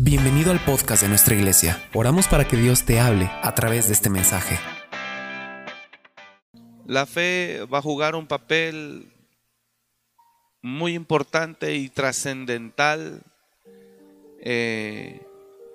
Bienvenido 0.00 0.52
al 0.52 0.64
podcast 0.64 1.02
de 1.02 1.08
nuestra 1.08 1.34
iglesia. 1.34 1.82
Oramos 1.92 2.28
para 2.28 2.46
que 2.46 2.56
Dios 2.56 2.84
te 2.84 3.00
hable 3.00 3.28
a 3.42 3.52
través 3.56 3.88
de 3.88 3.94
este 3.94 4.08
mensaje. 4.08 4.56
La 6.86 7.04
fe 7.04 7.64
va 7.64 7.78
a 7.78 7.82
jugar 7.82 8.14
un 8.14 8.28
papel 8.28 9.10
muy 10.62 10.94
importante 10.94 11.74
y 11.74 11.88
trascendental 11.88 13.24
eh, 14.38 15.26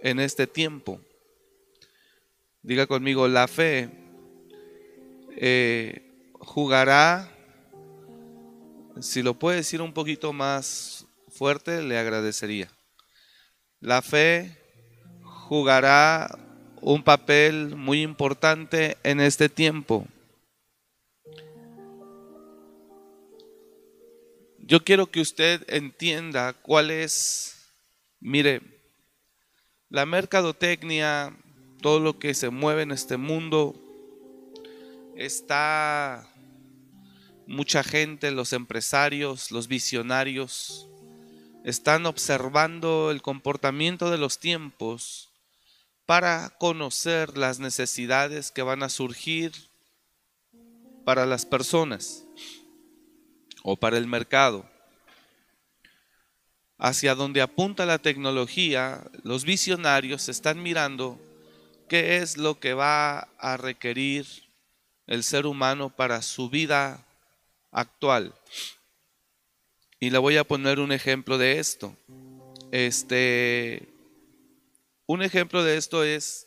en 0.02 0.22
este 0.22 0.48
tiempo. 0.48 1.02
Diga 2.62 2.88
conmigo, 2.88 3.28
la 3.28 3.50
fe 3.50 3.90
eh, 5.36 6.32
jugará, 6.40 7.30
si 9.02 9.22
lo 9.22 9.34
puede 9.34 9.58
decir 9.58 9.82
un 9.82 9.92
poquito 9.92 10.32
más 10.32 11.08
fuerte, 11.28 11.84
le 11.84 11.98
agradecería. 11.98 12.70
La 13.84 14.02
fe 14.02 14.58
jugará 15.24 16.40
un 16.80 17.04
papel 17.04 17.76
muy 17.76 18.02
importante 18.02 18.96
en 19.04 19.20
este 19.20 19.50
tiempo. 19.50 20.08
Yo 24.60 24.86
quiero 24.86 25.08
que 25.08 25.20
usted 25.20 25.66
entienda 25.68 26.54
cuál 26.54 26.92
es, 26.92 27.74
mire, 28.22 28.62
la 29.90 30.06
mercadotecnia, 30.06 31.36
todo 31.82 32.00
lo 32.00 32.18
que 32.20 32.34
se 32.34 32.50
mueve 32.50 32.84
en 32.84 32.92
este 32.92 33.18
mundo, 33.18 33.76
está 35.18 36.26
mucha 37.46 37.84
gente, 37.84 38.32
los 38.32 38.54
empresarios, 38.54 39.52
los 39.52 39.68
visionarios, 39.68 40.88
están 41.64 42.06
observando 42.06 43.10
el 43.12 43.22
comportamiento 43.22 44.12
de 44.12 44.18
los 44.18 44.40
tiempos 44.40 45.30
para 46.06 46.50
conocer 46.60 47.38
las 47.38 47.60
necesidades 47.60 48.52
que 48.52 48.62
van 48.62 48.84
a 48.84 48.90
surgir 48.90 49.54
para 51.06 51.26
las 51.26 51.46
personas 51.46 52.26
o 53.64 53.78
para 53.78 53.98
el 53.98 54.08
mercado. 54.08 54.70
Hacia 56.78 57.16
donde 57.16 57.42
apunta 57.42 57.86
la 57.86 58.00
tecnología, 58.00 59.06
los 59.24 59.46
visionarios 59.46 60.28
están 60.28 60.62
mirando 60.62 61.20
qué 61.88 62.18
es 62.18 62.38
lo 62.38 62.60
que 62.60 62.74
va 62.74 63.30
a 63.38 63.56
requerir 63.56 64.28
el 65.08 65.24
ser 65.24 65.46
humano 65.46 65.90
para 65.90 66.22
su 66.22 66.50
vida 66.50 67.06
actual. 67.72 68.34
Y 70.04 70.10
le 70.10 70.18
voy 70.18 70.36
a 70.36 70.44
poner 70.44 70.82
un 70.82 70.92
ejemplo 70.92 71.38
de 71.38 71.60
esto. 71.60 71.96
Este, 72.72 73.88
un 75.06 75.22
ejemplo 75.24 75.64
de 75.64 75.78
esto 75.78 76.04
es 76.04 76.46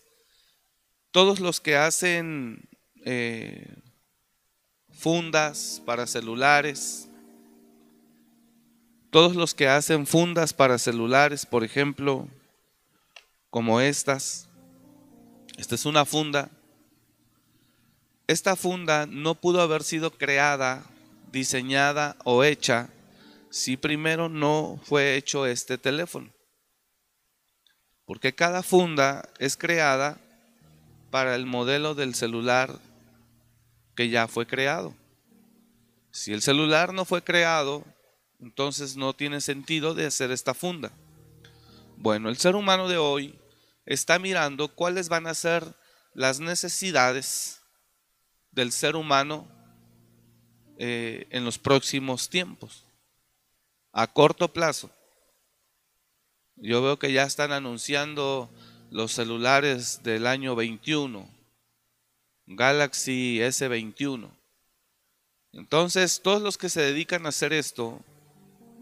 todos 1.10 1.40
los 1.40 1.58
que 1.58 1.74
hacen 1.74 2.68
eh, 3.06 3.66
fundas 4.90 5.80
para 5.86 6.06
celulares, 6.06 7.08
todos 9.10 9.34
los 9.34 9.54
que 9.54 9.68
hacen 9.68 10.06
fundas 10.06 10.52
para 10.52 10.76
celulares, 10.76 11.46
por 11.46 11.64
ejemplo, 11.64 12.28
como 13.48 13.80
estas. 13.80 14.50
Esta 15.56 15.76
es 15.76 15.86
una 15.86 16.04
funda. 16.04 16.50
Esta 18.26 18.54
funda 18.54 19.06
no 19.06 19.34
pudo 19.34 19.62
haber 19.62 19.82
sido 19.82 20.10
creada, 20.10 20.84
diseñada 21.32 22.18
o 22.22 22.44
hecha 22.44 22.90
si 23.56 23.78
primero 23.78 24.28
no 24.28 24.78
fue 24.84 25.16
hecho 25.16 25.46
este 25.46 25.78
teléfono. 25.78 26.30
Porque 28.04 28.34
cada 28.34 28.62
funda 28.62 29.30
es 29.38 29.56
creada 29.56 30.20
para 31.10 31.34
el 31.34 31.46
modelo 31.46 31.94
del 31.94 32.14
celular 32.14 32.78
que 33.94 34.10
ya 34.10 34.28
fue 34.28 34.46
creado. 34.46 34.94
Si 36.10 36.34
el 36.34 36.42
celular 36.42 36.92
no 36.92 37.06
fue 37.06 37.24
creado, 37.24 37.82
entonces 38.40 38.94
no 38.98 39.14
tiene 39.14 39.40
sentido 39.40 39.94
de 39.94 40.04
hacer 40.04 40.32
esta 40.32 40.52
funda. 40.52 40.92
Bueno, 41.96 42.28
el 42.28 42.36
ser 42.36 42.56
humano 42.56 42.90
de 42.90 42.98
hoy 42.98 43.38
está 43.86 44.18
mirando 44.18 44.68
cuáles 44.68 45.08
van 45.08 45.26
a 45.26 45.34
ser 45.34 45.64
las 46.12 46.40
necesidades 46.40 47.62
del 48.50 48.70
ser 48.70 48.96
humano 48.96 49.48
eh, 50.76 51.26
en 51.30 51.46
los 51.46 51.56
próximos 51.56 52.28
tiempos 52.28 52.85
a 53.96 54.06
corto 54.06 54.52
plazo. 54.52 54.90
Yo 56.56 56.82
veo 56.82 56.98
que 56.98 57.14
ya 57.14 57.22
están 57.22 57.50
anunciando 57.50 58.50
los 58.90 59.12
celulares 59.12 60.02
del 60.02 60.26
año 60.26 60.54
21, 60.54 61.26
Galaxy 62.46 63.38
S21. 63.38 64.28
Entonces, 65.54 66.20
todos 66.22 66.42
los 66.42 66.58
que 66.58 66.68
se 66.68 66.82
dedican 66.82 67.24
a 67.24 67.30
hacer 67.30 67.54
esto 67.54 67.98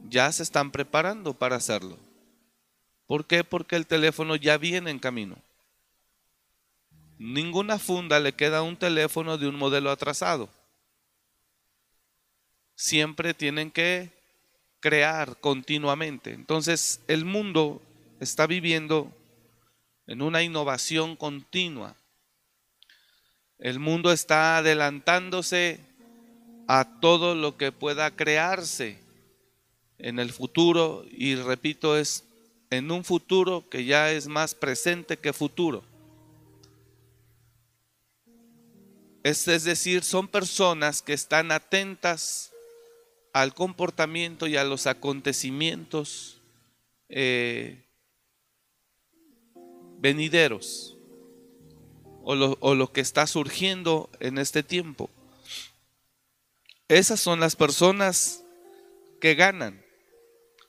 ya 0.09 0.33
se 0.33 0.43
están 0.43 0.73
preparando 0.73 1.33
para 1.33 1.55
hacerlo. 1.55 1.97
¿Por 3.07 3.25
qué? 3.25 3.45
Porque 3.45 3.77
el 3.77 3.87
teléfono 3.87 4.35
ya 4.35 4.59
viene 4.59 4.91
en 4.91 4.99
camino. 4.99 5.37
Ninguna 7.19 7.79
funda 7.79 8.19
le 8.19 8.33
queda 8.33 8.63
un 8.63 8.77
teléfono 8.77 9.39
de 9.39 9.47
un 9.47 9.55
modelo 9.55 9.93
atrasado. 9.93 10.49
Siempre 12.75 13.33
tienen 13.33 13.71
que 13.71 14.14
crear 14.85 15.39
continuamente. 15.41 16.35
Entonces 16.35 17.01
el 17.09 17.25
mundo 17.25 17.81
está 18.21 18.47
viviendo 18.47 19.11
en 20.07 20.21
una 20.21 20.43
innovación 20.43 21.17
continua. 21.17 21.97
El 23.59 23.79
mundo 23.79 24.13
está 24.13 24.59
adelantándose 24.59 25.81
a 26.69 27.01
todo 27.01 27.35
lo 27.35 27.57
que 27.57 27.73
pueda 27.73 28.11
crearse 28.11 28.99
en 29.97 30.19
el 30.19 30.35
futuro 30.35 31.07
y 31.11 31.37
repito, 31.37 31.97
es 31.97 32.25
en 32.69 32.91
un 32.91 33.05
futuro 33.05 33.67
que 33.71 33.87
ya 33.87 34.13
es 34.13 34.29
más 34.29 34.55
presente 34.55 35.17
que 35.17 35.33
futuro. 35.33 35.83
Es, 39.23 39.49
es 39.49 39.65
decir, 39.65 40.05
son 40.05 40.29
personas 40.29 41.01
que 41.01 41.15
están 41.15 41.53
atentas 41.53 42.54
al 43.35 43.53
comportamiento 43.53 44.47
y 44.47 44.57
a 44.57 44.63
los 44.63 44.87
acontecimientos 44.87 46.41
eh, 47.09 47.85
venideros 49.99 50.97
o 52.23 52.37
lo, 52.37 52.57
o 52.61 52.77
lo 52.77 52.93
que 52.93 53.01
está 53.01 53.27
surgiendo 53.27 54.09
en 54.21 54.39
este 54.39 54.63
tiempo. 54.63 55.11
Esas 56.87 57.19
son 57.19 57.41
las 57.41 57.57
personas 57.57 58.45
que 59.21 59.35
ganan. 59.35 59.85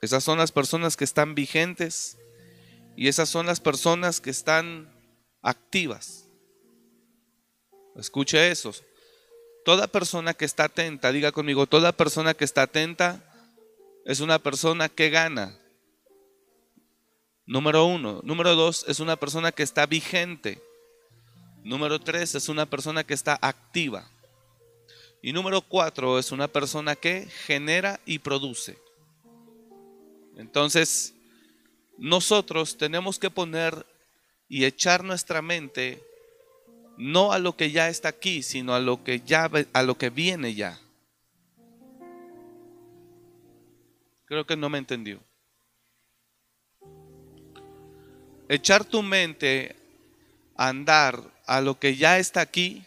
Esas 0.02 0.24
son 0.24 0.40
las 0.40 0.52
personas 0.52 0.98
que 0.98 1.04
están 1.04 1.36
vigentes 1.36 2.18
y 2.96 3.10
esas 3.10 3.30
son 3.30 3.46
las 3.46 3.60
personas 3.60 4.20
que 4.22 4.32
están 4.32 4.92
activas. 5.44 6.26
Escuche 7.96 8.50
eso. 8.50 8.74
Toda 9.66 9.88
persona 9.88 10.36
que 10.36 10.46
está 10.46 10.66
atenta, 10.66 11.12
diga 11.12 11.32
conmigo, 11.32 11.66
toda 11.66 11.92
persona 11.92 12.36
que 12.36 12.46
está 12.46 12.62
atenta 12.62 13.24
es 14.06 14.20
una 14.20 14.38
persona 14.38 14.90
que 14.90 15.10
gana. 15.10 15.58
Número 17.48 17.86
uno. 17.86 18.22
Número 18.24 18.54
dos, 18.54 18.86
es 18.88 19.00
una 19.00 19.16
persona 19.16 19.52
que 19.52 19.64
está 19.64 19.88
vigente. 19.88 20.62
Número 21.64 22.00
tres, 22.00 22.36
es 22.36 22.48
una 22.48 22.68
persona 22.68 23.04
que 23.04 23.16
está 23.16 23.40
activa. 23.42 24.08
Y 25.24 25.34
número 25.34 25.62
cuatro, 25.62 26.20
es 26.20 26.32
una 26.32 26.48
persona 26.48 26.96
que 26.96 27.28
genera 27.48 28.00
y 28.06 28.20
produce. 28.20 28.78
Entonces, 30.38 31.16
nosotros 31.98 32.78
tenemos 32.78 33.18
que 33.18 33.32
poner 33.32 33.84
y 34.48 34.66
echar 34.66 35.04
nuestra 35.04 35.42
mente 35.42 36.04
no 36.98 37.32
a 37.32 37.40
lo 37.40 37.56
que 37.56 37.72
ya 37.72 37.90
está 37.90 38.10
aquí, 38.10 38.44
sino 38.44 38.74
a 38.74 38.80
lo 38.80 39.04
que 39.04 39.22
ya 39.22 39.50
a 39.74 39.84
lo 39.84 39.98
que 39.98 40.10
viene 40.10 40.54
ya. 40.56 40.80
Creo 44.26 44.46
que 44.46 44.58
no 44.58 44.70
me 44.70 44.78
entendió. 44.78 45.20
Echar 48.48 48.86
tu 48.86 49.02
mente 49.02 49.76
a 50.56 50.70
andar 50.70 51.20
a 51.46 51.62
lo 51.62 51.80
que 51.80 51.96
ya 51.96 52.18
está 52.18 52.42
aquí 52.42 52.84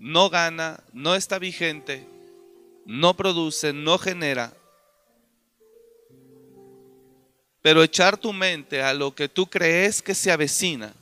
no 0.00 0.30
gana, 0.30 0.80
no 0.92 1.14
está 1.14 1.38
vigente, 1.38 2.06
no 2.86 3.14
produce, 3.14 3.72
no 3.72 3.98
genera, 3.98 4.52
pero 7.68 7.82
echar 7.82 8.16
tu 8.16 8.32
mente 8.32 8.82
a 8.82 8.94
lo 8.94 9.14
que 9.14 9.28
tú 9.28 9.46
crees 9.46 10.00
que 10.00 10.14
se 10.14 10.32
avecina, 10.32 10.94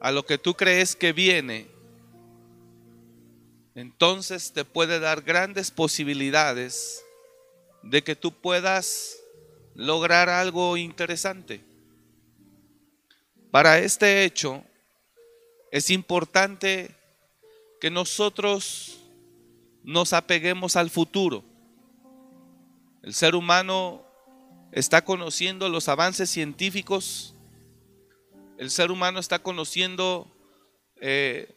a 0.00 0.10
lo 0.10 0.24
que 0.24 0.38
tú 0.38 0.54
crees 0.54 0.96
que 0.96 1.12
viene, 1.12 1.66
entonces 3.74 4.50
te 4.50 4.64
puede 4.64 4.98
dar 4.98 5.20
grandes 5.20 5.70
posibilidades 5.70 7.04
de 7.82 8.02
que 8.02 8.16
tú 8.16 8.32
puedas 8.32 9.18
lograr 9.74 10.30
algo 10.30 10.78
interesante. 10.78 11.60
Para 13.50 13.78
este 13.78 14.24
hecho 14.24 14.64
es 15.70 15.90
importante 15.90 16.96
que 17.78 17.90
nosotros 17.90 19.00
nos 19.84 20.14
apeguemos 20.14 20.76
al 20.76 20.88
futuro. 20.88 21.44
El 23.02 23.12
ser 23.12 23.34
humano 23.34 24.10
está 24.72 25.04
conociendo 25.04 25.68
los 25.68 25.88
avances 25.88 26.30
científicos, 26.30 27.34
el 28.58 28.70
ser 28.70 28.90
humano 28.90 29.20
está 29.20 29.38
conociendo 29.38 30.26
eh, 31.00 31.54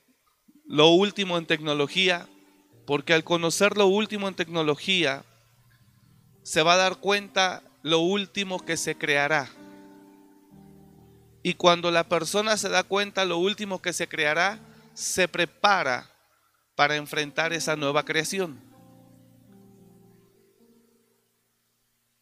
lo 0.68 0.90
último 0.90 1.38
en 1.38 1.46
tecnología, 1.46 2.28
porque 2.86 3.14
al 3.14 3.24
conocer 3.24 3.78
lo 3.78 3.88
último 3.88 4.28
en 4.28 4.36
tecnología, 4.36 5.24
se 6.44 6.62
va 6.62 6.74
a 6.74 6.78
dar 6.78 6.98
cuenta 6.98 7.64
lo 7.82 8.00
último 8.00 8.64
que 8.64 8.78
se 8.78 8.96
creará. 8.96 9.50
Y 11.42 11.54
cuando 11.54 11.92
la 11.92 12.10
persona 12.10 12.58
se 12.58 12.70
da 12.70 12.84
cuenta 12.84 13.24
lo 13.24 13.38
último 13.38 13.82
que 13.82 13.94
se 13.94 14.08
creará, 14.08 14.60
se 14.94 15.28
prepara 15.28 16.12
para 16.76 16.96
enfrentar 16.96 17.54
esa 17.54 17.76
nueva 17.76 18.04
creación. 18.04 18.60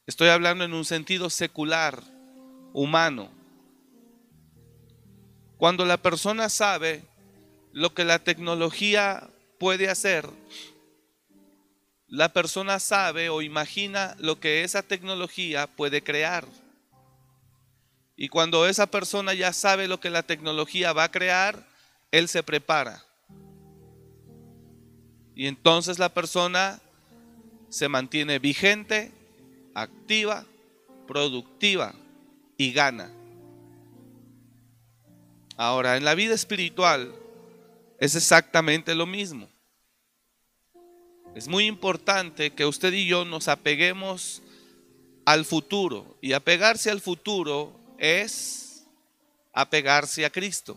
Estoy 0.06 0.28
hablando 0.28 0.66
en 0.66 0.74
un 0.74 0.84
sentido 0.84 1.30
secular, 1.30 2.04
humano. 2.74 3.30
Cuando 5.58 5.86
la 5.86 5.96
persona 5.96 6.50
sabe 6.50 7.04
lo 7.72 7.94
que 7.94 8.04
la 8.04 8.20
tecnología 8.20 9.30
puede 9.60 9.90
hacer, 9.90 10.28
la 12.08 12.34
persona 12.34 12.80
sabe 12.80 13.30
o 13.30 13.42
imagina 13.42 14.18
lo 14.20 14.42
que 14.42 14.64
esa 14.66 14.84
tecnología 14.84 15.68
puede 15.68 16.04
crear. 16.04 16.46
Y 18.18 18.28
cuando 18.28 18.68
esa 18.68 18.88
persona 18.88 19.34
ya 19.34 19.54
sabe 19.54 19.88
lo 19.88 20.02
que 20.02 20.10
la 20.10 20.24
tecnología 20.24 20.92
va 20.92 21.06
a 21.06 21.12
crear, 21.12 21.66
él 22.12 22.28
se 22.28 22.44
prepara. 22.44 23.06
Y 25.34 25.48
entonces 25.48 25.98
la 25.98 26.10
persona 26.10 26.82
se 27.70 27.88
mantiene 27.88 28.38
vigente 28.38 29.14
activa, 29.74 30.46
productiva 31.08 31.94
y 32.58 32.72
gana. 32.72 33.12
Ahora, 35.58 35.98
en 35.98 36.06
la 36.06 36.16
vida 36.16 36.34
espiritual 36.34 37.14
es 38.00 38.16
exactamente 38.16 38.96
lo 38.96 39.06
mismo. 39.06 39.48
Es 41.36 41.48
muy 41.48 41.66
importante 41.66 42.52
que 42.52 42.66
usted 42.66 42.94
y 42.94 43.08
yo 43.08 43.26
nos 43.26 43.48
apeguemos 43.48 44.42
al 45.26 45.46
futuro. 45.46 46.18
Y 46.22 46.34
apegarse 46.34 46.92
al 46.92 47.02
futuro 47.02 47.72
es 47.98 48.86
apegarse 49.52 50.26
a 50.26 50.30
Cristo. 50.30 50.76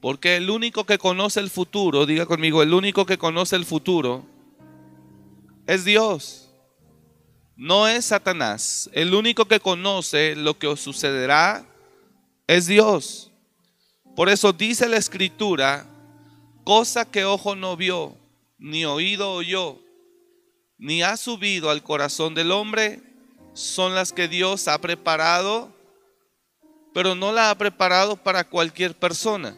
Porque 0.00 0.36
el 0.36 0.48
único 0.48 0.84
que 0.84 0.98
conoce 0.98 1.40
el 1.40 1.50
futuro, 1.50 2.06
diga 2.06 2.26
conmigo, 2.26 2.62
el 2.62 2.72
único 2.72 3.04
que 3.04 3.18
conoce 3.18 3.56
el 3.56 3.66
futuro 3.66 4.24
es 5.66 5.84
Dios 5.84 6.49
no 7.60 7.86
es 7.86 8.06
Satanás. 8.06 8.88
El 8.94 9.12
único 9.12 9.44
que 9.44 9.60
conoce 9.60 10.34
lo 10.34 10.58
que 10.58 10.74
sucederá 10.78 11.62
es 12.46 12.66
Dios. 12.66 13.30
Por 14.16 14.30
eso 14.30 14.54
dice 14.54 14.88
la 14.88 14.96
escritura, 14.96 15.86
cosa 16.64 17.04
que 17.04 17.26
ojo 17.26 17.56
no 17.56 17.76
vio, 17.76 18.16
ni 18.56 18.86
oído 18.86 19.32
oyó, 19.32 19.78
ni 20.78 21.02
ha 21.02 21.18
subido 21.18 21.68
al 21.68 21.82
corazón 21.82 22.34
del 22.34 22.50
hombre, 22.50 23.02
son 23.52 23.94
las 23.94 24.14
que 24.14 24.26
Dios 24.26 24.66
ha 24.66 24.80
preparado, 24.80 25.70
pero 26.94 27.14
no 27.14 27.30
la 27.30 27.50
ha 27.50 27.58
preparado 27.58 28.16
para 28.16 28.42
cualquier 28.42 28.94
persona. 28.94 29.54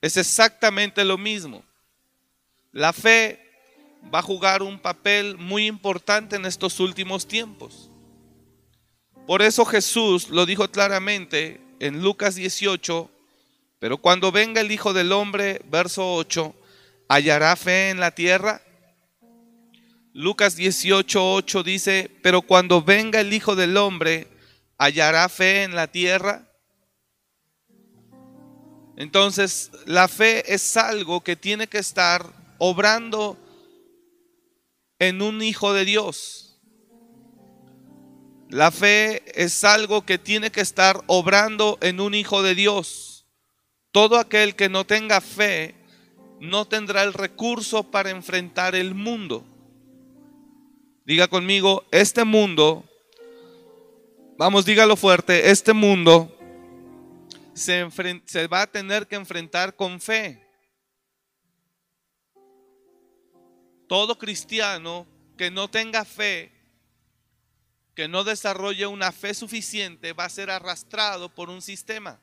Es 0.00 0.16
exactamente 0.16 1.04
lo 1.04 1.18
mismo. 1.18 1.64
La 2.70 2.92
fe 2.92 3.49
va 4.12 4.20
a 4.20 4.22
jugar 4.22 4.62
un 4.62 4.78
papel 4.78 5.36
muy 5.36 5.66
importante 5.66 6.36
en 6.36 6.46
estos 6.46 6.80
últimos 6.80 7.26
tiempos. 7.26 7.90
Por 9.26 9.42
eso 9.42 9.64
Jesús 9.64 10.28
lo 10.30 10.46
dijo 10.46 10.68
claramente 10.70 11.60
en 11.78 12.02
Lucas 12.02 12.34
18, 12.34 13.10
pero 13.78 13.98
cuando 13.98 14.32
venga 14.32 14.60
el 14.60 14.72
Hijo 14.72 14.92
del 14.92 15.12
Hombre, 15.12 15.62
verso 15.70 16.14
8, 16.14 16.54
¿hallará 17.08 17.54
fe 17.56 17.90
en 17.90 18.00
la 18.00 18.10
tierra? 18.10 18.62
Lucas 20.12 20.56
18, 20.56 21.34
8 21.34 21.62
dice, 21.62 22.10
pero 22.22 22.42
cuando 22.42 22.82
venga 22.82 23.20
el 23.20 23.32
Hijo 23.32 23.54
del 23.54 23.76
Hombre, 23.76 24.26
¿hallará 24.76 25.28
fe 25.28 25.62
en 25.62 25.76
la 25.76 25.86
tierra? 25.86 26.46
Entonces, 28.96 29.70
la 29.86 30.08
fe 30.08 30.52
es 30.52 30.76
algo 30.76 31.22
que 31.22 31.36
tiene 31.36 31.68
que 31.68 31.78
estar 31.78 32.26
obrando 32.58 33.38
en 35.00 35.22
un 35.22 35.42
hijo 35.42 35.72
de 35.72 35.84
Dios. 35.84 36.60
La 38.48 38.70
fe 38.70 39.22
es 39.34 39.64
algo 39.64 40.04
que 40.04 40.18
tiene 40.18 40.50
que 40.50 40.60
estar 40.60 41.02
obrando 41.06 41.78
en 41.80 42.00
un 42.00 42.14
hijo 42.14 42.42
de 42.42 42.54
Dios. 42.54 43.26
Todo 43.90 44.18
aquel 44.18 44.54
que 44.54 44.68
no 44.68 44.84
tenga 44.84 45.20
fe 45.20 45.74
no 46.40 46.66
tendrá 46.66 47.02
el 47.02 47.12
recurso 47.12 47.90
para 47.90 48.10
enfrentar 48.10 48.74
el 48.74 48.94
mundo. 48.94 49.44
Diga 51.04 51.28
conmigo, 51.28 51.84
este 51.90 52.24
mundo, 52.24 52.84
vamos, 54.36 54.64
dígalo 54.64 54.96
fuerte, 54.96 55.50
este 55.50 55.72
mundo 55.72 56.36
se, 57.54 57.88
se 58.26 58.46
va 58.46 58.62
a 58.62 58.66
tener 58.66 59.06
que 59.06 59.16
enfrentar 59.16 59.74
con 59.74 60.00
fe. 60.00 60.49
Todo 63.90 64.16
cristiano 64.16 65.04
que 65.36 65.50
no 65.50 65.68
tenga 65.68 66.04
fe, 66.04 66.52
que 67.96 68.06
no 68.06 68.22
desarrolle 68.22 68.86
una 68.86 69.10
fe 69.10 69.34
suficiente, 69.34 70.12
va 70.12 70.26
a 70.26 70.28
ser 70.28 70.48
arrastrado 70.48 71.28
por 71.28 71.50
un 71.50 71.60
sistema. 71.60 72.20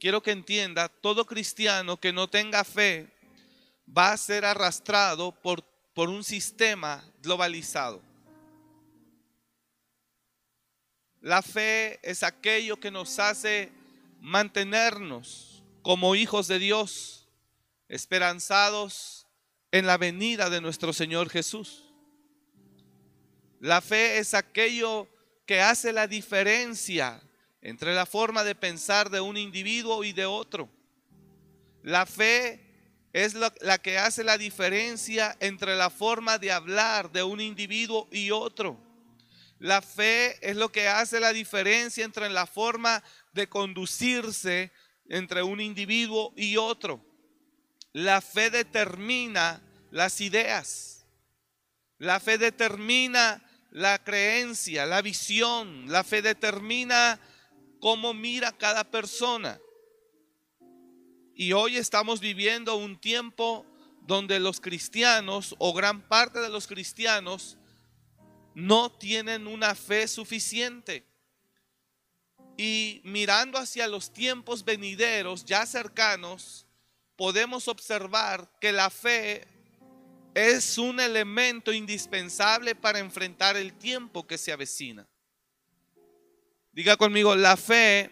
Quiero 0.00 0.24
que 0.24 0.32
entienda, 0.32 0.88
todo 0.88 1.24
cristiano 1.24 2.00
que 2.00 2.12
no 2.12 2.28
tenga 2.28 2.64
fe 2.64 3.08
va 3.96 4.10
a 4.10 4.16
ser 4.16 4.44
arrastrado 4.44 5.30
por, 5.40 5.62
por 5.94 6.08
un 6.08 6.24
sistema 6.24 7.08
globalizado. 7.22 8.02
La 11.20 11.42
fe 11.42 12.00
es 12.02 12.24
aquello 12.24 12.80
que 12.80 12.90
nos 12.90 13.20
hace 13.20 13.70
mantenernos 14.18 15.62
como 15.80 16.16
hijos 16.16 16.48
de 16.48 16.58
Dios 16.58 17.19
esperanzados 17.90 19.26
en 19.72 19.84
la 19.84 19.98
venida 19.98 20.48
de 20.48 20.60
nuestro 20.60 20.92
Señor 20.92 21.28
Jesús. 21.28 21.92
La 23.58 23.80
fe 23.80 24.18
es 24.18 24.32
aquello 24.32 25.08
que 25.44 25.60
hace 25.60 25.92
la 25.92 26.06
diferencia 26.06 27.20
entre 27.60 27.92
la 27.92 28.06
forma 28.06 28.44
de 28.44 28.54
pensar 28.54 29.10
de 29.10 29.20
un 29.20 29.36
individuo 29.36 30.04
y 30.04 30.12
de 30.12 30.24
otro. 30.24 30.70
La 31.82 32.06
fe 32.06 32.64
es 33.12 33.34
la, 33.34 33.78
que 33.78 33.98
hace 33.98 34.22
la 34.22 34.38
diferencia 34.38 35.36
entre 35.40 35.74
la 35.74 35.90
forma 35.90 36.38
de 36.38 36.52
hablar 36.52 37.10
de 37.10 37.24
un 37.24 37.40
individuo 37.40 38.08
y 38.12 38.30
otro. 38.30 38.80
La 39.58 39.82
fe 39.82 40.38
es 40.48 40.56
lo 40.56 40.70
que 40.70 40.86
hace 40.86 41.18
la 41.18 41.32
diferencia 41.32 42.04
entre 42.04 42.30
la 42.30 42.46
forma 42.46 43.02
de 43.32 43.48
conducirse 43.48 44.72
entre 45.08 45.42
un 45.42 45.60
individuo 45.60 46.32
y 46.36 46.56
otro. 46.56 47.09
La 47.92 48.20
fe 48.20 48.50
determina 48.50 49.60
las 49.90 50.20
ideas. 50.20 51.06
La 51.98 52.20
fe 52.20 52.38
determina 52.38 53.42
la 53.70 54.02
creencia, 54.02 54.86
la 54.86 55.02
visión. 55.02 55.90
La 55.90 56.04
fe 56.04 56.22
determina 56.22 57.20
cómo 57.80 58.14
mira 58.14 58.52
cada 58.52 58.84
persona. 58.84 59.60
Y 61.34 61.52
hoy 61.52 61.76
estamos 61.76 62.20
viviendo 62.20 62.76
un 62.76 63.00
tiempo 63.00 63.66
donde 64.02 64.38
los 64.40 64.60
cristianos 64.60 65.54
o 65.58 65.72
gran 65.72 66.06
parte 66.06 66.40
de 66.40 66.48
los 66.48 66.66
cristianos 66.66 67.56
no 68.54 68.90
tienen 68.90 69.46
una 69.46 69.74
fe 69.74 70.06
suficiente. 70.06 71.06
Y 72.56 73.00
mirando 73.04 73.58
hacia 73.58 73.88
los 73.88 74.12
tiempos 74.12 74.64
venideros 74.64 75.44
ya 75.44 75.64
cercanos, 75.64 76.66
podemos 77.20 77.68
observar 77.68 78.50
que 78.62 78.72
la 78.72 78.88
fe 78.88 79.46
es 80.32 80.78
un 80.78 81.00
elemento 81.00 81.70
indispensable 81.70 82.74
para 82.74 82.98
enfrentar 82.98 83.58
el 83.58 83.74
tiempo 83.74 84.26
que 84.26 84.38
se 84.38 84.52
avecina. 84.52 85.06
Diga 86.72 86.96
conmigo, 86.96 87.36
la 87.36 87.58
fe 87.58 88.10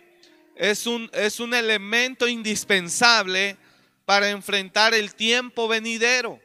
es 0.57 0.87
un, 0.87 1.09
es 1.15 1.41
un 1.41 1.55
elemento 1.55 2.29
indispensable 2.29 3.57
para 4.05 4.29
enfrentar 4.29 4.93
el 4.93 5.15
tiempo 5.15 5.69
venidero. 5.69 6.39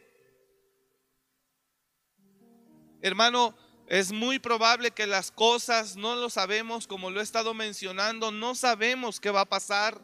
Hermano, 3.01 3.57
es 3.87 4.13
muy 4.13 4.39
probable 4.39 4.91
que 4.91 5.05
las 5.05 5.31
cosas 5.31 5.97
no 5.97 6.15
lo 6.15 6.29
sabemos, 6.29 6.87
como 6.87 7.09
lo 7.09 7.19
he 7.19 7.23
estado 7.23 7.53
mencionando, 7.53 8.31
no 8.31 8.55
sabemos 8.55 9.19
qué 9.19 9.31
va 9.31 9.41
a 9.41 9.49
pasar, 9.49 9.99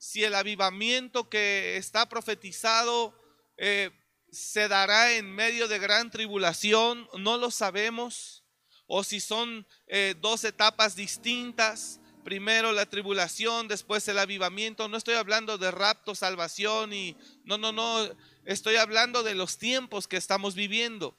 si 0.00 0.24
el 0.24 0.34
avivamiento 0.34 1.28
que 1.28 1.76
está 1.76 2.08
profetizado 2.08 3.14
eh, 3.58 3.90
se 4.32 4.66
dará 4.66 5.12
en 5.12 5.30
medio 5.30 5.68
de 5.68 5.78
gran 5.78 6.10
tribulación, 6.10 7.06
no 7.18 7.36
lo 7.36 7.50
sabemos, 7.50 8.42
o 8.86 9.04
si 9.04 9.20
son 9.20 9.66
eh, 9.88 10.14
dos 10.18 10.44
etapas 10.44 10.96
distintas, 10.96 12.00
primero 12.24 12.72
la 12.72 12.86
tribulación, 12.86 13.68
después 13.68 14.08
el 14.08 14.18
avivamiento, 14.18 14.88
no 14.88 14.96
estoy 14.96 15.16
hablando 15.16 15.58
de 15.58 15.70
rapto, 15.70 16.14
salvación 16.14 16.94
y 16.94 17.14
no, 17.44 17.58
no, 17.58 17.70
no, 17.70 18.08
estoy 18.46 18.76
hablando 18.76 19.22
de 19.22 19.34
los 19.34 19.58
tiempos 19.58 20.08
que 20.08 20.16
estamos 20.16 20.54
viviendo. 20.54 21.14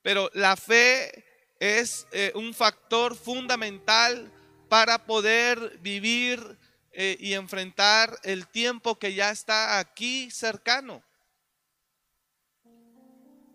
Pero 0.00 0.30
la 0.32 0.56
fe 0.56 1.26
es 1.60 2.06
eh, 2.12 2.32
un 2.34 2.54
factor 2.54 3.14
fundamental 3.16 4.32
para 4.70 5.04
poder 5.04 5.78
vivir 5.80 6.56
eh, 7.00 7.16
y 7.20 7.34
enfrentar 7.34 8.18
el 8.24 8.48
tiempo 8.48 8.98
que 8.98 9.14
ya 9.14 9.30
está 9.30 9.78
aquí 9.78 10.32
cercano. 10.32 11.00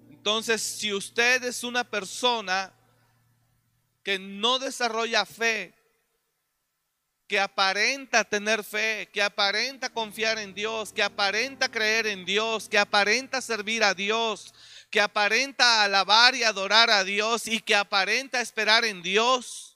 Entonces, 0.09 0.61
si 0.61 0.93
usted 0.93 1.43
es 1.43 1.65
una 1.65 1.83
persona 1.83 2.71
que 4.01 4.17
no 4.17 4.59
desarrolla 4.59 5.25
fe, 5.25 5.73
que 7.27 7.37
aparenta 7.37 8.23
tener 8.23 8.63
fe, 8.63 9.09
que 9.11 9.21
aparenta 9.21 9.89
confiar 9.89 10.39
en 10.39 10.53
Dios, 10.53 10.93
que 10.93 11.03
aparenta 11.03 11.69
creer 11.69 12.07
en 12.07 12.23
Dios, 12.23 12.69
que 12.69 12.79
aparenta 12.79 13.41
servir 13.41 13.83
a 13.83 13.93
Dios, 13.93 14.53
que 14.89 15.01
aparenta 15.01 15.83
alabar 15.83 16.33
y 16.33 16.43
adorar 16.43 16.89
a 16.89 17.03
Dios 17.03 17.45
y 17.47 17.59
que 17.59 17.75
aparenta 17.75 18.39
esperar 18.39 18.85
en 18.85 19.01
Dios, 19.01 19.72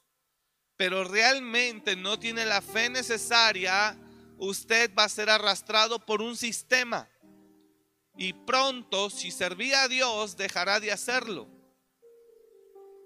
pero 0.77 1.03
realmente 1.03 1.95
no 1.95 2.17
tiene 2.19 2.45
la 2.45 2.61
fe 2.61 2.89
necesaria, 2.89 3.97
usted 4.37 4.91
va 4.97 5.03
a 5.03 5.09
ser 5.09 5.29
arrastrado 5.29 6.05
por 6.05 6.21
un 6.21 6.37
sistema 6.37 7.09
y 8.17 8.33
pronto, 8.33 9.09
si 9.09 9.29
servía 9.29 9.83
a 9.83 9.87
Dios, 9.87 10.37
dejará 10.37 10.79
de 10.79 10.91
hacerlo. 10.91 11.47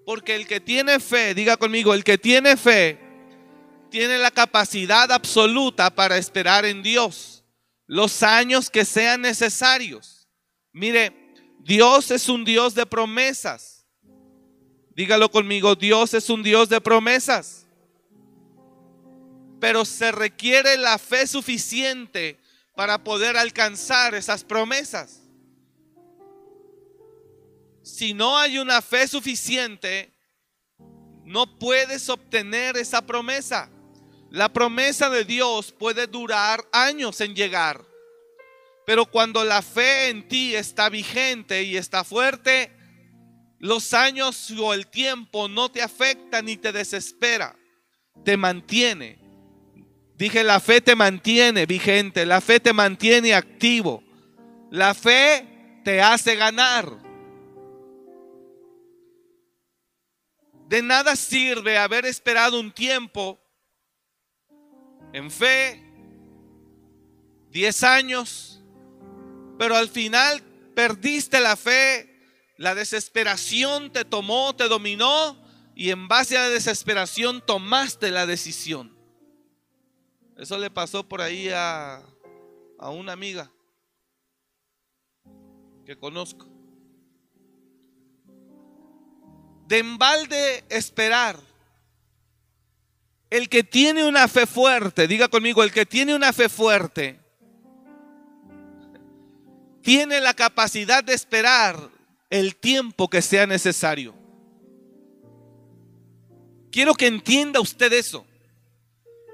Porque 0.05 0.35
el 0.35 0.47
que 0.47 0.61
tiene 0.61 0.99
fe, 0.99 1.35
diga 1.35 1.57
conmigo, 1.57 1.93
el 1.93 2.03
que 2.03 2.17
tiene 2.17 2.55
fe, 2.55 2.97
tiene 3.89 4.17
la 4.17 4.31
capacidad 4.31 5.11
absoluta 5.11 5.93
para 5.93 6.17
esperar 6.17 6.65
en 6.65 6.81
Dios 6.81 7.43
los 7.87 8.23
años 8.23 8.69
que 8.69 8.85
sean 8.85 9.21
necesarios. 9.21 10.29
Mire, 10.71 11.13
Dios 11.59 12.09
es 12.09 12.29
un 12.29 12.45
Dios 12.45 12.73
de 12.73 12.85
promesas. 12.85 13.85
Dígalo 14.95 15.29
conmigo, 15.29 15.75
Dios 15.75 16.13
es 16.13 16.29
un 16.29 16.41
Dios 16.41 16.69
de 16.69 16.79
promesas. 16.79 17.60
Pero 19.61 19.85
se 19.85 20.11
requiere 20.11 20.75
la 20.75 20.97
fe 20.97 21.25
suficiente 21.25 22.37
para 22.75 23.03
poder 23.03 23.37
alcanzar 23.37 24.15
esas 24.15 24.43
promesas. 24.43 25.21
Si 27.83 28.13
no 28.13 28.37
hay 28.37 28.57
una 28.57 28.81
fe 28.81 29.07
suficiente, 29.07 30.11
no 31.23 31.59
puedes 31.59 32.09
obtener 32.09 32.75
esa 32.75 33.05
promesa. 33.05 33.69
La 34.31 34.51
promesa 34.51 35.09
de 35.09 35.25
Dios 35.25 35.71
puede 35.71 36.07
durar 36.07 36.67
años 36.71 37.21
en 37.21 37.35
llegar. 37.35 37.85
Pero 38.87 39.05
cuando 39.05 39.43
la 39.43 39.61
fe 39.61 40.09
en 40.09 40.27
ti 40.27 40.55
está 40.55 40.89
vigente 40.89 41.61
y 41.63 41.77
está 41.77 42.03
fuerte, 42.03 42.71
los 43.59 43.93
años 43.93 44.51
o 44.59 44.73
el 44.73 44.87
tiempo 44.87 45.47
no 45.47 45.69
te 45.69 45.83
afecta 45.83 46.41
ni 46.41 46.57
te 46.57 46.71
desespera, 46.71 47.55
te 48.25 48.37
mantiene. 48.37 49.20
Dije, 50.21 50.43
la 50.43 50.59
fe 50.59 50.81
te 50.81 50.95
mantiene 50.95 51.65
vigente, 51.65 52.27
la 52.27 52.41
fe 52.41 52.59
te 52.59 52.73
mantiene 52.73 53.33
activo, 53.33 54.03
la 54.69 54.93
fe 54.93 55.81
te 55.83 55.99
hace 55.99 56.35
ganar. 56.35 56.87
De 60.67 60.83
nada 60.83 61.15
sirve 61.15 61.75
haber 61.79 62.05
esperado 62.05 62.59
un 62.59 62.71
tiempo 62.71 63.41
en 65.11 65.31
fe, 65.31 65.83
10 67.49 67.83
años, 67.83 68.63
pero 69.57 69.75
al 69.75 69.89
final 69.89 70.43
perdiste 70.75 71.39
la 71.39 71.55
fe, 71.55 72.21
la 72.57 72.75
desesperación 72.75 73.91
te 73.91 74.05
tomó, 74.05 74.55
te 74.55 74.67
dominó 74.67 75.43
y 75.75 75.89
en 75.89 76.07
base 76.07 76.37
a 76.37 76.41
la 76.41 76.49
desesperación 76.49 77.43
tomaste 77.43 78.11
la 78.11 78.27
decisión. 78.27 79.00
Eso 80.41 80.57
le 80.57 80.71
pasó 80.71 81.07
por 81.07 81.21
ahí 81.21 81.49
a, 81.53 82.01
una 82.79 83.13
amiga 83.13 83.51
que 85.85 85.95
conozco. 85.95 86.47
De 89.67 89.77
embalde 89.77 90.63
esperar. 90.69 91.39
El 93.29 93.49
que 93.49 93.63
tiene 93.63 94.03
una 94.03 94.27
fe 94.27 94.47
fuerte, 94.47 95.07
diga 95.07 95.27
conmigo, 95.27 95.61
el 95.61 95.71
que 95.71 95.85
tiene 95.85 96.15
una 96.15 96.33
fe 96.33 96.49
fuerte, 96.49 97.19
tiene 99.83 100.19
la 100.21 100.33
capacidad 100.33 101.03
de 101.03 101.13
esperar 101.13 101.77
el 102.31 102.55
tiempo 102.55 103.07
que 103.07 103.21
sea 103.21 103.45
necesario. 103.45 104.15
Quiero 106.71 106.95
que 106.95 107.05
entienda 107.05 107.61
usted 107.61 107.93
eso. 107.93 108.25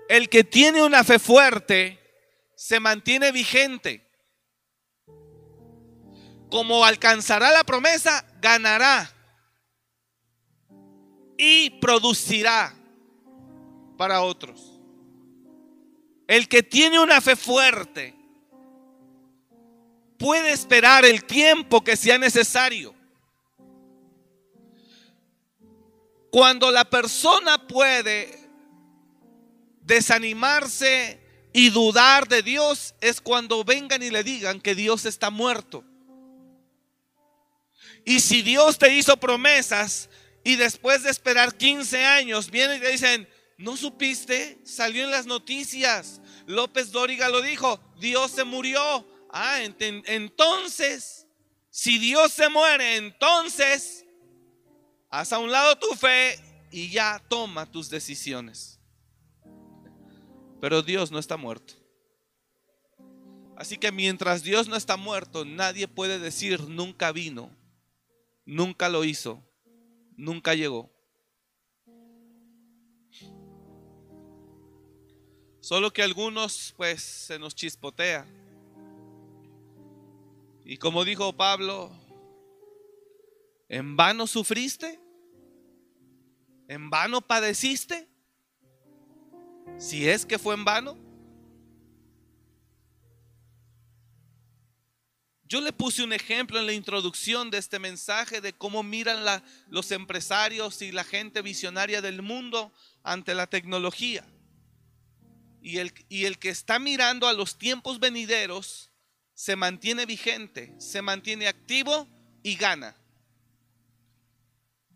El 0.10 0.30
que 0.30 0.44
tiene 0.44 0.82
una 0.82 1.04
fe 1.04 1.20
fuerte 1.20 2.00
se 2.56 2.80
mantiene 2.80 3.32
vigente. 3.32 4.04
Como 6.50 6.86
alcanzará 6.86 7.52
la 7.52 7.64
promesa, 7.64 8.26
ganará 8.42 9.14
y 11.38 11.70
producirá 11.82 12.74
para 13.98 14.22
otros. 14.22 14.80
El 16.28 16.48
que 16.48 16.64
tiene 16.64 17.00
una 17.00 17.22
fe 17.22 17.36
fuerte 17.36 18.16
puede 20.18 20.52
esperar 20.52 21.06
el 21.06 21.24
tiempo 21.26 21.84
que 21.84 21.96
sea 21.96 22.18
necesario. 22.18 22.94
Cuando 26.32 26.72
la 26.72 26.86
persona 26.86 27.68
puede 27.68 28.37
desanimarse 29.88 31.20
y 31.54 31.70
dudar 31.70 32.28
de 32.28 32.44
Dios 32.44 32.94
es 33.02 33.22
cuando 33.22 33.64
vengan 33.64 34.04
y 34.04 34.12
le 34.12 34.24
digan 34.24 34.62
que 34.62 34.76
Dios 34.76 35.06
está 35.06 35.30
muerto. 35.30 35.84
Y 38.06 38.20
si 38.20 38.42
Dios 38.42 38.78
te 38.78 38.94
hizo 38.94 39.18
promesas 39.18 40.10
y 40.44 40.56
después 40.56 41.04
de 41.04 41.10
esperar 41.10 41.58
15 41.58 42.06
años 42.06 42.52
vienen 42.52 42.78
y 42.78 42.82
te 42.82 42.92
dicen, 42.92 43.28
¿no 43.58 43.76
supiste? 43.76 44.60
Salió 44.66 45.04
en 45.04 45.12
las 45.12 45.26
noticias. 45.26 46.22
López 46.46 46.92
Dóriga 46.92 47.30
lo 47.30 47.42
dijo, 47.42 47.80
Dios 48.00 48.32
se 48.32 48.44
murió. 48.44 49.08
Ah, 49.32 49.60
entonces, 49.62 51.28
si 51.70 51.98
Dios 51.98 52.32
se 52.32 52.50
muere, 52.50 52.98
entonces, 52.98 54.06
haz 55.10 55.34
a 55.34 55.40
un 55.40 55.52
lado 55.52 55.78
tu 55.78 55.94
fe 55.96 56.40
y 56.72 56.90
ya 56.90 57.22
toma 57.28 57.70
tus 57.70 57.90
decisiones. 57.90 58.77
Pero 60.60 60.82
Dios 60.82 61.12
no 61.12 61.20
está 61.20 61.38
muerto. 61.38 61.74
Así 63.56 63.78
que 63.78 63.92
mientras 63.92 64.44
Dios 64.44 64.68
no 64.68 64.76
está 64.76 64.98
muerto, 64.98 65.44
nadie 65.44 65.88
puede 65.88 66.20
decir 66.20 66.62
nunca 66.70 67.12
vino, 67.12 67.50
nunca 68.46 68.88
lo 68.88 69.04
hizo, 69.04 69.44
nunca 70.16 70.54
llegó. 70.54 70.92
Solo 75.60 75.92
que 75.92 76.04
algunos 76.04 76.74
pues 76.78 77.02
se 77.02 77.40
nos 77.40 77.56
chispotea. 77.56 78.26
Y 80.64 80.78
como 80.78 81.04
dijo 81.04 81.36
Pablo, 81.36 81.92
¿en 83.70 83.98
vano 83.98 84.28
sufriste? 84.28 85.00
¿En 86.68 86.90
vano 86.90 87.22
padeciste? 87.22 88.08
Si 89.80 90.10
es 90.10 90.26
que 90.26 90.40
fue 90.40 90.56
en 90.56 90.66
vano. 90.66 90.98
Yo 95.44 95.62
le 95.62 95.72
puse 95.72 96.04
un 96.04 96.12
ejemplo 96.12 96.60
en 96.60 96.66
la 96.66 96.74
introducción 96.74 97.52
de 97.52 97.60
este 97.60 97.80
mensaje 97.80 98.42
de 98.42 98.54
cómo 98.54 98.84
miran 98.84 99.24
los 99.70 99.92
empresarios 99.92 100.82
y 100.82 100.92
la 100.92 101.06
gente 101.06 101.42
visionaria 101.42 102.02
del 102.02 102.22
mundo 102.22 102.74
ante 103.04 103.34
la 103.34 103.48
tecnología. 103.48 104.26
Y 105.62 105.78
el, 105.78 106.38
que 106.38 106.50
está 106.50 106.80
mirando 106.80 107.28
a 107.28 107.34
los 107.34 107.58
tiempos 107.58 108.00
venideros 108.00 108.90
se 109.36 109.56
mantiene 109.56 110.06
vigente, 110.06 110.74
se 110.80 111.02
mantiene 111.02 111.48
activo 111.48 112.08
y 112.44 112.56
gana. 112.56 112.96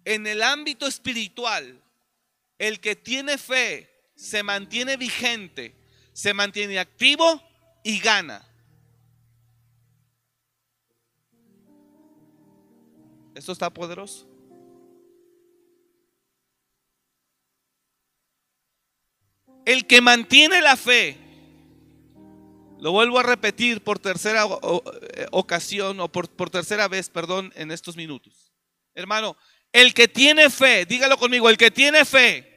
En 0.03 0.25
el 0.27 0.41
ámbito 0.41 0.87
espiritual, 0.87 1.81
el 2.57 2.79
que 2.79 2.95
tiene 2.95 3.37
fe 3.37 3.90
se 4.21 4.43
mantiene 4.43 4.97
vigente, 4.97 5.73
se 6.13 6.31
mantiene 6.35 6.77
activo 6.77 7.41
y 7.83 7.97
gana. 7.97 8.47
Esto 13.33 13.51
está 13.51 13.71
poderoso. 13.71 14.27
El 19.65 19.87
que 19.87 20.01
mantiene 20.01 20.61
la 20.61 20.77
fe, 20.77 21.17
lo 22.79 22.91
vuelvo 22.91 23.17
a 23.17 23.23
repetir 23.23 23.81
por 23.81 23.97
tercera 23.97 24.45
eh, 24.45 25.25
ocasión 25.31 25.99
o 25.99 26.11
por, 26.11 26.29
por 26.29 26.51
tercera 26.51 26.87
vez, 26.87 27.09
perdón, 27.09 27.51
en 27.55 27.71
estos 27.71 27.95
minutos. 27.95 28.53
Hermano, 28.93 29.35
el 29.71 29.95
que 29.95 30.07
tiene 30.07 30.51
fe, 30.51 30.85
dígalo 30.85 31.17
conmigo, 31.17 31.49
el 31.49 31.57
que 31.57 31.71
tiene 31.71 32.05
fe, 32.05 32.50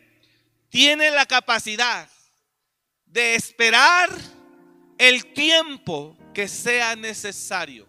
tiene 0.75 1.13
la 1.13 1.25
capacidad 1.25 2.11
de 3.07 3.37
esperar 3.37 4.11
el 4.99 5.33
tiempo 5.33 6.19
que 6.35 6.49
sea 6.49 6.97
necesario. 6.97 7.87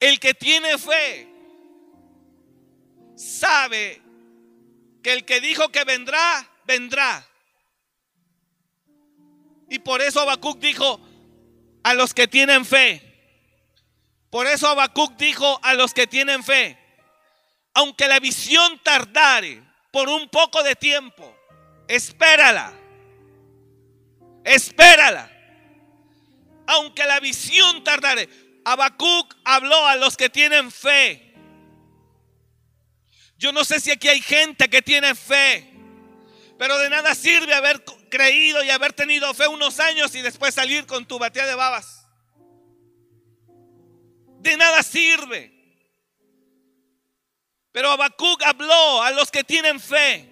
El 0.00 0.18
que 0.18 0.32
tiene 0.32 0.78
fe 0.78 1.28
sabe 3.14 4.00
que 5.02 5.12
el 5.12 5.26
que 5.26 5.42
dijo 5.42 5.68
que 5.68 5.84
vendrá, 5.84 6.50
vendrá. 6.64 7.28
Y 9.68 9.80
por 9.80 10.00
eso 10.00 10.20
Habacuc 10.20 10.58
dijo 10.60 10.98
a 11.82 11.92
los 11.92 12.14
que 12.14 12.26
tienen 12.26 12.64
fe. 12.64 13.02
Por 14.30 14.46
eso 14.46 14.66
Habacuc 14.68 15.14
dijo 15.18 15.60
a 15.62 15.74
los 15.74 15.92
que 15.92 16.06
tienen 16.06 16.42
fe, 16.42 16.81
aunque 17.74 18.08
la 18.08 18.20
visión 18.20 18.78
tardare 18.82 19.62
por 19.90 20.08
un 20.08 20.28
poco 20.28 20.62
de 20.62 20.76
tiempo, 20.76 21.36
espérala. 21.88 22.72
Espérala. 24.44 25.30
Aunque 26.66 27.04
la 27.04 27.20
visión 27.20 27.84
tardare. 27.84 28.28
Habacuc 28.64 29.34
habló 29.44 29.86
a 29.86 29.96
los 29.96 30.16
que 30.16 30.28
tienen 30.28 30.70
fe. 30.70 31.34
Yo 33.36 33.50
no 33.52 33.64
sé 33.64 33.80
si 33.80 33.90
aquí 33.90 34.08
hay 34.08 34.20
gente 34.20 34.70
que 34.70 34.82
tiene 34.82 35.16
fe, 35.16 35.68
pero 36.58 36.78
de 36.78 36.88
nada 36.88 37.12
sirve 37.12 37.52
haber 37.54 37.84
creído 38.08 38.62
y 38.62 38.70
haber 38.70 38.92
tenido 38.92 39.34
fe 39.34 39.48
unos 39.48 39.80
años 39.80 40.14
y 40.14 40.22
después 40.22 40.54
salir 40.54 40.86
con 40.86 41.06
tu 41.06 41.18
batea 41.18 41.46
de 41.46 41.56
babas. 41.56 42.06
De 44.38 44.56
nada 44.56 44.82
sirve. 44.84 45.51
Pero 47.72 47.90
Habacuc 47.90 48.42
habló 48.44 49.02
a 49.02 49.10
los 49.10 49.30
que 49.30 49.44
tienen 49.44 49.80
fe 49.80 50.28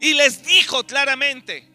y 0.00 0.14
les 0.14 0.44
dijo 0.44 0.84
claramente, 0.84 1.70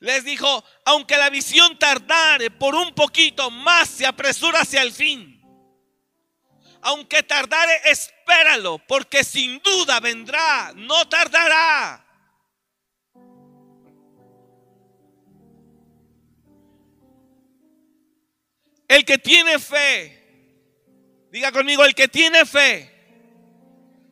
les 0.00 0.24
dijo, 0.24 0.64
aunque 0.84 1.16
la 1.16 1.30
visión 1.30 1.78
tardare 1.78 2.50
por 2.50 2.74
un 2.74 2.94
poquito 2.94 3.50
más, 3.50 3.88
se 3.88 4.06
apresura 4.06 4.60
hacia 4.60 4.82
el 4.82 4.92
fin 4.92 5.36
aunque 6.86 7.24
tardare, 7.24 7.80
espéralo, 7.86 8.78
porque 8.78 9.24
sin 9.24 9.58
duda 9.58 9.98
vendrá, 9.98 10.72
no 10.76 11.08
tardará. 11.08 12.04
El 18.86 19.04
que 19.04 19.18
tiene 19.18 19.58
fe, 19.58 21.26
diga 21.32 21.50
conmigo, 21.50 21.84
el 21.84 21.92
que 21.92 22.06
tiene 22.06 22.46
fe, 22.46 22.95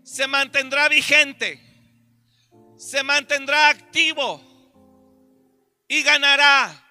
se 0.04 0.26
mantendrá 0.28 0.88
vigente, 0.88 1.58
se 2.76 3.02
mantendrá 3.02 3.68
activo 3.68 4.40
y 5.88 6.02
ganará. 6.02 6.90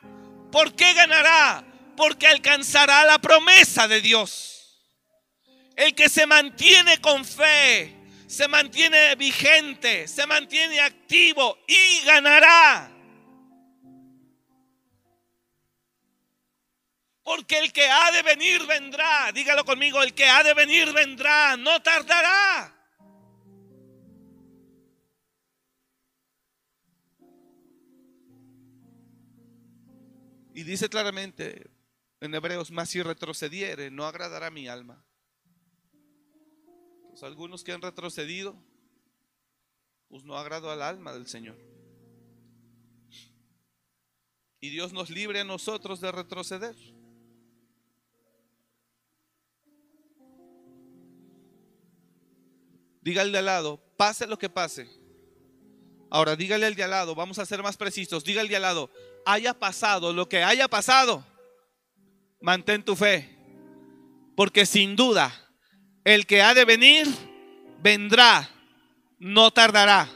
¿Por 0.52 0.76
qué 0.76 0.94
ganará? 0.94 1.64
Porque 1.96 2.28
alcanzará 2.28 3.06
la 3.06 3.20
promesa 3.20 3.88
de 3.88 4.02
Dios. 4.02 4.82
El 5.76 5.94
que 5.94 6.10
se 6.10 6.26
mantiene 6.26 7.00
con 7.02 7.24
fe, 7.24 7.96
se 8.28 8.48
mantiene 8.48 9.16
vigente, 9.16 10.08
se 10.08 10.26
mantiene 10.26 10.82
activo 10.82 11.60
y 11.68 12.06
ganará. 12.06 12.90
Porque 17.24 17.60
el 17.60 17.72
que 17.72 17.88
ha 17.88 18.12
de 18.12 18.22
venir 18.24 18.66
vendrá. 18.66 19.32
Dígalo 19.32 19.64
conmigo, 19.64 20.02
el 20.02 20.14
que 20.14 20.26
ha 20.26 20.44
de 20.44 20.54
venir 20.54 20.92
vendrá, 20.92 21.56
no 21.56 21.82
tardará. 21.82 22.73
Y 30.54 30.64
dice 30.64 30.90
claramente 30.90 31.70
en 32.20 32.34
Hebreos, 32.36 32.72
más 32.72 32.90
si 32.90 33.02
retrocediere, 33.02 33.92
no 33.92 34.06
agradará 34.06 34.50
mi 34.52 34.68
alma 34.68 35.04
algunos 37.22 37.64
que 37.64 37.72
han 37.72 37.82
retrocedido, 37.82 38.56
pues 40.08 40.24
no 40.24 40.36
agrado 40.36 40.72
al 40.72 40.82
alma 40.82 41.14
del 41.14 41.28
Señor. 41.28 41.58
Y 44.60 44.70
Dios 44.70 44.94
nos 44.94 45.10
libre 45.10 45.42
a 45.42 45.44
nosotros 45.44 46.00
de 46.00 46.12
retroceder. 46.12 46.76
Dígale 53.02 53.32
de 53.32 53.38
al 53.40 53.46
lado, 53.46 53.84
pase 53.98 54.26
lo 54.26 54.40
que 54.40 54.50
pase. 54.50 55.03
Ahora 56.14 56.36
dígale 56.36 56.68
al 56.68 56.76
de 56.76 56.84
al 56.84 56.92
lado, 56.92 57.16
vamos 57.16 57.40
a 57.40 57.46
ser 57.48 57.64
más 57.64 57.76
precisos. 57.76 58.24
Dígale 58.24 58.48
de 58.48 58.56
al 58.56 58.62
lado, 58.62 58.92
haya 59.26 59.56
pasado 59.56 60.14
lo 60.14 60.30
que 60.30 60.44
haya 60.44 60.68
pasado, 60.68 61.26
mantén 62.40 62.84
tu 62.84 62.96
fe. 62.96 63.36
Porque 64.38 64.68
sin 64.68 64.96
duda 64.96 65.34
el 66.04 66.28
que 66.28 66.44
ha 66.44 66.54
de 66.54 66.66
venir, 66.66 67.08
vendrá, 67.80 68.48
no 69.18 69.50
tardará. 69.50 70.08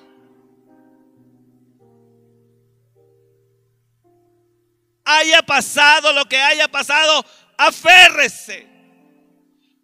Haya 5.03 5.41
pasado 5.41 6.13
lo 6.13 6.25
que 6.25 6.37
haya 6.37 6.67
pasado, 6.67 7.25
aférrese. 7.57 8.67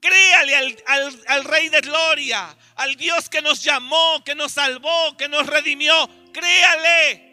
Créale 0.04 0.54
al, 0.58 1.24
al, 1.28 1.44
Rey 1.46 1.70
de 1.70 1.80
Gloria, 1.80 2.54
al 2.76 2.98
Dios 2.98 3.30
que 3.30 3.42
nos 3.42 3.64
llamó, 3.64 4.22
que 4.26 4.36
nos 4.36 4.52
salvó, 4.52 5.16
que 5.16 5.30
nos 5.30 5.48
redimió. 5.48 6.10
Créale. 6.34 7.32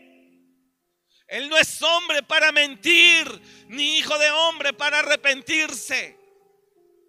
Él 1.26 1.48
no 1.48 1.56
es 1.56 1.82
hombre 1.82 2.22
para 2.22 2.52
mentir, 2.52 3.26
ni 3.66 3.98
hijo 3.98 4.16
de 4.18 4.30
hombre 4.30 4.72
para 4.72 5.00
arrepentirse. 5.00 6.16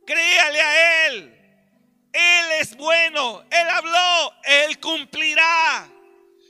Créale 0.04 0.62
a 0.62 1.06
Él. 1.06 1.38
Él 2.12 2.52
es 2.60 2.76
bueno, 2.76 3.46
Él 3.52 3.70
habló, 3.70 4.34
Él 4.44 4.80
cumplirá. 4.80 5.88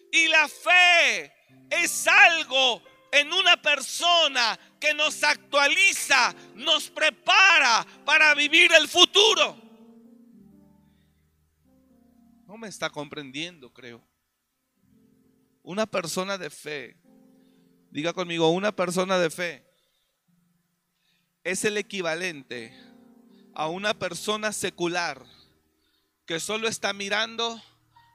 Y 0.09 0.29
la 0.29 0.47
fe 0.47 1.33
es 1.69 2.07
algo 2.07 2.81
en 3.11 3.33
una 3.33 3.61
persona 3.61 4.57
que 4.79 4.93
nos 4.93 5.23
actualiza, 5.23 6.33
nos 6.55 6.89
prepara 6.89 7.85
para 8.05 8.33
vivir 8.33 8.71
el 8.73 8.87
futuro. 8.87 9.57
No 12.47 12.57
me 12.57 12.67
está 12.67 12.89
comprendiendo, 12.89 13.71
creo. 13.71 14.01
Una 15.61 15.85
persona 15.85 16.37
de 16.37 16.49
fe, 16.49 16.97
diga 17.91 18.13
conmigo, 18.13 18.49
una 18.49 18.71
persona 18.71 19.19
de 19.19 19.29
fe 19.29 19.65
es 21.43 21.65
el 21.65 21.77
equivalente 21.77 22.73
a 23.53 23.67
una 23.67 23.93
persona 23.93 24.53
secular 24.53 25.25
que 26.25 26.39
solo 26.39 26.67
está 26.67 26.93
mirando 26.93 27.61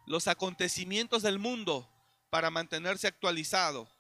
los 0.06 0.28
acontecimientos 0.28 1.22
del 1.22 1.38
mundo 1.38 1.90
para 2.30 2.50
mantenerse 2.50 3.06
actualizado. 3.06 3.95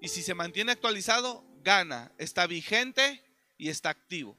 Y 0.00 0.08
si 0.08 0.22
se 0.22 0.34
mantiene 0.34 0.72
actualizado, 0.72 1.44
gana, 1.62 2.12
está 2.18 2.46
vigente 2.46 3.22
y 3.56 3.68
está 3.68 3.90
activo. 3.90 4.36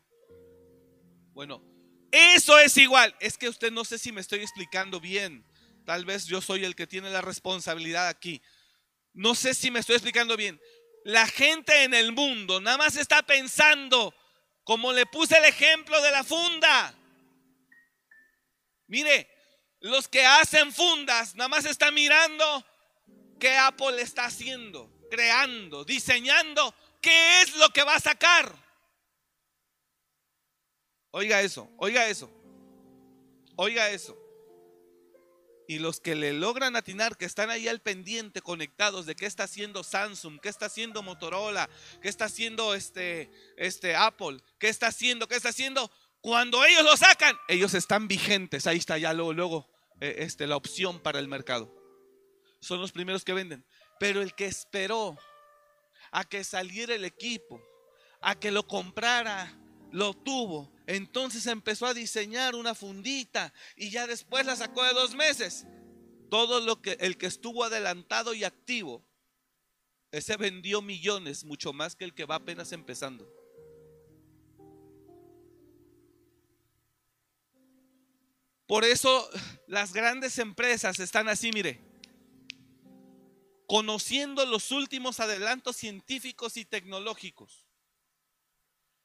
Bueno, 1.34 1.64
eso 2.12 2.58
es 2.60 2.78
igual. 2.78 3.16
Es 3.20 3.38
que 3.38 3.50
usted 3.50 3.72
no 3.72 3.86
sé 3.86 3.98
si 3.98 4.12
me 4.12 4.22
estoy 4.22 4.40
explicando 4.40 5.00
bien. 5.00 5.46
Tal 5.86 6.06
vez 6.06 6.26
yo 6.26 6.42
soy 6.42 6.66
el 6.66 6.76
que 6.76 6.88
tiene 6.88 7.10
la 7.10 7.22
responsabilidad 7.22 8.08
aquí. 8.08 8.42
No 9.14 9.36
sé 9.36 9.54
si 9.54 9.72
me 9.72 9.80
estoy 9.80 9.96
explicando 9.96 10.38
bien. 10.38 10.60
La 11.04 11.28
gente 11.28 11.84
en 11.84 11.94
el 11.94 12.12
mundo 12.12 12.62
nada 12.62 12.78
más 12.78 12.96
está 12.96 13.24
pensando, 13.24 14.14
como 14.64 14.94
le 14.94 15.06
puse 15.06 15.38
el 15.38 15.46
ejemplo 15.46 16.02
de 16.02 16.12
la 16.12 16.24
funda. 16.24 16.96
Mire, 18.88 19.30
los 19.80 20.08
que 20.08 20.26
hacen 20.26 20.74
fundas 20.74 21.36
nada 21.36 21.48
más 21.48 21.66
están 21.66 21.94
mirando 21.94 22.66
qué 23.40 23.58
Apple 23.58 24.02
está 24.02 24.26
haciendo. 24.26 24.92
Creando, 25.10 25.84
diseñando 25.84 26.74
qué 27.02 27.42
es 27.42 27.56
lo 27.56 27.70
que 27.70 27.84
va 27.84 27.96
a 27.96 28.00
sacar. 28.00 28.56
Oiga 31.12 31.42
eso, 31.42 31.70
oiga 31.78 32.08
eso, 32.08 32.30
oiga 33.56 33.90
eso. 33.90 34.18
Y 35.68 35.78
los 35.78 36.00
que 36.00 36.16
le 36.16 36.34
logran 36.34 36.76
atinar, 36.76 37.16
que 37.16 37.26
están 37.26 37.52
ahí 37.52 37.68
al 37.68 37.80
pendiente, 37.80 38.42
conectados 38.42 39.06
de 39.06 39.16
qué 39.16 39.28
está 39.28 39.44
haciendo 39.44 39.84
Samsung, 39.84 40.40
qué 40.40 40.50
está 40.50 40.66
haciendo 40.66 41.04
Motorola, 41.04 41.70
qué 42.02 42.10
está 42.10 42.26
haciendo 42.26 42.74
este, 42.74 43.30
este 43.56 43.96
Apple, 43.96 44.40
qué 44.58 44.68
está 44.70 44.88
haciendo, 44.88 45.28
qué 45.28 45.36
está 45.36 45.50
haciendo, 45.50 45.92
cuando 46.22 46.66
ellos 46.66 46.84
lo 46.84 46.98
sacan, 46.98 47.38
ellos 47.48 47.74
están 47.74 48.08
vigentes. 48.08 48.68
Ahí 48.68 48.78
está 48.78 48.98
ya 48.98 49.14
luego, 49.14 49.70
eh, 50.02 50.16
este, 50.20 50.48
la 50.48 50.58
opción 50.58 51.00
para 51.00 51.20
el 51.20 51.28
mercado. 51.28 51.74
Son 52.62 52.82
los 52.82 52.92
primeros 52.92 53.24
que 53.24 53.34
venden. 53.34 53.66
Pero 54.00 54.22
el 54.22 54.34
que 54.34 54.46
esperó 54.46 55.18
a 56.12 56.24
que 56.24 56.44
saliera 56.44 56.96
el 56.96 57.06
equipo, 57.06 57.62
a 58.22 58.40
que 58.40 58.52
lo 58.52 58.66
comprara, 58.68 59.58
lo 59.92 60.14
tuvo. 60.14 60.72
Entonces 60.88 61.46
empezó 61.46 61.86
a 61.86 61.94
diseñar 61.94 62.56
una 62.56 62.76
fundita 62.76 63.54
y 63.76 63.90
ya 63.90 64.08
después 64.08 64.46
la 64.46 64.56
sacó 64.56 64.84
de 64.84 64.94
dos 64.94 65.16
meses. 65.16 65.66
Todo 66.30 66.60
lo 66.60 66.82
que 66.82 66.98
el 67.00 67.18
que 67.18 67.26
estuvo 67.26 67.64
adelantado 67.64 68.34
y 68.34 68.44
activo, 68.44 69.04
ese 70.12 70.38
vendió 70.38 70.82
millones, 70.82 71.44
mucho 71.44 71.74
más 71.74 71.96
que 71.96 72.06
el 72.06 72.14
que 72.14 72.26
va 72.26 72.36
apenas 72.36 72.72
empezando. 72.72 73.32
Por 78.68 78.86
eso 78.86 79.28
las 79.66 79.94
grandes 79.94 80.38
empresas 80.38 81.00
están 81.00 81.28
así, 81.28 81.52
mire, 81.52 81.89
conociendo 83.70 84.48
los 84.48 84.72
últimos 84.72 85.20
adelantos 85.20 85.78
científicos 85.78 86.58
y 86.58 86.66
tecnológicos, 86.66 87.68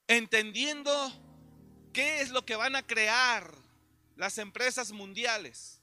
entendiendo 0.09 0.90
qué 1.92 2.22
es 2.22 2.31
lo 2.31 2.46
que 2.46 2.57
van 2.57 2.74
a 2.74 2.87
crear 2.87 3.55
las 4.16 4.38
empresas 4.38 4.90
mundiales, 4.90 5.83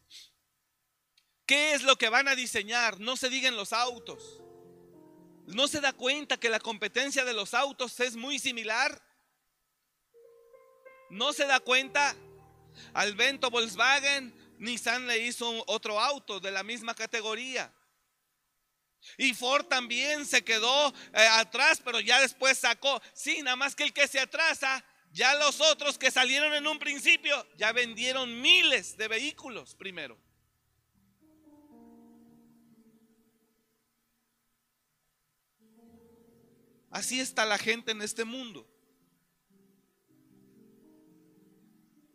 qué 1.45 1.75
es 1.75 1.83
lo 1.83 1.95
que 1.95 2.09
van 2.09 2.27
a 2.27 2.33
diseñar, 2.33 2.99
no 2.99 3.17
se 3.17 3.29
digan 3.29 3.55
los 3.55 3.71
autos. 3.71 4.41
¿No 5.45 5.67
se 5.67 5.79
da 5.79 5.93
cuenta 5.93 6.39
que 6.39 6.49
la 6.49 6.59
competencia 6.59 7.23
de 7.23 7.33
los 7.33 7.53
autos 7.53 7.99
es 7.99 8.15
muy 8.15 8.39
similar? 8.39 8.99
¿No 11.11 11.33
se 11.33 11.45
da 11.45 11.59
cuenta 11.59 12.15
al 12.95 13.13
Vento 13.13 13.51
Volkswagen, 13.51 14.33
Nissan 14.57 15.05
le 15.05 15.19
hizo 15.19 15.63
otro 15.67 15.99
auto 15.99 16.39
de 16.39 16.49
la 16.49 16.63
misma 16.63 16.95
categoría. 16.95 17.71
Y 19.17 19.33
Ford 19.33 19.65
también 19.65 20.25
se 20.25 20.43
quedó 20.43 20.89
eh, 21.13 21.27
atrás, 21.31 21.81
pero 21.83 21.99
ya 21.99 22.19
después 22.19 22.57
sacó. 22.57 23.01
Sí, 23.13 23.41
nada 23.41 23.55
más 23.55 23.75
que 23.75 23.83
el 23.83 23.93
que 23.93 24.07
se 24.07 24.19
atrasa, 24.19 24.83
ya 25.11 25.35
los 25.35 25.61
otros 25.61 25.97
que 25.97 26.11
salieron 26.11 26.53
en 26.53 26.67
un 26.67 26.79
principio, 26.79 27.47
ya 27.57 27.71
vendieron 27.71 28.41
miles 28.41 28.97
de 28.97 29.07
vehículos 29.07 29.75
primero. 29.75 30.17
Así 36.89 37.21
está 37.21 37.45
la 37.45 37.57
gente 37.57 37.91
en 37.91 38.01
este 38.01 38.25
mundo. 38.25 38.67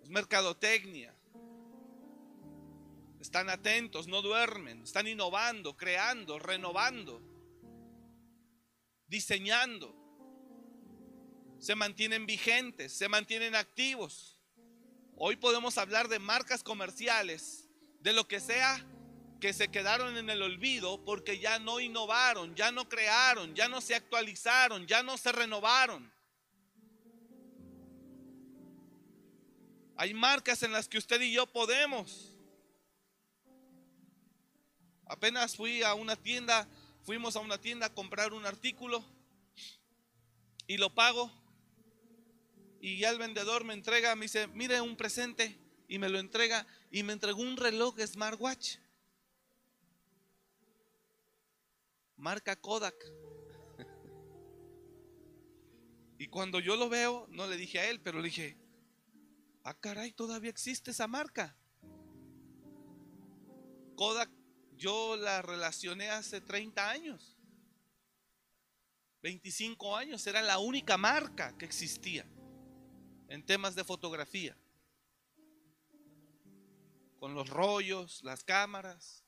mercadotecnia. 0.09 1.16
Están 3.27 3.51
atentos, 3.51 4.07
no 4.07 4.23
duermen, 4.23 4.83
están 4.85 5.09
innovando, 5.09 5.77
creando, 5.77 6.39
renovando, 6.39 7.21
diseñando. 9.09 9.93
Se 11.59 11.75
mantienen 11.75 12.25
vigentes, 12.25 12.97
se 12.97 13.09
mantienen 13.09 13.57
activos. 13.57 14.41
Hoy 15.17 15.35
podemos 15.35 15.77
hablar 15.77 16.07
de 16.07 16.21
marcas 16.21 16.63
comerciales, 16.63 17.69
de 17.99 18.13
lo 18.13 18.29
que 18.29 18.39
sea 18.39 18.87
que 19.41 19.53
se 19.53 19.73
quedaron 19.73 20.17
en 20.17 20.31
el 20.31 20.41
olvido 20.41 21.05
porque 21.05 21.41
ya 21.41 21.59
no 21.59 21.81
innovaron, 21.81 22.55
ya 22.55 22.71
no 22.71 22.89
crearon, 22.89 23.57
ya 23.57 23.69
no 23.69 23.81
se 23.81 23.97
actualizaron, 23.97 24.87
ya 24.87 25.03
no 25.03 25.19
se 25.19 25.33
renovaron. 25.33 26.13
Hay 29.97 30.15
marcas 30.15 30.63
en 30.63 30.71
las 30.71 30.87
que 30.87 30.99
usted 30.99 31.21
y 31.23 31.33
yo 31.33 31.49
podemos. 31.49 32.36
Apenas 35.07 35.57
fui 35.57 35.83
a 35.83 35.95
una 35.95 36.17
tienda, 36.17 36.69
fuimos 37.03 37.37
a 37.37 37.41
una 37.41 37.59
tienda 37.59 37.87
a 37.87 37.95
comprar 37.95 38.33
un 38.33 38.45
artículo 38.45 39.05
y 40.67 40.77
lo 40.77 40.95
pago. 40.95 41.31
Y 42.81 42.99
ya 42.99 43.11
el 43.11 43.19
vendedor 43.19 43.65
me 43.65 43.75
entrega, 43.75 44.15
me 44.15 44.27
dice, 44.27 44.47
mire 44.49 44.81
un 44.81 44.97
presente 44.97 45.59
y 45.89 45.99
me 45.99 46.09
lo 46.09 46.19
entrega 46.19 46.67
y 46.91 47.03
me 47.03 47.13
entregó 47.13 47.43
un 47.43 47.57
reloj 47.57 47.99
smartwatch. 48.01 48.77
Marca 52.17 52.57
Kodak. 52.57 52.97
Y 56.19 56.29
cuando 56.29 56.61
yo 56.61 56.77
lo 56.77 56.89
veo, 56.89 57.27
no 57.29 57.47
le 57.47 57.59
dije 57.59 57.79
a 57.79 57.91
él, 57.91 58.01
pero 58.01 58.21
le 58.21 58.29
dije, 58.29 58.57
Ah, 59.69 59.75
caray, 59.75 60.13
todavía 60.13 60.49
existe 60.49 60.93
esa 60.93 61.09
marca. 61.09 61.57
Kodak, 63.97 64.31
yo 64.77 65.17
la 65.17 65.43
relacioné 65.43 66.11
hace 66.11 66.41
30 66.41 66.91
años. 66.91 67.37
25 69.23 69.97
años, 69.97 70.27
era 70.27 70.43
la 70.43 70.59
única 70.59 70.97
marca 70.97 71.57
que 71.59 71.65
existía 71.65 72.25
en 73.29 73.45
temas 73.45 73.75
de 73.75 73.85
fotografía. 73.85 74.57
Con 77.19 77.35
los 77.35 77.49
rollos, 77.49 78.23
las 78.23 78.45
cámaras. 78.45 79.25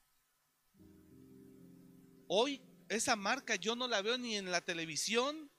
Hoy 2.29 2.63
esa 2.89 3.17
marca 3.17 3.57
yo 3.57 3.75
no 3.75 3.89
la 3.89 4.03
veo 4.03 4.19
ni 4.19 4.37
en 4.37 4.51
la 4.51 4.61
televisión, 4.61 5.51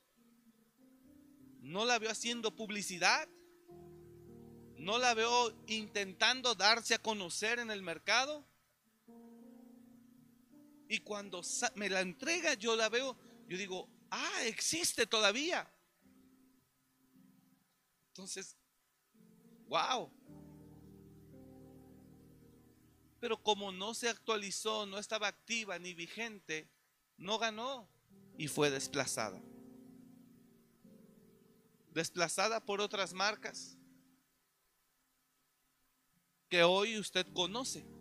no 1.62 1.86
la 1.86 2.00
veo 2.00 2.12
haciendo 2.12 2.56
publicidad 2.56 3.28
no 4.80 4.98
la 4.98 5.14
veo 5.14 5.54
intentando 5.68 6.56
darse 6.56 6.96
a 6.96 7.00
conocer 7.00 7.60
en 7.60 7.70
el 7.70 7.82
mercado. 7.82 8.48
Y 10.92 11.02
cuando 11.02 11.44
me 11.76 11.88
la 11.88 12.02
entrega, 12.02 12.56
yo 12.56 12.76
la 12.76 12.90
veo, 12.90 13.16
yo 13.48 13.56
digo, 13.56 13.88
ah, 14.10 14.44
existe 14.46 15.06
todavía. 15.06 15.72
Entonces, 18.08 18.58
wow. 19.68 20.12
Pero 23.20 23.40
como 23.44 23.72
no 23.72 23.94
se 23.94 24.10
actualizó, 24.10 24.88
no 24.88 24.98
estaba 24.98 25.28
activa 25.28 25.78
ni 25.78 25.94
vigente, 25.94 26.68
no 27.18 27.38
ganó 27.38 27.88
y 28.36 28.48
fue 28.48 28.72
desplazada. 28.72 29.40
Desplazada 31.94 32.66
por 32.66 32.82
otras 32.82 33.14
marcas 33.14 33.78
que 36.50 36.64
hoy 36.64 36.98
usted 36.98 37.28
conoce 37.32 37.99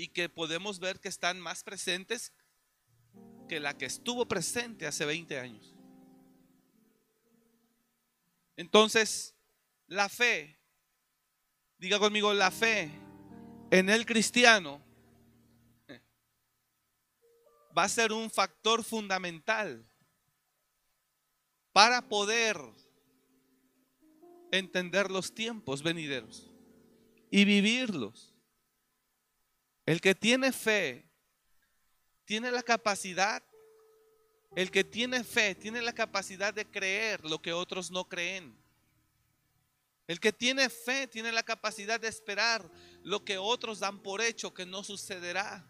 y 0.00 0.08
que 0.08 0.30
podemos 0.30 0.78
ver 0.78 0.98
que 0.98 1.10
están 1.10 1.38
más 1.38 1.62
presentes 1.62 2.32
que 3.50 3.60
la 3.60 3.76
que 3.76 3.84
estuvo 3.84 4.26
presente 4.26 4.86
hace 4.86 5.04
20 5.04 5.38
años. 5.38 5.74
Entonces, 8.56 9.34
la 9.88 10.08
fe, 10.08 10.58
diga 11.76 11.98
conmigo, 11.98 12.32
la 12.32 12.50
fe 12.50 12.90
en 13.70 13.90
el 13.90 14.06
cristiano 14.06 14.82
va 17.76 17.84
a 17.84 17.88
ser 17.90 18.14
un 18.14 18.30
factor 18.30 18.82
fundamental 18.82 19.86
para 21.72 22.08
poder 22.08 22.58
entender 24.50 25.10
los 25.10 25.34
tiempos 25.34 25.82
venideros 25.82 26.50
y 27.30 27.44
vivirlos. 27.44 28.29
El 29.86 30.00
que 30.00 30.14
tiene 30.14 30.52
fe 30.52 31.08
tiene 32.24 32.50
la 32.50 32.62
capacidad, 32.62 33.42
el 34.54 34.70
que 34.70 34.84
tiene 34.84 35.24
fe 35.24 35.54
tiene 35.54 35.80
la 35.82 35.92
capacidad 35.92 36.52
de 36.52 36.64
creer 36.64 37.24
lo 37.24 37.40
que 37.40 37.52
otros 37.52 37.90
no 37.90 38.08
creen. 38.08 38.56
El 40.06 40.18
que 40.18 40.32
tiene 40.32 40.68
fe 40.68 41.06
tiene 41.06 41.30
la 41.30 41.44
capacidad 41.44 42.00
de 42.00 42.08
esperar 42.08 42.68
lo 43.04 43.24
que 43.24 43.38
otros 43.38 43.78
dan 43.78 44.02
por 44.02 44.20
hecho 44.20 44.52
que 44.52 44.66
no 44.66 44.82
sucederá. 44.82 45.64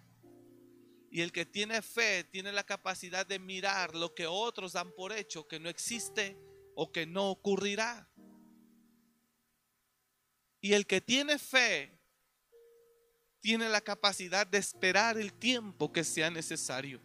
Y 1.10 1.20
el 1.20 1.30
que 1.30 1.44
tiene 1.44 1.82
fe 1.82 2.24
tiene 2.24 2.50
la 2.50 2.64
capacidad 2.64 3.26
de 3.26 3.38
mirar 3.38 3.94
lo 3.94 4.14
que 4.14 4.26
otros 4.26 4.72
dan 4.72 4.92
por 4.92 5.12
hecho 5.12 5.46
que 5.46 5.60
no 5.60 5.68
existe 5.68 6.38
o 6.74 6.90
que 6.90 7.04
no 7.04 7.30
ocurrirá. 7.30 8.08
Y 10.62 10.72
el 10.72 10.86
que 10.86 11.02
tiene 11.02 11.38
fe 11.38 11.99
tiene 13.40 13.68
la 13.68 13.80
capacidad 13.80 14.46
de 14.46 14.58
esperar 14.58 15.18
el 15.18 15.32
tiempo 15.32 15.92
que 15.92 16.04
sea 16.04 16.30
necesario. 16.30 17.00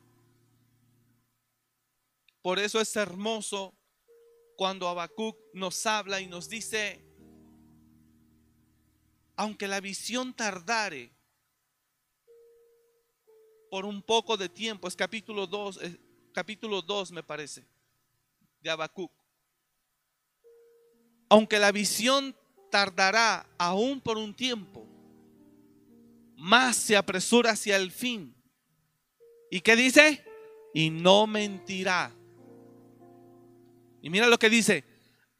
Por 2.41 2.59
eso 2.59 2.79
es 2.79 2.95
hermoso 2.95 3.73
cuando 4.55 4.87
Habacuc 4.87 5.37
nos 5.53 5.85
habla 5.85 6.21
y 6.21 6.27
nos 6.27 6.47
dice, 6.49 7.01
aunque 9.35 9.67
la 9.67 9.79
visión 9.79 10.33
tardare 10.33 11.11
por 13.71 13.85
un 13.85 14.01
poco 14.01 14.37
de 14.37 14.47
tiempo, 14.47 14.87
es 14.87 14.95
capítulo 14.95 15.47
2, 15.47 15.79
capítulo 16.33 16.81
2 16.81 17.11
me 17.11 17.23
parece, 17.23 17.65
de 18.61 18.69
Habacuc. 18.69 19.11
Aunque 21.29 21.57
la 21.57 21.71
visión 21.71 22.35
tardará 22.69 23.49
aún 23.57 23.99
por 23.99 24.17
un 24.17 24.35
tiempo, 24.35 24.94
más 26.37 26.75
se 26.75 26.95
apresura 26.97 27.51
hacia 27.51 27.75
el 27.75 27.91
fin. 27.91 28.35
¿Y 29.49 29.61
qué 29.61 29.75
dice? 29.75 30.23
Y 30.73 30.89
no 30.89 31.27
mentirá. 31.27 32.11
Y 34.01 34.09
mira 34.09 34.27
lo 34.27 34.37
que 34.37 34.49
dice, 34.49 34.83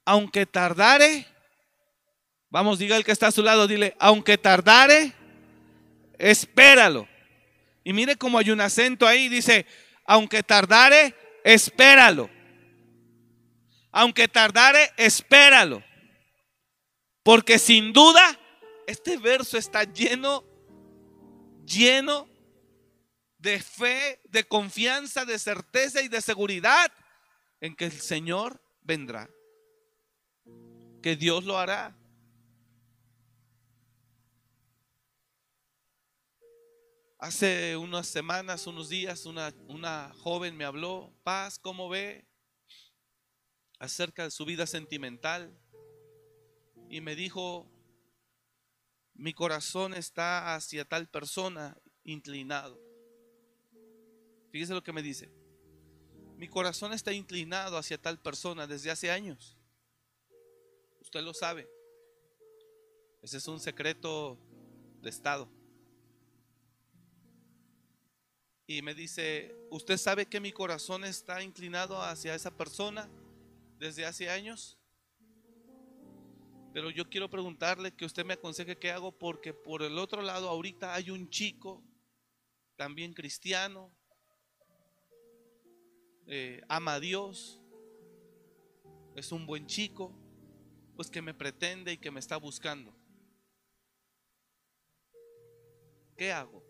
aunque 0.05 0.45
tardare, 0.45 1.27
vamos, 2.49 2.79
diga 2.79 2.95
el 2.95 3.03
que 3.03 3.11
está 3.11 3.27
a 3.27 3.31
su 3.31 3.43
lado, 3.43 3.67
dile, 3.67 3.95
aunque 3.99 4.37
tardare, 4.37 5.13
espéralo. 6.17 7.07
Y 7.83 7.93
mire 7.93 8.15
cómo 8.15 8.39
hay 8.39 8.49
un 8.49 8.61
acento 8.61 9.05
ahí, 9.05 9.29
dice, 9.29 9.65
aunque 10.05 10.41
tardare, 10.43 11.13
espéralo. 11.43 12.29
Aunque 13.91 14.27
tardare, 14.27 14.91
espéralo. 14.97 15.83
Porque 17.23 17.59
sin 17.59 17.93
duda, 17.93 18.39
este 18.87 19.17
verso 19.17 19.57
está 19.57 19.83
lleno, 19.83 20.43
lleno 21.65 22.27
de 23.37 23.59
fe, 23.59 24.21
de 24.25 24.43
confianza, 24.47 25.25
de 25.25 25.37
certeza 25.39 26.01
y 26.01 26.07
de 26.07 26.21
seguridad 26.21 26.91
en 27.61 27.75
que 27.75 27.85
el 27.85 27.99
Señor 27.99 28.61
vendrá, 28.81 29.29
que 31.01 31.15
Dios 31.15 31.43
lo 31.43 31.57
hará. 31.57 31.95
Hace 37.17 37.75
unas 37.75 38.07
semanas, 38.07 38.67
unos 38.67 38.89
días, 38.89 39.25
una, 39.25 39.53
una 39.67 40.13
joven 40.19 40.55
me 40.55 40.65
habló, 40.65 41.13
Paz, 41.23 41.57
¿cómo 41.57 41.89
ve? 41.89 42.27
acerca 43.79 44.23
de 44.23 44.31
su 44.31 44.45
vida 44.45 44.65
sentimental 44.67 45.57
y 46.89 47.01
me 47.01 47.15
dijo, 47.15 47.69
mi 49.15 49.33
corazón 49.33 49.93
está 49.93 50.55
hacia 50.55 50.85
tal 50.85 51.07
persona 51.07 51.77
inclinado. 52.03 52.79
Fíjese 54.51 54.73
lo 54.73 54.83
que 54.83 54.93
me 54.93 55.01
dice. 55.01 55.31
Mi 56.37 56.47
corazón 56.49 56.93
está 56.93 57.13
inclinado 57.13 57.77
hacia 57.77 57.97
tal 57.97 58.19
persona 58.19 58.67
desde 58.67 58.91
hace 58.91 59.09
años. 59.09 59.57
Usted 60.99 61.21
lo 61.21 61.33
sabe. 61.33 61.67
Ese 63.21 63.37
es 63.37 63.47
un 63.47 63.59
secreto 63.59 64.37
de 65.01 65.09
Estado. 65.09 65.49
Y 68.67 68.81
me 68.81 68.93
dice, 68.93 69.55
¿usted 69.69 69.97
sabe 69.97 70.25
que 70.25 70.39
mi 70.41 70.51
corazón 70.51 71.05
está 71.05 71.41
inclinado 71.41 72.01
hacia 72.01 72.35
esa 72.35 72.51
persona 72.51 73.09
desde 73.77 74.05
hace 74.05 74.29
años? 74.29 74.77
Pero 76.75 76.89
yo 76.89 77.09
quiero 77.09 77.29
preguntarle 77.29 77.95
que 77.95 78.03
usted 78.03 78.25
me 78.25 78.33
aconseje 78.33 78.77
qué 78.77 78.91
hago 78.91 79.17
porque 79.17 79.53
por 79.53 79.81
el 79.81 79.97
otro 79.97 80.21
lado 80.21 80.49
ahorita 80.49 80.93
hay 80.93 81.09
un 81.09 81.29
chico, 81.29 81.81
también 82.75 83.13
cristiano, 83.13 83.95
eh, 86.27 86.61
ama 86.67 86.95
a 86.95 86.99
Dios, 86.99 87.61
es 89.15 89.31
un 89.31 89.45
buen 89.45 89.67
chico, 89.67 90.11
pues 90.97 91.09
que 91.09 91.21
me 91.21 91.33
pretende 91.33 91.93
y 91.93 91.97
que 91.97 92.11
me 92.11 92.19
está 92.19 92.35
buscando. 92.35 92.93
¿Qué 96.17 96.33
hago? 96.33 96.61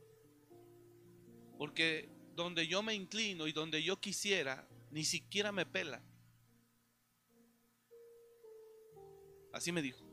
Porque 1.57 2.11
donde 2.35 2.67
yo 2.67 2.83
me 2.83 2.93
inclino 2.93 3.47
y 3.47 3.53
donde 3.53 3.81
yo 3.81 3.99
quisiera, 3.99 4.67
ni 4.91 5.03
siquiera 5.03 5.51
me 5.51 5.65
pela. 5.65 6.03
Así 9.55 9.71
me 9.71 9.81
dijo. 9.81 10.05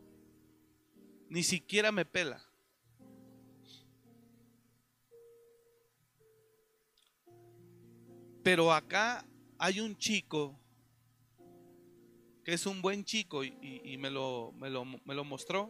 Ni 1.28 1.42
siquiera 1.42 1.90
me 1.90 2.04
pela. 2.04 2.40
Pero 8.44 8.72
acá 8.72 9.26
hay 9.58 9.80
un 9.80 9.96
chico 9.96 10.56
que 12.44 12.52
es 12.52 12.66
un 12.66 12.82
buen 12.82 13.04
chico 13.04 13.42
y, 13.42 13.96
me, 13.98 14.10
lo, 14.10 14.52
me, 14.52 14.70
lo, 14.70 14.84
me 14.84 15.14
lo 15.14 15.24
mostró. 15.24 15.68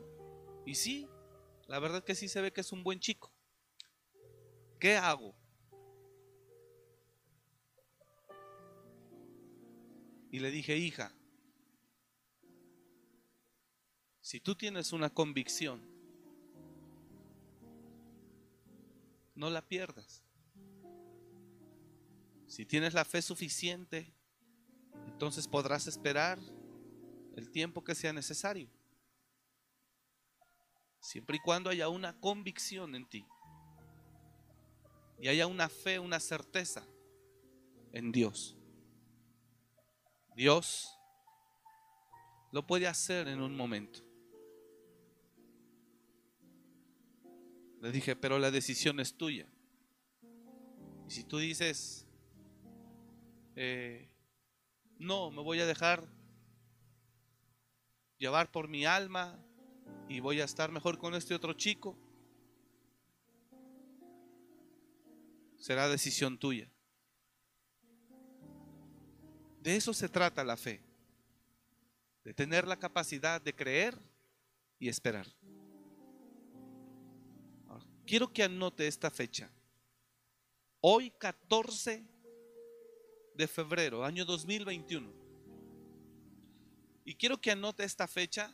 Y 0.67 0.75
sí, 0.75 1.09
la 1.67 1.79
verdad 1.79 2.05
que 2.05 2.15
sí 2.15 2.29
se 2.29 2.43
ve 2.43 2.53
que 2.53 2.61
es 2.61 2.73
un 2.73 2.85
buen 2.85 3.01
chico. 3.01 3.33
¿Qué 4.79 4.99
hago? 4.99 5.35
Y 10.31 10.41
le 10.41 10.51
dije, 10.51 10.77
hija, 10.77 11.15
si 14.33 14.41
tú 14.41 14.55
tienes 14.55 14.95
una 14.95 15.11
convicción, 15.11 15.87
no 19.35 19.51
la 19.51 19.61
pierdas. 19.61 20.25
Si 22.47 22.65
tienes 22.65 22.95
la 22.95 23.05
fe 23.05 23.21
suficiente, 23.21 24.11
entonces 25.07 25.47
podrás 25.47 25.87
esperar 25.87 26.39
el 27.37 27.51
tiempo 27.51 27.85
que 27.85 27.95
sea 27.95 28.15
necesario. 28.15 28.71
Siempre 30.99 31.37
y 31.37 31.41
cuando 31.41 31.69
haya 31.69 31.91
una 31.91 32.19
convicción 32.19 32.95
en 32.95 33.07
ti 33.07 33.27
y 35.21 35.29
haya 35.29 35.47
una 35.47 35.69
fe, 35.69 35.99
una 35.99 36.21
certeza 36.21 36.87
en 37.93 38.11
Dios. 38.11 38.57
Dios 40.35 40.89
lo 42.51 42.67
puede 42.67 42.87
hacer 42.87 43.29
en 43.29 43.43
un 43.43 43.55
momento. 43.55 44.11
Le 47.83 47.91
dije, 47.91 48.15
pero 48.15 48.39
la 48.39 48.53
decisión 48.53 49.01
es 49.01 49.17
tuya. 49.17 49.49
Y 51.09 51.11
si 51.11 51.25
tú 51.25 51.39
dices, 51.39 52.07
eh, 53.57 54.09
no, 55.01 55.33
me 55.33 55.43
voy 55.43 55.59
a 55.59 55.67
dejar 55.67 56.09
llevar 58.19 58.53
por 58.53 58.69
mi 58.69 58.87
alma 58.87 59.37
y 60.09 60.21
voy 60.21 60.41
a 60.41 60.45
estar 60.45 60.71
mejor 60.71 60.97
con 60.97 61.17
este 61.17 61.35
otro 61.35 61.55
chico, 61.55 61.99
será 65.59 65.89
decisión 65.89 66.39
tuya. 66.39 66.71
De 69.61 69.75
eso 69.75 69.93
se 69.93 70.09
trata 70.09 70.45
la 70.45 70.57
fe, 70.57 70.81
de 72.23 72.33
tener 72.33 72.69
la 72.69 72.79
capacidad 72.79 73.41
de 73.41 73.57
creer 73.57 73.99
y 74.79 74.89
esperar. 74.89 75.27
Quiero 78.07 78.33
que 78.33 78.43
anote 78.43 78.87
esta 78.87 79.11
fecha. 79.11 79.51
Hoy 80.81 81.11
14 81.13 82.05
de 83.35 83.49
febrero, 83.49 84.05
año 84.05 84.25
2021. 84.25 85.13
Y 87.05 87.15
quiero 87.15 87.41
que 87.41 87.51
anote 87.51 87.85
esta 87.85 88.07
fecha 88.09 88.53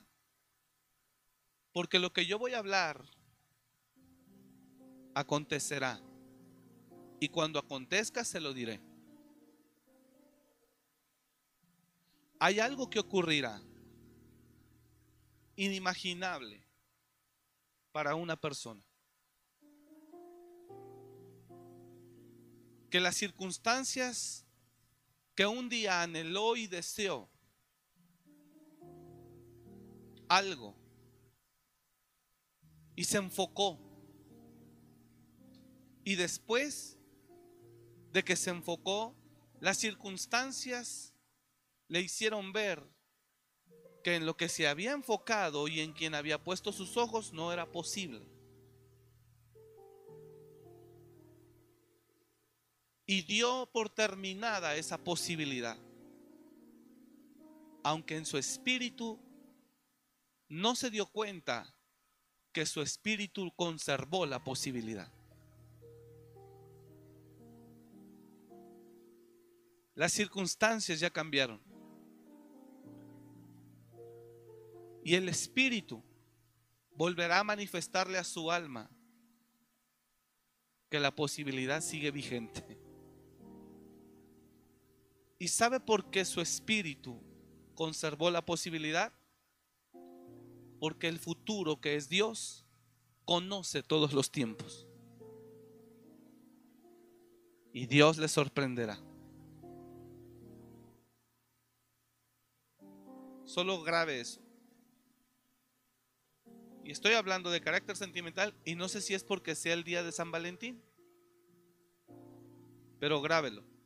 porque 1.72 1.98
lo 1.98 2.12
que 2.12 2.26
yo 2.26 2.38
voy 2.38 2.54
a 2.54 2.58
hablar 2.58 3.04
acontecerá. 5.14 6.00
Y 7.20 7.28
cuando 7.28 7.58
acontezca 7.58 8.24
se 8.24 8.40
lo 8.40 8.52
diré. 8.52 8.80
Hay 12.38 12.60
algo 12.60 12.88
que 12.88 13.00
ocurrirá 13.00 13.60
inimaginable 15.56 16.62
para 17.90 18.14
una 18.14 18.36
persona. 18.36 18.87
Que 22.90 23.00
las 23.00 23.16
circunstancias 23.16 24.46
que 25.34 25.46
un 25.46 25.68
día 25.68 26.02
anheló 26.02 26.56
y 26.56 26.66
deseó 26.66 27.30
algo 30.28 30.74
y 32.96 33.04
se 33.04 33.18
enfocó. 33.18 33.78
Y 36.04 36.16
después 36.16 36.98
de 38.12 38.24
que 38.24 38.34
se 38.34 38.50
enfocó, 38.50 39.14
las 39.60 39.78
circunstancias 39.78 41.14
le 41.86 42.00
hicieron 42.00 42.52
ver 42.52 42.82
que 44.02 44.16
en 44.16 44.26
lo 44.26 44.36
que 44.36 44.48
se 44.48 44.66
había 44.66 44.92
enfocado 44.92 45.68
y 45.68 45.80
en 45.80 45.92
quien 45.92 46.14
había 46.14 46.42
puesto 46.42 46.72
sus 46.72 46.96
ojos 46.96 47.32
no 47.32 47.52
era 47.52 47.70
posible. 47.70 48.26
Y 53.10 53.22
dio 53.22 53.66
por 53.72 53.88
terminada 53.88 54.76
esa 54.76 54.98
posibilidad. 54.98 55.78
Aunque 57.82 58.16
en 58.16 58.26
su 58.26 58.36
espíritu 58.36 59.18
no 60.50 60.76
se 60.76 60.90
dio 60.90 61.06
cuenta 61.06 61.74
que 62.52 62.66
su 62.66 62.82
espíritu 62.82 63.50
conservó 63.56 64.26
la 64.26 64.44
posibilidad. 64.44 65.10
Las 69.94 70.12
circunstancias 70.12 71.00
ya 71.00 71.08
cambiaron. 71.08 71.62
Y 75.02 75.14
el 75.14 75.30
espíritu 75.30 76.04
volverá 76.90 77.38
a 77.38 77.44
manifestarle 77.44 78.18
a 78.18 78.24
su 78.24 78.52
alma 78.52 78.90
que 80.90 81.00
la 81.00 81.14
posibilidad 81.14 81.80
sigue 81.80 82.10
vigente. 82.10 82.87
¿Y 85.38 85.48
sabe 85.48 85.78
por 85.78 86.10
qué 86.10 86.24
su 86.24 86.40
espíritu 86.40 87.22
conservó 87.74 88.30
la 88.30 88.44
posibilidad? 88.44 89.12
Porque 90.80 91.08
el 91.08 91.18
futuro 91.18 91.80
que 91.80 91.96
es 91.96 92.08
Dios 92.08 92.64
conoce 93.24 93.82
todos 93.82 94.12
los 94.12 94.30
tiempos. 94.30 94.88
Y 97.72 97.86
Dios 97.86 98.18
le 98.18 98.26
sorprenderá. 98.26 98.98
Solo 103.44 103.82
grave 103.82 104.20
eso. 104.20 104.40
Y 106.84 106.90
estoy 106.90 107.12
hablando 107.12 107.50
de 107.50 107.60
carácter 107.60 107.96
sentimental 107.96 108.54
y 108.64 108.74
no 108.74 108.88
sé 108.88 109.00
si 109.00 109.14
es 109.14 109.22
porque 109.22 109.54
sea 109.54 109.74
el 109.74 109.84
día 109.84 110.02
de 110.02 110.10
San 110.10 110.30
Valentín. 110.30 110.82
Pero 112.98 113.20
grábelo. 113.20 113.77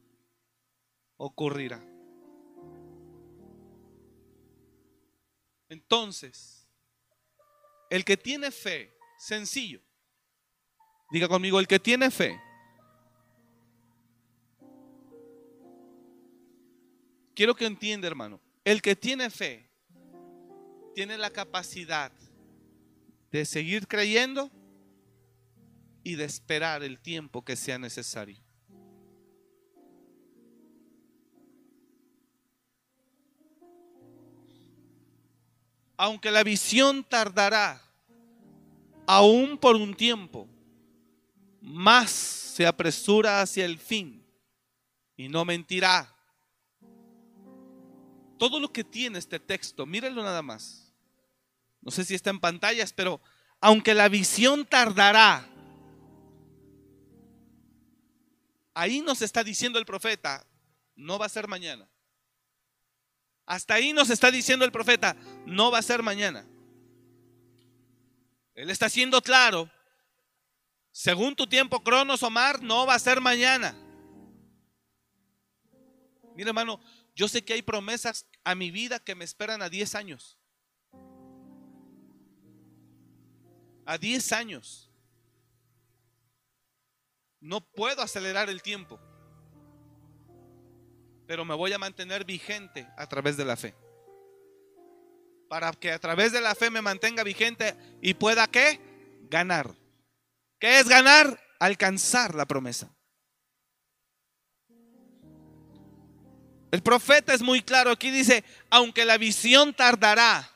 Ocurrirá. 1.25 1.81
Entonces, 5.69 6.67
el 7.91 8.05
que 8.05 8.17
tiene 8.17 8.51
fe, 8.51 8.93
sencillo. 9.21 9.81
Diga 11.13 11.29
conmigo, 11.29 11.61
el 11.61 11.69
que 11.69 11.79
tiene 11.79 12.11
fe. 12.11 12.41
Quiero 17.37 17.55
que 17.55 17.67
entienda, 17.67 18.09
hermano. 18.09 18.41
El 18.65 18.83
que 18.83 18.97
tiene 18.97 19.31
fe 19.31 19.71
tiene 20.93 21.17
la 21.19 21.31
capacidad 21.31 22.11
de 23.31 23.45
seguir 23.45 23.87
creyendo 23.87 24.51
y 26.03 26.17
de 26.17 26.25
esperar 26.25 26.83
el 26.83 27.01
tiempo 27.01 27.45
que 27.45 27.55
sea 27.55 27.79
necesario. 27.79 28.43
Aunque 36.03 36.31
la 36.31 36.43
visión 36.43 37.05
tardará 37.05 37.81
aún 39.07 39.57
por 39.57 39.77
un 39.77 39.95
tiempo, 39.95 40.49
más 41.61 42.11
se 42.11 42.67
apresura 42.67 43.41
hacia 43.41 43.65
el 43.65 43.79
fin 43.79 44.25
y 45.17 45.29
no 45.29 45.45
mentirá. 45.45 46.13
Todo 48.39 48.59
lo 48.59 48.73
que 48.73 48.83
tiene 48.83 49.19
este 49.19 49.39
texto, 49.39 49.87
mírenlo 49.87 50.25
nada 50.25 50.43
más 50.43 50.83
no 51.83 51.91
sé 51.91 52.05
si 52.05 52.15
está 52.15 52.31
en 52.31 52.41
pantallas, 52.41 52.93
pero 52.93 53.21
aunque 53.61 53.93
la 53.93 54.09
visión 54.09 54.65
tardará, 54.65 55.47
ahí 58.73 59.01
nos 59.01 59.21
está 59.21 59.45
diciendo 59.45 59.79
el 59.79 59.85
profeta, 59.85 60.47
no 60.95 61.19
va 61.19 61.27
a 61.27 61.29
ser 61.29 61.49
mañana. 61.49 61.89
Hasta 63.47 63.75
ahí 63.75 63.93
nos 63.93 64.11
está 64.11 64.31
diciendo 64.31 64.65
el 64.65 64.73
profeta, 64.73 65.17
no 65.47 65.71
va 65.71 65.79
a 65.79 65.83
ser 65.83 66.03
mañana. 66.03 66.47
Él 68.55 68.71
está 68.71 68.89
siendo 68.89 69.23
claro, 69.23 69.71
según 70.91 71.35
tu 71.35 71.47
tiempo, 71.47 71.83
Cronos 71.83 72.23
Omar, 72.23 72.63
no 72.63 72.87
va 72.87 72.95
a 72.95 72.99
ser 72.99 73.21
mañana. 73.21 73.75
Mira, 76.35 76.51
hermano, 76.51 76.81
yo 77.15 77.29
sé 77.29 77.45
que 77.45 77.55
hay 77.55 77.63
promesas 77.63 78.27
a 78.45 78.55
mi 78.55 78.71
vida 78.71 78.99
que 78.99 79.15
me 79.15 79.25
esperan 79.25 79.63
a 79.63 79.69
10 79.69 79.95
años. 79.95 80.39
a 83.85 83.99
10 83.99 84.33
años. 84.33 84.91
No 87.41 87.61
puedo 87.61 88.03
acelerar 88.03 88.49
el 88.49 88.63
tiempo, 88.63 89.01
pero 91.33 91.47
me 91.47 91.55
voy 91.55 91.73
a 91.73 91.79
mantener 91.79 92.27
vigente 92.27 92.87
a 92.95 93.07
través 93.07 93.39
de 93.39 93.47
la 93.47 93.57
fe. 93.57 93.75
Para 95.49 95.73
que 95.73 95.91
a 95.91 95.99
través 95.99 96.31
de 96.31 96.43
la 96.43 96.55
fe 96.55 96.69
me 96.69 96.83
mantenga 96.83 97.25
vigente 97.25 97.75
y 98.03 98.13
pueda 98.13 98.47
qué? 98.49 98.79
Ganar. 99.31 99.75
¿Qué 100.59 100.79
es 100.79 100.87
ganar? 100.87 101.43
Alcanzar 101.59 102.35
la 102.35 102.45
promesa. 102.45 102.95
El 106.71 106.83
profeta 106.83 107.33
es 107.33 107.41
muy 107.41 107.63
claro 107.63 107.93
aquí, 107.93 108.11
dice, 108.11 108.45
aunque 108.69 109.07
la 109.07 109.17
visión 109.17 109.73
tardará 109.73 110.51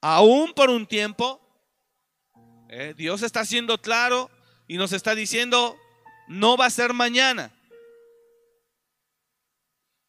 aún 0.00 0.54
por 0.54 0.70
un 0.70 0.86
tiempo, 0.86 1.38
eh, 2.70 2.94
Dios 2.96 3.22
está 3.22 3.44
siendo 3.44 3.76
claro 3.76 4.30
y 4.66 4.78
nos 4.78 4.94
está 4.94 5.14
diciendo, 5.14 5.76
no 6.28 6.56
va 6.56 6.64
a 6.64 6.70
ser 6.70 6.94
mañana. 6.94 7.52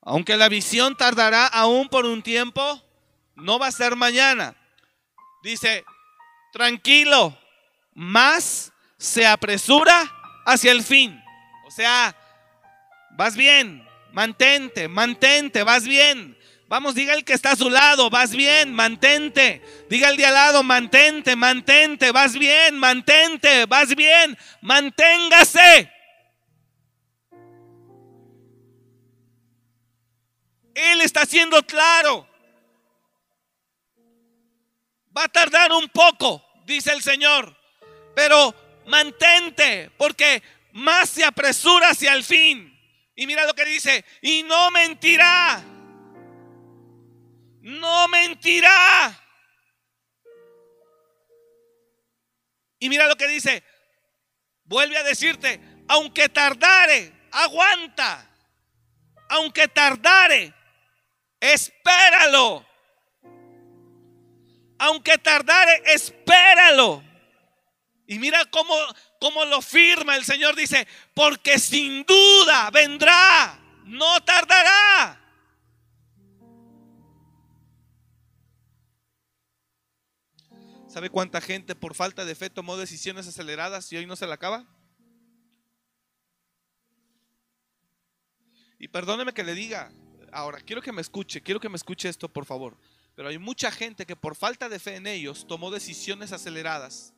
Aunque 0.02 0.36
la 0.36 0.50
visión 0.50 0.96
tardará 0.96 1.48
aún 1.48 1.88
por 1.88 2.06
un 2.06 2.24
tiempo, 2.24 2.82
no 3.36 3.60
va 3.60 3.68
a 3.68 3.72
ser 3.72 3.96
mañana. 3.96 4.56
Dice, 5.44 5.86
tranquilo, 6.52 7.38
más 7.94 8.72
se 8.98 9.26
apresura 9.26 10.12
hacia 10.46 10.72
el 10.72 10.84
fin. 10.84 11.22
O 11.68 11.72
sea, 11.72 12.16
vas 13.12 13.36
bien, 13.36 13.88
mantente, 14.12 14.88
mantente, 14.88 15.64
vas 15.64 15.84
bien. 15.84 16.38
Vamos, 16.68 16.96
diga 16.96 17.14
el 17.14 17.26
que 17.26 17.34
está 17.34 17.52
a 17.52 17.56
su 17.56 17.70
lado, 17.70 18.10
vas 18.10 18.32
bien, 18.32 18.74
mantente. 18.74 19.62
Diga 19.90 20.10
el 20.10 20.18
de 20.18 20.26
al 20.26 20.34
lado, 20.34 20.64
mantente, 20.64 21.36
mantente, 21.36 22.12
vas 22.12 22.34
bien, 22.34 22.80
mantente, 22.80 23.66
vas 23.66 23.94
bien, 23.96 24.38
manténgase. 24.62 25.92
Él 30.76 31.02
está 31.02 31.26
siendo 31.26 31.62
claro. 31.64 32.28
Va 35.16 35.26
a 35.26 35.30
tardar 35.30 35.72
un 35.74 35.90
poco, 35.90 36.44
dice 36.66 36.94
el 36.94 37.02
Señor, 37.02 37.56
pero 38.16 38.56
mantente, 38.88 39.92
porque 39.98 40.42
más 40.74 41.10
se 41.10 41.26
apresura 41.26 41.90
hacia 41.90 42.14
el 42.14 42.24
fin. 42.24 42.68
Y 43.16 43.28
mira 43.28 43.46
lo 43.46 43.54
que 43.54 43.66
dice, 43.66 44.06
y 44.22 44.44
no 44.44 44.72
mentirá 44.72 45.64
no 47.62 48.08
mentirá. 48.08 49.18
Y 52.80 52.90
mira 52.90 53.08
lo 53.08 53.16
que 53.16 53.28
dice, 53.28 53.64
vuelve 54.64 54.98
a 54.98 55.04
decirte, 55.04 55.60
aunque 55.88 56.30
tardare, 56.30 57.14
aguanta. 57.32 58.28
Aunque 59.30 59.68
tardare, 59.68 60.54
espéralo. 61.42 62.66
Aunque 64.78 65.18
tardare, 65.18 65.82
espéralo. 65.88 67.04
Y 68.08 68.20
mira 68.20 68.46
cómo, 68.46 68.74
cómo 69.20 69.44
lo 69.46 69.62
firma 69.62 70.16
el 70.16 70.24
Señor. 70.24 70.56
Dice, 70.56 70.88
porque 71.14 71.60
sin 71.60 72.04
duda 72.04 72.70
vendrá, 72.72 73.60
no 73.86 74.24
tardará. 74.24 75.18
¿Sabe 80.88 81.10
cuánta 81.10 81.40
gente 81.40 81.74
por 81.74 81.96
falta 81.96 82.26
de 82.26 82.36
fe 82.36 82.50
tomó 82.50 82.76
decisiones 82.76 83.26
aceleradas 83.26 83.90
y 83.94 83.98
hoy 83.98 84.06
no 84.06 84.18
se 84.18 84.28
la 84.28 84.36
acaba? 84.36 84.66
Y 88.78 88.90
perdóneme 88.90 89.32
que 89.32 89.46
le 89.46 89.54
diga, 89.54 89.94
ahora 90.32 90.60
quiero 90.62 90.82
que 90.82 90.92
me 90.92 91.02
escuche, 91.02 91.42
quiero 91.42 91.60
que 91.60 91.70
me 91.70 91.76
escuche 91.76 92.10
esto 92.10 92.30
por 92.30 92.46
favor, 92.46 92.78
pero 93.16 93.30
hay 93.30 93.38
mucha 93.38 93.72
gente 93.72 94.06
que 94.06 94.16
por 94.16 94.36
falta 94.36 94.70
de 94.70 94.80
fe 94.80 94.96
en 94.96 95.08
ellos 95.08 95.46
tomó 95.48 95.72
decisiones 95.72 96.32
aceleradas. 96.32 97.14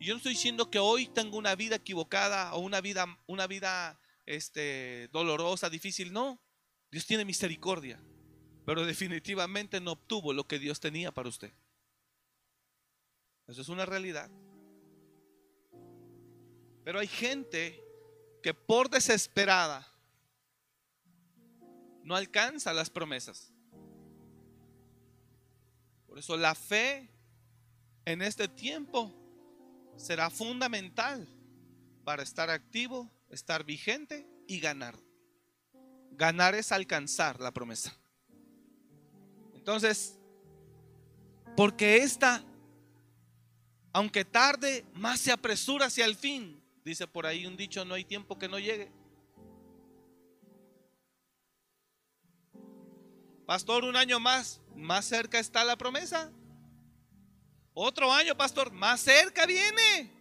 Y 0.00 0.06
yo 0.06 0.14
no 0.14 0.18
estoy 0.18 0.32
diciendo 0.32 0.70
que 0.70 0.78
hoy 0.78 1.06
tengo 1.08 1.36
una 1.36 1.54
vida 1.54 1.76
equivocada 1.76 2.54
o 2.54 2.60
una 2.60 2.80
vida, 2.80 3.18
una 3.26 3.46
vida 3.46 3.98
este, 4.26 5.08
dolorosa, 5.12 5.70
difícil, 5.70 6.12
no. 6.12 6.40
Dios 6.90 7.06
tiene 7.06 7.24
misericordia, 7.24 8.00
pero 8.64 8.86
definitivamente 8.86 9.80
no 9.80 9.92
obtuvo 9.92 10.32
lo 10.32 10.46
que 10.46 10.58
Dios 10.58 10.80
tenía 10.80 11.12
para 11.12 11.28
usted. 11.28 11.52
Eso 13.46 13.62
es 13.62 13.68
una 13.68 13.86
realidad. 13.86 14.30
Pero 16.84 17.00
hay 17.00 17.08
gente 17.08 17.82
que 18.42 18.54
por 18.54 18.88
desesperada 18.88 19.86
no 22.08 22.16
alcanza 22.16 22.72
las 22.72 22.88
promesas. 22.88 23.52
Por 26.06 26.18
eso 26.18 26.38
la 26.38 26.54
fe 26.54 27.10
en 28.06 28.22
este 28.22 28.48
tiempo 28.48 29.14
será 29.98 30.30
fundamental 30.30 31.28
para 32.04 32.22
estar 32.22 32.48
activo, 32.48 33.10
estar 33.28 33.62
vigente 33.62 34.26
y 34.46 34.58
ganar. 34.58 34.98
Ganar 36.12 36.54
es 36.54 36.72
alcanzar 36.72 37.40
la 37.40 37.52
promesa. 37.52 37.94
Entonces, 39.52 40.18
porque 41.58 41.98
esta, 41.98 42.42
aunque 43.92 44.24
tarde, 44.24 44.86
más 44.94 45.20
se 45.20 45.30
apresura 45.30 45.86
hacia 45.86 46.06
el 46.06 46.16
fin. 46.16 46.58
Dice 46.86 47.06
por 47.06 47.26
ahí 47.26 47.44
un 47.44 47.58
dicho, 47.58 47.84
no 47.84 47.92
hay 47.92 48.04
tiempo 48.06 48.38
que 48.38 48.48
no 48.48 48.58
llegue. 48.58 48.90
Pastor, 53.48 53.84
un 53.84 53.96
año 53.96 54.20
más, 54.20 54.60
más 54.76 55.06
cerca 55.06 55.38
está 55.38 55.64
la 55.64 55.78
promesa. 55.78 56.30
Otro 57.72 58.12
año, 58.12 58.36
pastor, 58.36 58.70
más 58.70 59.00
cerca 59.00 59.46
viene. 59.46 60.12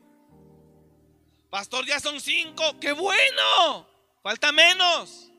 Pastor, 1.49 1.85
ya 1.85 1.99
son 1.99 2.21
cinco, 2.21 2.63
qué 2.79 2.93
bueno. 2.93 3.85
Falta 4.23 4.53
menos. 4.53 5.29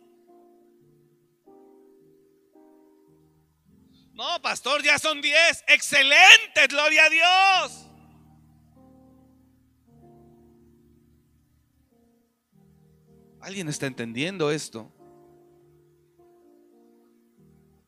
No, 4.12 4.43
pastor, 4.43 4.82
ya 4.82 4.99
son 4.99 5.22
diez. 5.22 5.64
Excelente, 5.66 6.66
gloria 6.68 7.07
a 7.07 7.09
Dios. 7.09 7.86
¿Alguien 13.41 13.66
está 13.70 13.86
entendiendo 13.86 14.51
esto? 14.51 14.93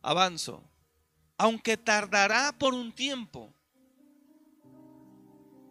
Avanzo, 0.02 0.62
aunque 1.36 1.76
tardará 1.76 2.52
por 2.58 2.74
un 2.74 2.92
tiempo, 2.92 3.54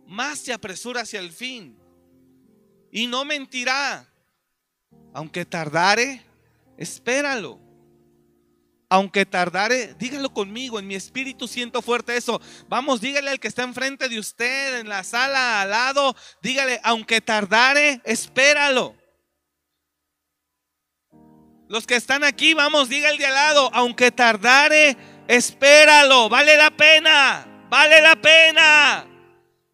más 0.07 0.39
se 0.39 0.53
apresura 0.53 1.01
hacia 1.01 1.19
el 1.19 1.31
fin 1.31 1.77
y 2.91 3.07
no 3.07 3.25
mentirá. 3.25 4.11
Aunque 5.13 5.45
tardare, 5.45 6.23
espéralo. 6.77 7.59
Aunque 8.91 9.23
tardare, 9.23 9.93
dígalo 9.99 10.33
conmigo, 10.33 10.79
en 10.79 10.87
mi 10.87 10.95
espíritu 10.95 11.47
siento 11.47 11.83
fuerte 11.83 12.17
eso. 12.17 12.41
Vamos, 12.67 13.01
dígale 13.01 13.29
al 13.29 13.39
que 13.39 13.47
está 13.47 13.61
enfrente 13.61 14.09
de 14.09 14.17
usted, 14.17 14.79
en 14.79 14.89
la 14.89 15.03
sala 15.03 15.61
al 15.61 15.69
lado, 15.69 16.15
dígale, 16.41 16.79
aunque 16.83 17.21
tardare, 17.21 18.01
espéralo. 18.03 18.98
Los 21.69 21.85
que 21.85 21.95
están 21.95 22.23
aquí, 22.23 22.55
vamos, 22.55 22.89
diga 22.89 23.11
el 23.11 23.19
de 23.19 23.27
al 23.27 23.33
lado, 23.35 23.69
aunque 23.73 24.11
tardare, 24.11 24.97
espéralo, 25.27 26.27
vale 26.27 26.57
la 26.57 26.71
pena, 26.71 27.45
vale 27.69 28.01
la 28.01 28.15
pena. 28.15 29.05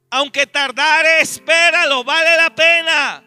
Aunque 0.10 0.46
tardare, 0.46 1.22
espéralo, 1.22 2.04
vale 2.04 2.36
la 2.36 2.54
pena. 2.54 3.24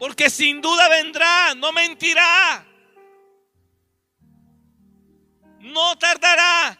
Porque 0.00 0.28
sin 0.30 0.60
duda 0.60 0.88
vendrá, 0.88 1.54
no 1.54 1.70
mentirá. 1.72 2.66
No 5.60 5.96
tardará. 5.96 6.76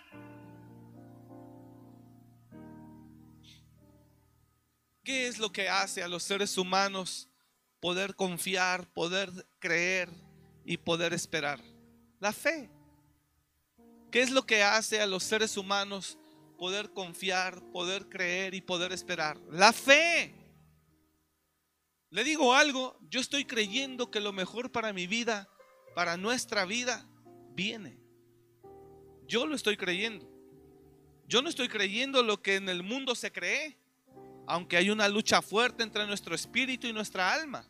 ¿Qué 5.04 5.28
es 5.28 5.38
lo 5.38 5.52
que 5.52 5.68
hace 5.68 6.02
a 6.02 6.08
los 6.08 6.24
seres 6.24 6.58
humanos 6.58 7.29
poder 7.80 8.14
confiar, 8.14 8.86
poder 8.92 9.30
creer 9.58 10.08
y 10.64 10.76
poder 10.76 11.12
esperar. 11.12 11.60
La 12.20 12.32
fe. 12.32 12.70
¿Qué 14.10 14.20
es 14.20 14.30
lo 14.30 14.44
que 14.44 14.62
hace 14.62 15.00
a 15.00 15.06
los 15.06 15.24
seres 15.24 15.56
humanos 15.56 16.18
poder 16.58 16.92
confiar, 16.92 17.62
poder 17.72 18.08
creer 18.08 18.54
y 18.54 18.60
poder 18.60 18.92
esperar? 18.92 19.38
La 19.50 19.72
fe. 19.72 20.34
Le 22.10 22.24
digo 22.24 22.54
algo, 22.54 22.98
yo 23.08 23.20
estoy 23.20 23.44
creyendo 23.44 24.10
que 24.10 24.20
lo 24.20 24.32
mejor 24.32 24.72
para 24.72 24.92
mi 24.92 25.06
vida, 25.06 25.48
para 25.94 26.16
nuestra 26.16 26.64
vida, 26.64 27.06
viene. 27.54 28.00
Yo 29.26 29.46
lo 29.46 29.54
estoy 29.54 29.76
creyendo. 29.76 30.28
Yo 31.28 31.40
no 31.40 31.48
estoy 31.48 31.68
creyendo 31.68 32.24
lo 32.24 32.42
que 32.42 32.56
en 32.56 32.68
el 32.68 32.82
mundo 32.82 33.14
se 33.14 33.30
cree, 33.30 33.78
aunque 34.48 34.76
hay 34.76 34.90
una 34.90 35.08
lucha 35.08 35.40
fuerte 35.40 35.84
entre 35.84 36.04
nuestro 36.08 36.34
espíritu 36.34 36.88
y 36.88 36.92
nuestra 36.92 37.32
alma. 37.32 37.69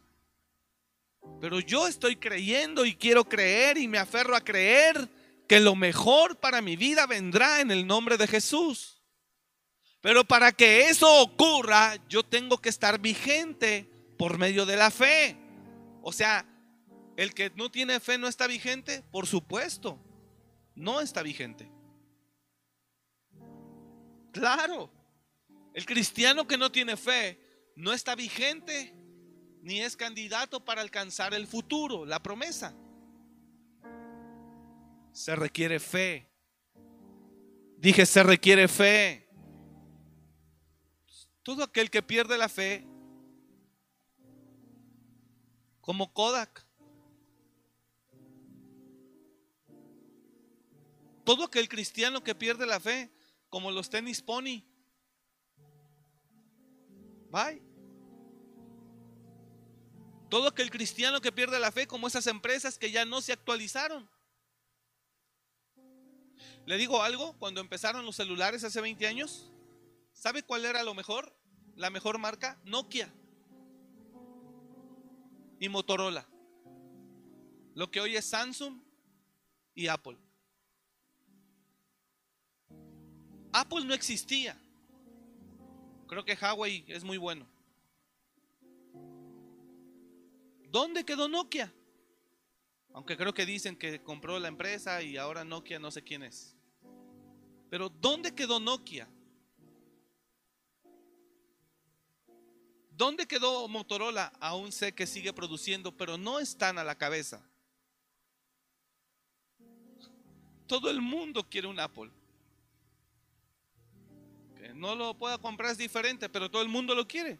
Pero 1.41 1.61
yo 1.61 1.87
estoy 1.87 2.17
creyendo 2.17 2.85
y 2.85 2.95
quiero 2.95 3.25
creer 3.25 3.79
y 3.79 3.89
me 3.89 3.99
aferro 3.99 4.37
a 4.37 4.45
creer 4.45 5.09
que 5.49 5.61
lo 5.61 5.75
mejor 5.75 6.37
para 6.37 6.61
mi 6.63 6.77
vida 6.77 7.07
vendrá 7.07 7.61
en 7.61 7.71
el 7.71 7.87
nombre 7.87 8.17
de 8.17 8.27
Jesús. 8.27 9.03
Pero 10.01 10.25
para 10.25 10.53
que 10.53 10.89
eso 10.89 11.23
ocurra, 11.23 11.97
yo 12.09 12.23
tengo 12.23 12.59
que 12.59 12.69
estar 12.69 13.01
vigente 13.01 13.91
por 14.17 14.39
medio 14.39 14.65
de 14.65 14.77
la 14.77 14.91
fe. 14.91 15.37
O 16.03 16.13
sea, 16.13 16.47
el 17.17 17.35
que 17.35 17.51
no 17.57 17.71
tiene 17.71 18.01
fe 18.01 18.17
no 18.17 18.29
está 18.29 18.47
vigente, 18.47 19.03
por 19.11 19.27
supuesto, 19.27 19.99
no 20.75 21.01
está 21.01 21.23
vigente. 21.23 21.71
Claro, 24.33 24.91
el 25.75 25.85
cristiano 25.85 26.47
que 26.47 26.57
no 26.57 26.71
tiene 26.71 26.97
fe 26.97 27.39
no 27.77 27.93
está 27.93 28.15
vigente 28.15 28.95
ni 29.63 29.81
es 29.81 29.97
candidato 29.97 30.65
para 30.65 30.81
alcanzar 30.81 31.35
el 31.35 31.47
futuro, 31.47 32.07
la 32.07 32.23
promesa. 32.23 32.75
Se 35.13 35.37
requiere 35.37 35.81
fe. 35.81 36.31
Dije, 37.77 38.07
se 38.07 38.23
requiere 38.23 38.69
fe. 38.69 39.29
Todo 41.43 41.65
aquel 41.65 41.91
que 41.91 42.03
pierde 42.03 42.37
la 42.39 42.49
fe, 42.49 42.87
como 45.81 46.13
Kodak, 46.13 46.65
todo 51.25 51.45
aquel 51.45 51.69
cristiano 51.69 52.23
que 52.23 52.35
pierde 52.35 52.67
la 52.67 52.79
fe, 52.79 53.11
como 53.49 53.71
los 53.71 53.89
tenis 53.89 54.21
pony, 54.21 54.63
bye. 57.31 57.70
Todo 60.31 60.49
aquel 60.49 60.71
cristiano 60.71 61.21
que 61.21 61.33
pierde 61.33 61.59
la 61.59 61.73
fe, 61.73 61.89
como 61.89 62.07
esas 62.07 62.29
empresas 62.29 62.79
que 62.79 62.93
ya 62.93 63.05
no 63.05 63.21
se 63.21 63.33
actualizaron. 63.33 64.09
Le 66.67 66.77
digo 66.77 67.03
algo, 67.03 67.37
cuando 67.39 67.61
empezaron 67.61 68.07
los 68.07 68.15
celulares 68.15 68.63
hace 68.63 68.81
20 68.81 69.09
años, 69.09 69.51
¿sabe 70.13 70.45
cuál 70.45 70.65
era 70.65 70.85
lo 70.85 70.95
mejor? 70.95 71.35
La 71.75 71.91
mejor 71.91 72.19
marca, 72.19 72.61
Nokia 72.65 73.13
y 75.59 75.69
Motorola. 75.69 76.29
Lo 77.75 77.91
que 77.91 78.01
hoy 78.01 78.15
es 78.17 78.25
Samsung 78.27 78.81
y 79.75 79.89
Apple. 79.89 80.17
Apple 83.53 83.85
no 83.85 83.95
existía. 83.95 84.57
Creo 86.07 86.25
que 86.25 86.39
Huawei 86.41 86.85
es 86.87 87.03
muy 87.03 87.19
bueno. 87.19 87.49
¿Dónde 90.71 91.05
quedó 91.05 91.29
Nokia? 91.29 91.73
Aunque 92.93 93.17
creo 93.17 93.35
que 93.35 93.47
dicen 93.47 93.77
que 93.77 94.03
compró 94.03 94.39
la 94.39 94.49
empresa 94.49 95.03
y 95.03 95.17
ahora 95.17 95.45
Nokia 95.45 95.79
no 95.79 95.91
sé 95.91 96.03
quién 96.03 96.23
es. 96.23 96.57
Pero 97.69 97.89
¿dónde 97.89 98.35
quedó 98.35 98.59
Nokia? 98.59 99.09
¿Dónde 102.91 103.27
quedó 103.27 103.67
Motorola? 103.69 104.33
Aún 104.41 104.73
sé 104.73 104.93
que 104.93 105.07
sigue 105.07 105.33
produciendo, 105.33 105.97
pero 105.97 106.19
no 106.19 106.39
están 106.39 106.79
a 106.79 106.85
la 106.85 106.97
cabeza. 106.97 107.43
Todo 110.67 110.91
el 110.91 111.01
mundo 111.01 111.49
quiere 111.49 111.67
un 111.67 111.81
Apple. 111.81 112.11
Que 114.57 114.75
no 114.75 114.95
lo 114.95 115.15
pueda 115.15 115.39
comprar 115.39 115.73
es 115.73 115.79
diferente, 115.79 116.29
pero 116.29 116.51
todo 116.51 116.63
el 116.63 116.69
mundo 116.69 116.95
lo 116.95 117.09
quiere. 117.09 117.39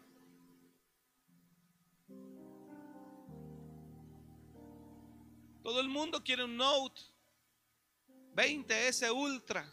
Todo 5.63 5.79
el 5.79 5.89
mundo 5.89 6.23
quiere 6.23 6.43
un 6.43 6.57
Note 6.57 7.01
20S 8.35 9.13
Ultra. 9.13 9.71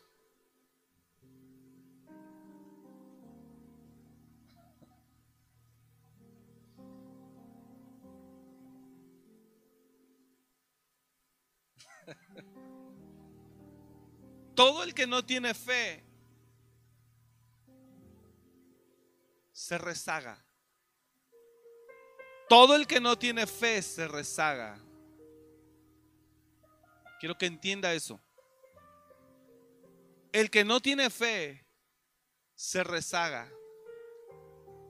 Todo 14.55 14.83
el 14.83 14.93
que 14.93 15.07
no 15.07 15.25
tiene 15.25 15.55
fe 15.55 16.05
se 19.53 19.79
rezaga, 19.79 20.45
Todo 22.49 22.75
el 22.75 22.87
que 22.87 22.99
no 22.99 23.19
tiene 23.19 23.47
fe 23.47 23.83
se 23.83 24.09
rezaga. 24.09 24.88
Quiero 27.19 27.37
que 27.37 27.47
entienda 27.47 27.95
eso. 27.95 28.21
El 30.33 30.51
que 30.51 30.65
no 30.65 30.81
tiene 30.81 31.11
fe 31.11 31.65
se 32.55 32.85
rezaga. 32.85 33.51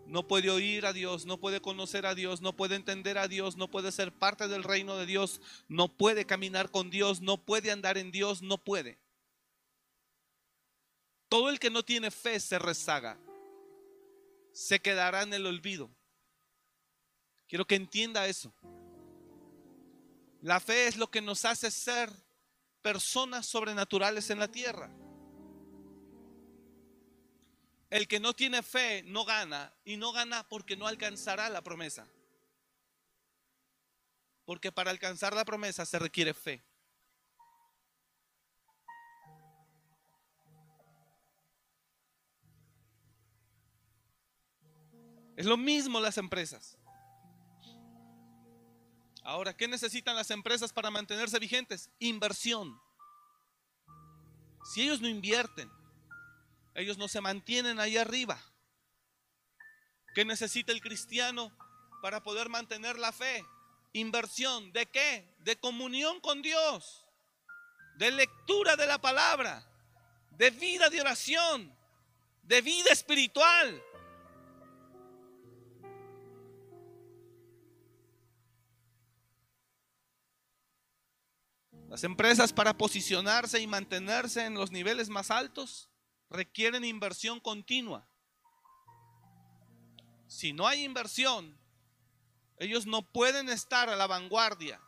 No 0.06 0.26
puede 0.26 0.48
oír 0.50 0.86
a 0.86 0.92
Dios, 0.92 1.26
no 1.26 1.38
puede 1.38 1.60
conocer 1.60 2.06
a 2.06 2.14
Dios, 2.14 2.40
no 2.40 2.54
puede 2.54 2.76
entender 2.76 3.18
a 3.18 3.28
Dios, 3.28 3.56
no 3.56 3.70
puede 3.70 3.92
ser 3.92 4.10
parte 4.10 4.48
del 4.48 4.64
reino 4.64 4.96
de 4.96 5.04
Dios, 5.04 5.42
no 5.68 5.88
puede 5.88 6.24
caminar 6.24 6.70
con 6.70 6.88
Dios, 6.88 7.20
no 7.20 7.36
puede 7.36 7.70
andar 7.70 7.98
en 7.98 8.10
Dios, 8.10 8.40
no 8.40 8.56
puede. 8.56 8.98
Todo 11.28 11.50
el 11.50 11.58
que 11.58 11.68
no 11.68 11.84
tiene 11.84 12.10
fe 12.10 12.40
se 12.40 12.58
rezaga, 12.58 13.18
se 14.52 14.80
quedará 14.80 15.22
en 15.22 15.34
el 15.34 15.44
olvido. 15.44 15.90
Quiero 17.46 17.66
que 17.66 17.74
entienda 17.74 18.26
eso. 18.26 18.54
La 20.42 20.60
fe 20.60 20.86
es 20.86 20.96
lo 20.96 21.10
que 21.10 21.20
nos 21.20 21.44
hace 21.44 21.70
ser 21.70 22.10
personas 22.82 23.46
sobrenaturales 23.46 24.30
en 24.30 24.38
la 24.38 24.48
tierra. 24.48 24.90
El 27.90 28.06
que 28.06 28.20
no 28.20 28.34
tiene 28.34 28.62
fe 28.62 29.02
no 29.04 29.24
gana 29.24 29.72
y 29.84 29.96
no 29.96 30.12
gana 30.12 30.46
porque 30.48 30.76
no 30.76 30.86
alcanzará 30.86 31.48
la 31.48 31.62
promesa. 31.62 32.06
Porque 34.44 34.70
para 34.70 34.90
alcanzar 34.90 35.34
la 35.34 35.44
promesa 35.44 35.84
se 35.84 35.98
requiere 35.98 36.34
fe. 36.34 36.62
Es 45.36 45.46
lo 45.46 45.56
mismo 45.56 46.00
las 46.00 46.18
empresas. 46.18 46.77
Ahora, 49.28 49.54
¿qué 49.54 49.68
necesitan 49.68 50.16
las 50.16 50.30
empresas 50.30 50.72
para 50.72 50.90
mantenerse 50.90 51.38
vigentes? 51.38 51.90
Inversión. 51.98 52.80
Si 54.64 54.80
ellos 54.80 55.02
no 55.02 55.08
invierten, 55.08 55.70
ellos 56.74 56.96
no 56.96 57.08
se 57.08 57.20
mantienen 57.20 57.78
ahí 57.78 57.98
arriba. 57.98 58.40
¿Qué 60.14 60.24
necesita 60.24 60.72
el 60.72 60.80
cristiano 60.80 61.52
para 62.00 62.22
poder 62.22 62.48
mantener 62.48 62.98
la 62.98 63.12
fe? 63.12 63.44
Inversión. 63.92 64.72
¿De 64.72 64.86
qué? 64.86 65.36
De 65.40 65.60
comunión 65.60 66.20
con 66.20 66.40
Dios. 66.40 67.04
De 67.98 68.10
lectura 68.10 68.76
de 68.76 68.86
la 68.86 68.98
palabra. 68.98 69.62
De 70.38 70.48
vida 70.48 70.88
de 70.88 71.02
oración. 71.02 71.76
De 72.44 72.62
vida 72.62 72.90
espiritual. 72.92 73.82
Las 81.88 82.04
empresas 82.04 82.52
para 82.52 82.76
posicionarse 82.76 83.60
y 83.60 83.66
mantenerse 83.66 84.44
en 84.44 84.54
los 84.54 84.70
niveles 84.70 85.08
más 85.08 85.30
altos 85.30 85.88
requieren 86.28 86.84
inversión 86.84 87.40
continua. 87.40 88.06
Si 90.26 90.52
no 90.52 90.66
hay 90.66 90.84
inversión, 90.84 91.58
ellos 92.58 92.86
no 92.86 93.00
pueden 93.10 93.48
estar 93.48 93.88
a 93.88 93.96
la 93.96 94.06
vanguardia. 94.06 94.78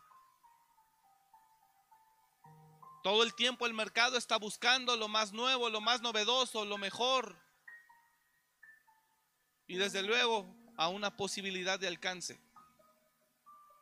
Todo 3.03 3.23
el 3.23 3.35
tiempo 3.35 3.65
el 3.65 3.73
mercado 3.73 4.19
está 4.19 4.37
buscando 4.37 4.95
lo 4.97 5.09
más 5.09 5.33
nuevo, 5.33 5.71
lo 5.71 5.81
más 5.81 6.03
novedoso, 6.03 6.67
lo 6.67 6.77
mejor. 6.77 7.41
Y 9.67 9.77
desde 9.77 10.03
luego 10.03 10.55
a 10.77 10.89
una 10.89 11.17
posibilidad 11.17 11.81
de 11.81 11.89
alcance. 11.89 12.39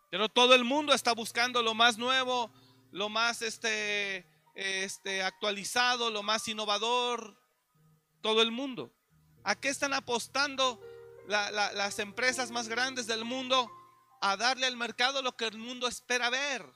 Pero 0.09 0.29
todo 0.29 0.55
el 0.55 0.63
mundo 0.63 0.95
está 0.95 1.13
buscando 1.13 1.63
lo 1.63 1.75
más 1.75 1.99
nuevo, 1.99 2.53
lo 2.91 3.09
más 3.09 3.43
este, 3.43 4.27
este, 4.55 5.23
actualizado, 5.23 6.11
lo 6.11 6.23
más 6.23 6.49
innovador, 6.49 7.39
todo 8.21 8.43
el 8.43 8.51
mundo. 8.51 8.93
¿A 9.45 9.55
qué 9.55 9.69
están 9.69 9.95
apostando 9.95 10.81
las 11.29 11.99
empresas 11.99 12.51
más 12.51 12.69
grandes 12.69 13.07
del 13.07 13.25
mundo? 13.25 13.71
A 14.21 14.37
darle 14.37 14.67
al 14.67 14.77
mercado 14.77 15.23
lo 15.23 15.37
que 15.37 15.47
el 15.47 15.59
mundo 15.59 15.87
espera 15.87 16.29
ver. 16.29 16.67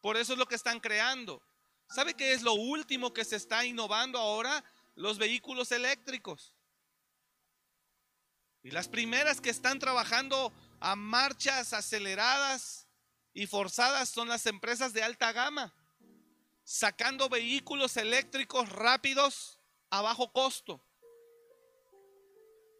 Por 0.00 0.16
eso 0.16 0.32
es 0.32 0.38
lo 0.38 0.46
que 0.46 0.54
están 0.54 0.80
creando. 0.80 1.42
¿Sabe 1.88 2.14
qué 2.14 2.32
es 2.32 2.42
lo 2.42 2.54
último 2.54 3.12
que 3.12 3.24
se 3.24 3.36
está 3.36 3.64
innovando 3.64 4.18
ahora? 4.18 4.64
Los 4.94 5.18
vehículos 5.18 5.72
eléctricos. 5.72 6.54
Y 8.62 8.70
las 8.70 8.88
primeras 8.88 9.40
que 9.40 9.50
están 9.50 9.78
trabajando 9.78 10.52
a 10.78 10.94
marchas 10.94 11.72
aceleradas 11.72 12.89
y 13.32 13.46
forzadas 13.46 14.08
son 14.08 14.28
las 14.28 14.46
empresas 14.46 14.92
de 14.92 15.02
alta 15.02 15.32
gama, 15.32 15.72
sacando 16.64 17.28
vehículos 17.28 17.96
eléctricos 17.96 18.68
rápidos 18.68 19.58
a 19.90 20.02
bajo 20.02 20.32
costo. 20.32 20.80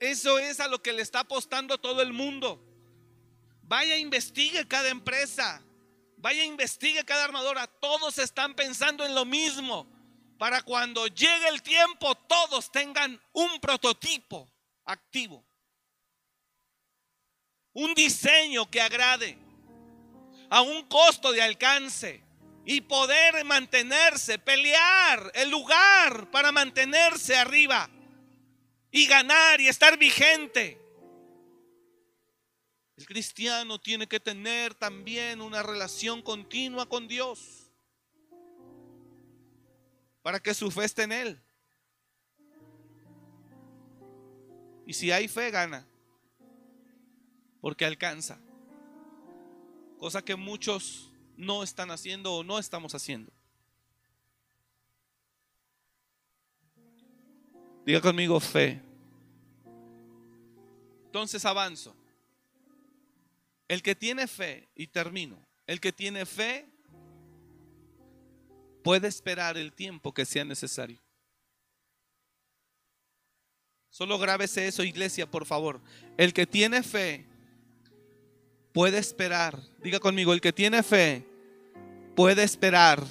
Eso 0.01 0.39
es 0.39 0.61
a 0.61 0.69
lo 0.69 0.83
que 0.83 0.93
le 0.93 1.03
está 1.03 1.21
apostando 1.21 1.79
todo 1.79 2.03
el 2.03 2.13
mundo. 2.13 2.65
Vaya, 3.63 3.97
investigue 3.97 4.67
cada 4.67 4.89
empresa. 4.89 5.63
Vaya, 6.17 6.43
investigue 6.45 7.05
cada 7.05 7.25
armadora. 7.25 7.67
Todos 7.67 8.19
están 8.19 8.55
pensando 8.55 9.05
en 9.05 9.15
lo 9.15 9.25
mismo. 9.25 9.87
Para 10.39 10.63
cuando 10.63 11.07
llegue 11.07 11.49
el 11.49 11.63
tiempo, 11.63 12.15
todos 12.15 12.73
tengan 12.73 13.21
un 13.33 13.61
prototipo 13.61 14.51
activo. 14.87 15.45
Un 17.75 17.95
diseño 17.95 18.69
que 18.71 18.81
agrade 18.81 19.39
a 20.51 20.63
un 20.63 20.83
costo 20.89 21.33
de 21.33 21.41
alcance 21.41 22.23
y 22.67 22.81
poder 22.83 23.45
mantenerse, 23.45 24.39
pelear 24.39 25.31
el 25.35 25.49
lugar 25.49 26.31
para 26.31 26.53
mantenerse 26.53 27.37
arriba 27.37 27.89
y 28.91 29.07
ganar 29.07 29.61
y 29.61 29.69
estar 29.69 29.97
vigente. 29.97 30.77
El 32.97 33.07
cristiano 33.07 33.79
tiene 33.79 34.07
que 34.07 34.21
tener 34.21 34.75
también 34.75 35.41
una 35.41 35.63
relación 35.63 36.21
continua 36.21 36.87
con 36.87 37.09
Dios 37.09 37.71
para 40.23 40.41
que 40.41 40.53
su 40.53 40.71
fe 40.71 40.85
esté 40.85 41.05
en 41.05 41.13
Él. 41.13 41.43
Y 44.85 44.93
si 44.93 45.13
hay 45.13 45.29
fe, 45.29 45.51
gana, 45.53 45.87
porque 47.61 47.85
alcanza 47.85 48.39
cosa 50.01 50.23
que 50.23 50.35
muchos 50.35 51.13
no 51.37 51.63
están 51.63 51.91
haciendo 51.91 52.33
o 52.33 52.43
no 52.43 52.59
estamos 52.59 52.95
haciendo. 52.95 53.31
Diga 57.85 58.01
conmigo 58.01 58.41
fe. 58.41 58.81
Entonces 61.05 61.45
avanzo. 61.45 61.95
El 63.69 63.83
que 63.83 63.95
tiene 63.95 64.27
fe, 64.27 64.69
y 64.75 64.87
termino, 64.87 65.39
el 65.67 65.81
que 65.81 65.93
tiene 65.93 66.25
fe 66.25 66.67
puede 68.83 69.07
esperar 69.07 69.59
el 69.59 69.73
tiempo 69.73 70.15
que 70.15 70.25
sea 70.25 70.45
necesario. 70.45 70.99
Solo 73.91 74.19
grábese 74.19 74.67
eso, 74.67 74.83
iglesia, 74.83 75.31
por 75.31 75.45
favor. 75.45 75.81
El 76.17 76.33
que 76.33 76.47
tiene 76.47 76.83
fe 76.83 77.30
puede 78.73 78.99
esperar. 78.99 79.61
Diga 79.83 80.01
conmigo, 80.01 80.33
el 80.33 80.41
que 80.41 80.53
tiene 80.53 80.83
fe 80.83 81.27
puede 82.15 82.43
esperar 82.43 83.03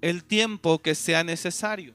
el 0.00 0.24
tiempo 0.24 0.78
que 0.78 0.94
sea 0.94 1.24
necesario. 1.24 1.94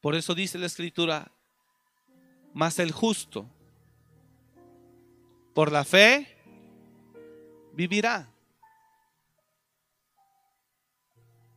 Por 0.00 0.14
eso 0.14 0.34
dice 0.34 0.58
la 0.58 0.66
escritura, 0.66 1.30
más 2.54 2.78
el 2.78 2.92
justo 2.92 3.48
por 5.54 5.72
la 5.72 5.84
fe 5.84 6.38
vivirá. 7.74 8.32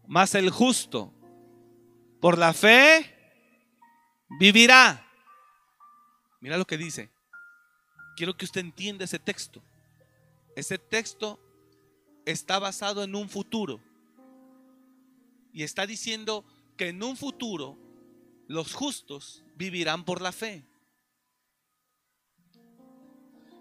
Más 0.08 0.36
el 0.36 0.50
justo 0.50 1.14
por 2.22 2.38
la 2.38 2.54
fe 2.54 3.14
vivirá. 4.40 5.06
Mira 6.40 6.58
lo 6.58 6.66
que 6.66 6.78
dice. 6.78 7.10
Quiero 8.16 8.38
que 8.38 8.46
usted 8.46 8.62
entienda 8.62 9.06
ese 9.06 9.20
texto. 9.20 9.62
Ese 10.56 10.78
texto 10.78 11.40
está 12.26 12.60
basado 12.60 13.04
en 13.04 13.16
un 13.16 13.28
futuro. 13.28 13.82
Y 15.52 15.64
está 15.64 15.86
diciendo 15.86 16.46
que 16.78 16.90
en 16.90 17.04
un 17.04 17.18
futuro 17.18 17.78
los 18.48 18.74
justos 18.74 19.44
vivirán 19.56 20.06
por 20.06 20.22
la 20.22 20.32
fe. 20.32 20.64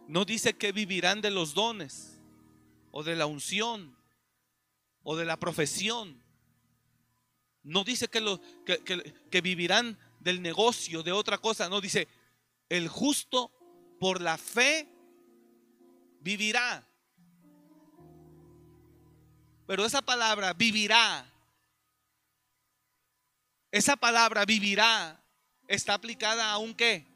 No 0.07 0.25
dice 0.25 0.55
que 0.55 0.73
vivirán 0.73 1.21
de 1.21 1.31
los 1.31 1.55
dones 1.55 2.21
o 2.91 3.03
de 3.03 3.17
la 3.17 3.27
unción 3.27 3.97
o 5.03 5.17
de 5.17 5.25
la 5.25 5.39
profesión 5.39 6.23
No 7.63 7.85
dice 7.85 8.09
que, 8.09 8.21
lo, 8.21 8.41
que, 8.65 8.83
que 9.31 9.41
vivirán 9.41 9.99
del 10.19 10.43
negocio, 10.43 11.03
de 11.03 11.13
otra 11.13 11.39
cosa. 11.39 11.69
No, 11.69 11.81
dice, 11.81 12.09
el 12.69 12.89
justo 12.89 13.53
por 13.99 14.21
la 14.21 14.39
fe 14.39 14.89
vivirá. 16.21 16.87
Pero 19.67 19.85
esa 19.85 20.03
palabra 20.03 20.53
vivirá, 20.53 21.33
esa 23.71 23.97
palabra 23.97 24.45
vivirá 24.45 25.23
está 25.69 25.95
aplicada 25.95 26.51
a 26.51 26.59
un 26.59 26.75
qué. 26.75 27.07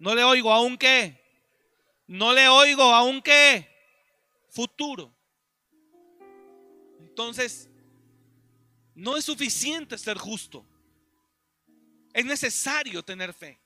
No 0.00 0.14
le 0.14 0.24
oigo 0.24 0.52
a 0.52 0.60
un 0.60 0.76
qué. 0.76 1.24
No 2.06 2.32
le 2.32 2.48
oigo 2.48 2.82
a 2.82 3.02
un 3.04 3.22
qué. 3.22 3.68
Futuro. 4.50 5.14
Entonces, 7.00 7.70
no 8.98 9.16
es 9.16 9.24
suficiente 9.24 9.96
ser 9.96 10.18
justo. 10.18 10.66
Es 12.12 12.24
necesario 12.24 13.04
tener 13.04 13.32
fe. 13.32 13.60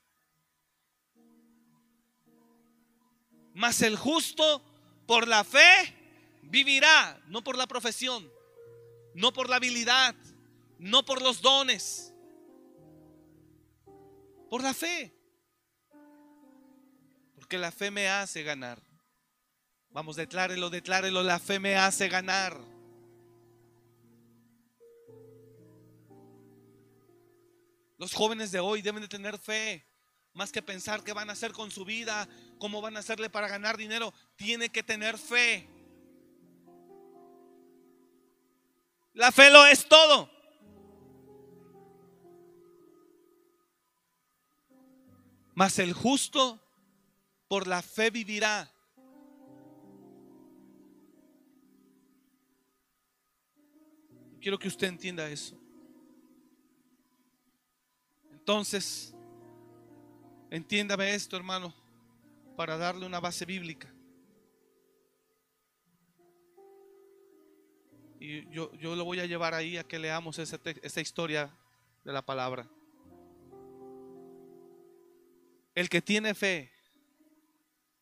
Mas 3.55 3.81
el 3.81 3.97
justo 3.97 4.63
por 5.07 5.27
la 5.27 5.43
fe 5.43 6.39
vivirá, 6.43 7.19
no 7.27 7.43
por 7.43 7.57
la 7.57 7.65
profesión, 7.65 8.31
no 9.15 9.33
por 9.33 9.49
la 9.49 9.55
habilidad, 9.55 10.15
no 10.77 11.03
por 11.03 11.19
los 11.19 11.41
dones, 11.41 12.13
por 14.51 14.61
la 14.61 14.75
fe. 14.75 15.15
Porque 17.33 17.57
la 17.57 17.71
fe 17.71 17.89
me 17.89 18.07
hace 18.07 18.43
ganar. 18.43 18.79
Vamos, 19.89 20.15
declárelo, 20.15 20.69
declárelo, 20.69 21.23
la 21.23 21.39
fe 21.39 21.59
me 21.59 21.75
hace 21.75 22.07
ganar. 22.07 22.72
Los 27.97 28.13
jóvenes 28.13 28.51
de 28.51 28.59
hoy 28.59 28.81
deben 28.81 29.01
de 29.01 29.07
tener 29.07 29.37
fe. 29.37 29.85
Más 30.33 30.51
que 30.51 30.63
pensar 30.63 31.03
qué 31.03 31.13
van 31.13 31.29
a 31.29 31.33
hacer 31.33 31.51
con 31.51 31.69
su 31.69 31.85
vida, 31.85 32.27
cómo 32.57 32.81
van 32.81 32.97
a 32.97 32.99
hacerle 32.99 33.29
para 33.29 33.47
ganar 33.47 33.77
dinero, 33.77 34.13
tiene 34.35 34.69
que 34.69 34.81
tener 34.81 35.17
fe. 35.17 35.69
La 39.13 39.31
fe 39.31 39.51
lo 39.51 39.65
es 39.67 39.87
todo. 39.87 40.29
Mas 45.53 45.77
el 45.77 45.93
justo 45.93 46.59
por 47.47 47.67
la 47.67 47.83
fe 47.83 48.09
vivirá. 48.09 48.71
Quiero 54.41 54.57
que 54.57 54.67
usted 54.67 54.87
entienda 54.87 55.29
eso. 55.29 55.62
Entonces, 58.43 59.15
entiéndame 60.49 61.15
esto, 61.15 61.37
hermano, 61.37 61.73
para 62.57 62.75
darle 62.75 63.05
una 63.05 63.21
base 63.21 63.45
bíblica. 63.45 63.89
Y 68.19 68.45
yo, 68.49 68.73
yo 68.73 68.97
lo 68.97 69.05
voy 69.05 69.21
a 69.21 69.25
llevar 69.25 69.53
ahí 69.53 69.77
a 69.77 69.85
que 69.85 69.97
leamos 69.97 70.39
esa, 70.39 70.59
esa 70.81 70.99
historia 70.99 71.55
de 72.03 72.11
la 72.11 72.21
palabra. 72.21 72.67
El 75.73 75.87
que 75.87 76.01
tiene 76.01 76.33
fe 76.33 76.69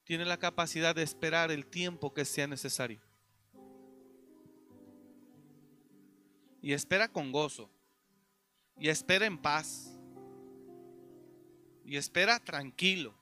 tiene 0.06 0.26
la 0.26 0.38
capacidad 0.38 0.96
de 0.96 1.04
esperar 1.04 1.52
el 1.52 1.68
tiempo 1.68 2.16
que 2.16 2.26
sea 2.26 2.48
necesario. 2.48 3.00
Y 6.64 6.74
espera 6.74 7.08
con 7.08 7.32
gozo. 7.32 7.70
Y 8.80 8.90
espera 8.90 9.28
en 9.28 9.38
paz 9.38 9.91
y 11.86 11.98
espera 11.98 12.40
tranquilo. 12.40 13.14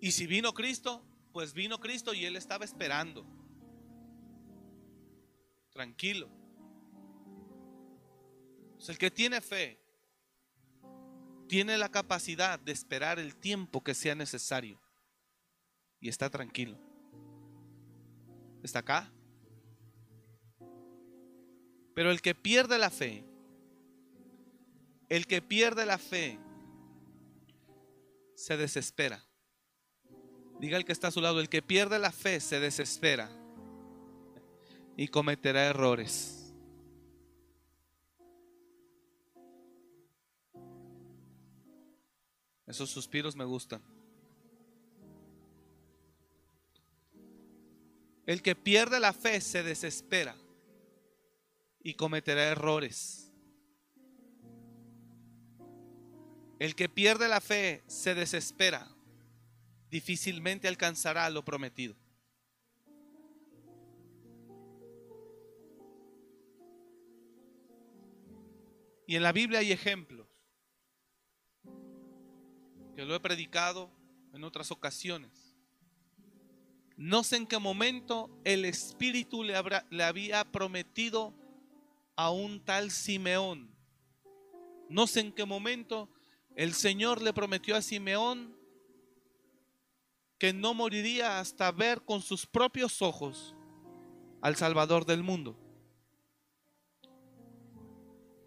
Y 0.00 0.12
si 0.12 0.26
vino 0.26 0.52
Cristo, 0.54 1.04
pues 1.32 1.54
vino 1.54 1.78
Cristo 1.78 2.14
y 2.14 2.24
él 2.24 2.36
estaba 2.36 2.64
esperando. 2.64 3.26
Tranquilo. 5.70 6.28
El 8.86 8.96
que 8.96 9.10
tiene 9.10 9.40
fe 9.40 9.78
tiene 11.48 11.76
la 11.78 11.88
capacidad 11.88 12.58
de 12.58 12.72
esperar 12.72 13.18
el 13.18 13.36
tiempo 13.36 13.82
que 13.82 13.94
sea 13.94 14.14
necesario 14.14 14.80
y 16.00 16.08
está 16.08 16.30
tranquilo. 16.30 16.78
¿Está 18.62 18.80
acá? 18.80 19.12
Pero 21.94 22.10
el 22.10 22.22
que 22.22 22.34
pierde 22.34 22.78
la 22.78 22.90
fe 22.90 23.27
el 25.08 25.26
que 25.26 25.42
pierde 25.42 25.86
la 25.86 25.98
fe 25.98 26.38
se 28.34 28.56
desespera. 28.56 29.24
Diga 30.60 30.76
el 30.76 30.84
que 30.84 30.92
está 30.92 31.08
a 31.08 31.12
su 31.12 31.20
lado, 31.20 31.40
el 31.40 31.48
que 31.48 31.62
pierde 31.62 31.98
la 31.98 32.12
fe 32.12 32.40
se 32.40 32.60
desespera 32.60 33.30
y 34.96 35.08
cometerá 35.08 35.66
errores. 35.66 36.52
Esos 42.66 42.90
suspiros 42.90 43.34
me 43.34 43.44
gustan. 43.44 43.80
El 48.26 48.42
que 48.42 48.54
pierde 48.54 49.00
la 49.00 49.14
fe 49.14 49.40
se 49.40 49.62
desespera 49.62 50.36
y 51.82 51.94
cometerá 51.94 52.48
errores. 52.48 53.27
El 56.58 56.74
que 56.74 56.88
pierde 56.88 57.28
la 57.28 57.40
fe 57.40 57.82
se 57.86 58.14
desespera, 58.14 58.88
difícilmente 59.90 60.66
alcanzará 60.66 61.30
lo 61.30 61.44
prometido. 61.44 61.96
Y 69.06 69.16
en 69.16 69.22
la 69.22 69.32
Biblia 69.32 69.60
hay 69.60 69.72
ejemplos 69.72 70.26
que 72.94 73.04
lo 73.06 73.14
he 73.14 73.20
predicado 73.20 73.90
en 74.34 74.44
otras 74.44 74.70
ocasiones. 74.70 75.56
No 76.96 77.22
sé 77.22 77.36
en 77.36 77.46
qué 77.46 77.58
momento 77.58 78.28
el 78.44 78.64
Espíritu 78.64 79.44
le, 79.44 79.54
había 80.02 80.44
prometido 80.50 81.32
a 82.16 82.30
un 82.30 82.62
tal 82.64 82.90
Simeón. 82.90 83.70
No 84.90 85.06
sé 85.06 85.20
en 85.20 85.32
qué 85.32 85.44
momento 85.44 86.10
el 86.58 86.74
Señor 86.74 87.22
le 87.22 87.32
prometió 87.32 87.76
a 87.76 87.82
Simeón 87.82 88.52
que 90.38 90.52
no 90.52 90.74
moriría 90.74 91.38
hasta 91.38 91.70
ver 91.70 92.02
con 92.02 92.20
sus 92.20 92.46
propios 92.46 93.00
ojos 93.00 93.54
al 94.42 94.56
Salvador 94.56 95.06
del 95.06 95.22
mundo. 95.22 95.56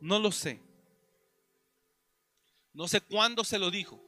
No 0.02 0.20
lo 0.20 0.34
sé. 0.34 0.60
No 2.74 2.90
sé 2.90 3.00
cuándo 3.00 3.46
se 3.46 3.58
lo 3.58 3.72
dijo, 3.72 4.04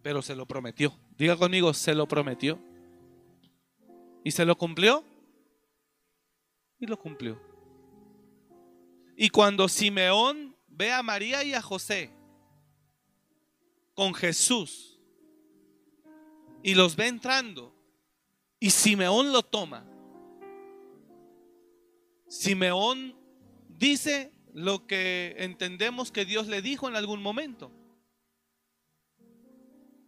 pero 0.00 0.22
se 0.22 0.34
lo 0.34 0.46
prometió. 0.46 0.98
Diga 1.18 1.36
conmigo, 1.36 1.74
se 1.74 1.94
lo 1.94 2.08
prometió. 2.08 2.58
¿Y 4.24 4.30
se 4.30 4.46
lo 4.46 4.56
cumplió? 4.56 5.04
Y 6.78 6.86
lo 6.86 6.98
cumplió. 6.98 7.38
Y 9.18 9.28
cuando 9.28 9.68
Simeón 9.68 10.56
ve 10.66 10.90
a 10.92 11.02
María 11.02 11.44
y 11.44 11.52
a 11.52 11.60
José 11.60 12.21
con 14.02 14.14
Jesús 14.14 14.98
y 16.60 16.74
los 16.74 16.96
ve 16.96 17.06
entrando 17.06 17.72
y 18.58 18.70
Simeón 18.70 19.30
lo 19.30 19.44
toma. 19.44 19.86
Simeón 22.26 23.14
dice 23.68 24.32
lo 24.54 24.88
que 24.88 25.36
entendemos 25.38 26.10
que 26.10 26.24
Dios 26.24 26.48
le 26.48 26.62
dijo 26.62 26.88
en 26.88 26.96
algún 26.96 27.22
momento. 27.22 27.70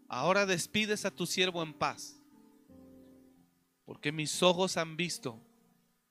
Ahora 0.08 0.44
despides 0.44 1.04
a 1.04 1.12
tu 1.12 1.24
siervo 1.24 1.62
en 1.62 1.72
paz, 1.72 2.20
porque 3.84 4.10
mis 4.10 4.42
ojos 4.42 4.76
han 4.76 4.96
visto 4.96 5.40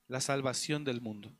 la 0.07 0.21
salvación 0.21 0.85
del 0.85 1.01
mundo. 1.01 1.35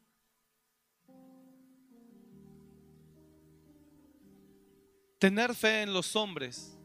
Tener 5.24 5.56
fe 5.56 5.84
en 5.84 5.94
los 5.94 6.18
hombres 6.18 6.78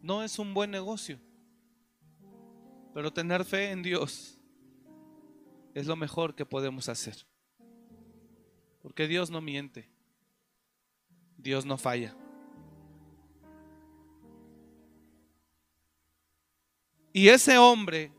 no 0.00 0.22
es 0.22 0.38
un 0.38 0.54
buen 0.54 0.70
negocio, 0.70 1.18
pero 2.94 3.12
tener 3.12 3.44
fe 3.44 3.72
en 3.72 3.82
Dios 3.82 4.38
es 5.74 5.88
lo 5.88 5.96
mejor 5.96 6.36
que 6.36 6.46
podemos 6.46 6.88
hacer. 6.88 7.26
Porque 8.80 9.08
Dios 9.08 9.28
no 9.28 9.40
miente, 9.40 9.90
Dios 11.36 11.66
no 11.66 11.76
falla. 11.78 12.16
Y 17.12 17.26
ese 17.26 17.58
hombre, 17.58 18.12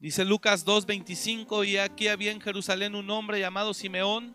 Dice 0.00 0.24
Lucas 0.24 0.66
2:25, 0.66 1.64
y 1.64 1.76
aquí 1.76 2.08
había 2.08 2.32
en 2.32 2.40
Jerusalén 2.40 2.96
un 2.96 3.08
hombre 3.10 3.38
llamado 3.38 3.72
Simeón, 3.72 4.34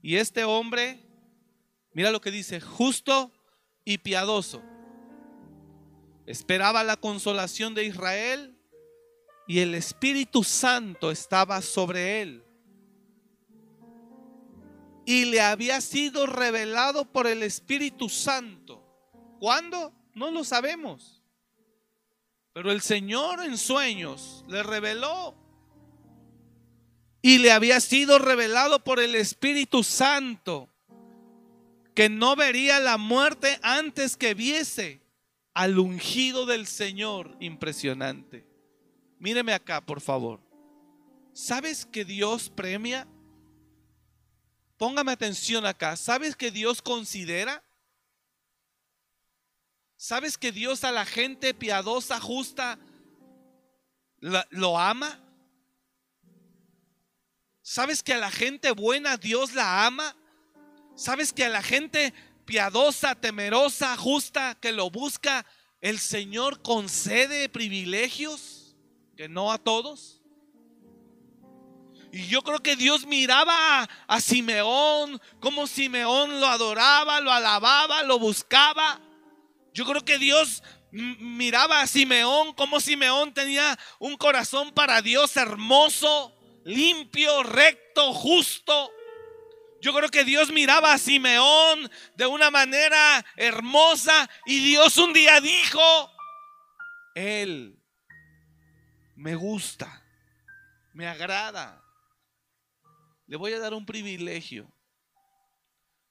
y 0.00 0.14
este 0.14 0.44
hombre, 0.44 1.09
mira 1.92 2.10
lo 2.10 2.20
que 2.20 2.30
dice, 2.30 2.60
justo 2.60 3.30
y 3.84 3.98
piadoso, 3.98 4.62
esperaba 6.26 6.84
la 6.84 6.96
consolación 6.96 7.74
de 7.74 7.84
Israel 7.84 8.56
y 9.46 9.58
el 9.58 9.74
Espíritu 9.74 10.44
Santo 10.44 11.10
estaba 11.10 11.60
sobre 11.60 12.22
él. 12.22 12.44
Y 15.04 15.24
le 15.24 15.40
había 15.40 15.80
sido 15.80 16.26
revelado 16.26 17.10
por 17.10 17.26
el 17.26 17.42
Espíritu 17.42 18.08
Santo. 18.08 18.86
¿Cuándo? 19.40 19.92
No 20.14 20.30
lo 20.30 20.44
sabemos. 20.44 21.20
Pero 22.52 22.70
el 22.70 22.80
Señor 22.80 23.42
en 23.42 23.58
sueños 23.58 24.44
le 24.46 24.62
reveló. 24.62 25.34
Y 27.22 27.38
le 27.38 27.50
había 27.50 27.80
sido 27.80 28.20
revelado 28.20 28.84
por 28.84 29.00
el 29.00 29.16
Espíritu 29.16 29.82
Santo 29.82 30.69
que 32.00 32.08
no 32.08 32.34
vería 32.34 32.80
la 32.80 32.96
muerte 32.96 33.60
antes 33.62 34.16
que 34.16 34.32
viese 34.32 35.02
al 35.52 35.78
ungido 35.78 36.46
del 36.46 36.66
Señor 36.66 37.36
impresionante. 37.40 38.48
Míreme 39.18 39.52
acá, 39.52 39.84
por 39.84 40.00
favor. 40.00 40.40
¿Sabes 41.34 41.84
que 41.84 42.06
Dios 42.06 42.48
premia? 42.48 43.06
Póngame 44.78 45.12
atención 45.12 45.66
acá. 45.66 45.94
¿Sabes 45.94 46.36
que 46.36 46.50
Dios 46.50 46.80
considera? 46.80 47.62
¿Sabes 49.98 50.38
que 50.38 50.52
Dios 50.52 50.84
a 50.84 50.92
la 50.92 51.04
gente 51.04 51.52
piadosa, 51.52 52.18
justa, 52.18 52.78
lo 54.20 54.78
ama? 54.78 55.20
¿Sabes 57.60 58.02
que 58.02 58.14
a 58.14 58.18
la 58.18 58.30
gente 58.30 58.70
buena 58.70 59.18
Dios 59.18 59.52
la 59.52 59.84
ama? 59.84 60.16
¿Sabes 61.00 61.32
que 61.32 61.44
a 61.44 61.48
la 61.48 61.62
gente 61.62 62.12
piadosa, 62.44 63.14
temerosa, 63.14 63.96
justa, 63.96 64.56
que 64.60 64.72
lo 64.72 64.90
busca, 64.90 65.46
el 65.80 65.98
Señor 65.98 66.62
concede 66.62 67.48
privilegios? 67.48 68.60
que 69.20 69.28
no 69.28 69.52
a 69.52 69.58
todos. 69.58 70.18
Y 72.10 72.26
yo 72.28 72.40
creo 72.40 72.60
que 72.60 72.74
Dios 72.74 73.04
miraba 73.04 73.86
a, 74.06 74.20
Simeón, 74.22 75.20
como 75.40 75.66
Simeón 75.66 76.40
lo 76.40 76.46
adoraba, 76.46 77.20
lo 77.20 77.30
alababa, 77.30 78.02
lo 78.02 78.18
buscaba. 78.18 78.98
Yo 79.74 79.84
creo 79.84 80.02
que 80.06 80.18
Dios 80.18 80.62
miraba 80.90 81.82
a 81.82 81.86
Simeón, 81.86 82.54
como 82.54 82.80
Simeón 82.80 83.34
tenía 83.34 83.78
un 83.98 84.16
corazón 84.16 84.72
para 84.72 85.02
Dios 85.02 85.36
hermoso, 85.36 86.34
limpio, 86.64 87.42
recto, 87.42 88.14
justo. 88.14 88.90
Yo 89.80 89.94
creo 89.94 90.10
que 90.10 90.24
Dios 90.24 90.52
miraba 90.52 90.92
a 90.92 90.98
Simeón 90.98 91.90
de 92.16 92.26
una 92.26 92.50
manera 92.50 93.24
hermosa 93.36 94.28
y 94.44 94.62
Dios 94.62 94.98
un 94.98 95.12
día 95.12 95.40
dijo, 95.40 96.12
Él 97.14 97.78
me 99.16 99.34
gusta, 99.34 100.02
me 100.92 101.06
agrada. 101.06 101.82
Le 103.26 103.36
voy 103.36 103.52
a 103.52 103.58
dar 103.58 103.74
un 103.74 103.86
privilegio 103.86 104.70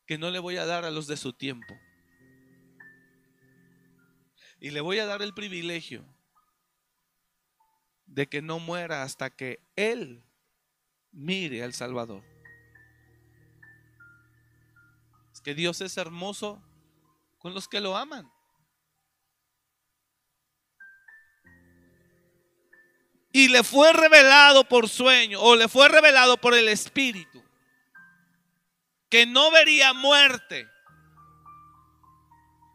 que 0.08 0.18
no 0.18 0.32
le 0.32 0.40
voy 0.40 0.58
a 0.58 0.66
dar 0.66 0.86
a 0.86 0.92
los 0.92 1.06
de 1.06 1.18
su 1.18 1.34
tiempo. 1.34 1.78
Y 4.60 4.72
le 4.72 4.82
voy 4.82 5.00
a 5.00 5.06
dar 5.06 5.22
el 5.22 5.34
privilegio 5.34 6.04
de 8.08 8.28
que 8.28 8.42
no 8.42 8.60
muera 8.60 9.04
hasta 9.04 9.30
que 9.30 9.60
Él 9.76 10.24
mire 11.12 11.64
al 11.64 11.74
Salvador. 11.74 12.24
Que 15.42 15.54
Dios 15.54 15.82
es 15.82 15.98
hermoso 15.98 16.62
con 17.38 17.54
los 17.54 17.68
que 17.68 17.82
lo 17.82 17.98
aman. 17.98 18.32
y 23.32 23.48
le 23.48 23.64
fue 23.64 23.94
revelado 23.94 24.64
por 24.68 24.90
sueño 24.90 25.40
o 25.40 25.56
le 25.56 25.68
fue 25.68 25.88
revelado 25.88 26.38
por 26.38 26.56
el 26.56 26.68
Espíritu 26.68 27.44
que 29.10 29.26
no 29.26 29.52
vería 29.52 29.94
muerte, 29.94 30.70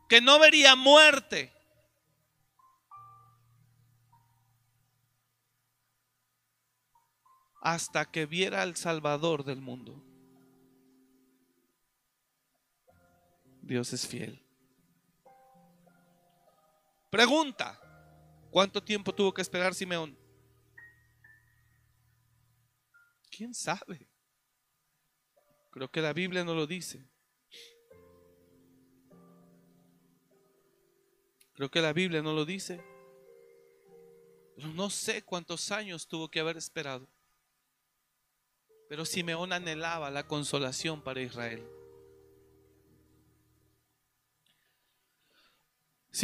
que 0.09 0.21
no 0.21 0.39
vería 0.39 0.77
muerte. 0.77 1.51
hasta 7.67 8.05
que 8.05 8.27
viera 8.27 8.61
al 8.61 8.77
Salvador 8.77 9.43
del 9.43 9.63
mundo. 9.63 10.04
Dios 13.67 13.93
es 13.95 14.07
fiel. 14.07 14.45
Pregunta, 17.11 17.81
¿cuánto 18.51 18.83
tiempo 18.83 19.15
tuvo 19.15 19.33
que 19.33 19.41
esperar 19.41 19.75
Simeón? 19.75 20.19
¿Quién 23.31 23.55
sabe? 23.55 24.07
Creo 25.71 25.91
que 25.91 26.03
la 26.03 26.13
Biblia 26.13 26.45
no 26.45 26.55
lo 26.55 26.67
dice. 26.67 27.09
Creo 31.55 31.71
que 31.71 31.81
la 31.81 31.93
Biblia 31.93 32.21
no 32.21 32.33
lo 32.33 32.45
dice. 32.45 32.85
Pero 34.57 34.69
no 34.69 34.91
sé 34.91 35.23
cuántos 35.23 35.71
años 35.71 36.07
tuvo 36.07 36.29
que 36.29 36.41
haber 36.41 36.57
esperado. 36.57 37.09
Pero 38.89 39.05
Simeón 39.05 39.53
anhelaba 39.53 40.11
la 40.11 40.27
consolación 40.27 41.03
para 41.03 41.23
Israel. 41.23 41.67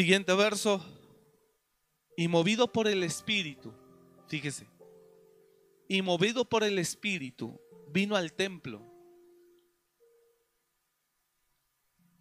Siguiente 0.00 0.32
verso. 0.32 0.82
Y 2.16 2.26
movido 2.26 2.72
por 2.72 2.88
el 2.88 3.02
Espíritu, 3.02 3.70
fíjese, 4.28 4.66
y 5.88 6.00
movido 6.00 6.46
por 6.46 6.64
el 6.64 6.78
Espíritu, 6.78 7.60
vino 7.88 8.16
al 8.16 8.32
templo. 8.32 8.80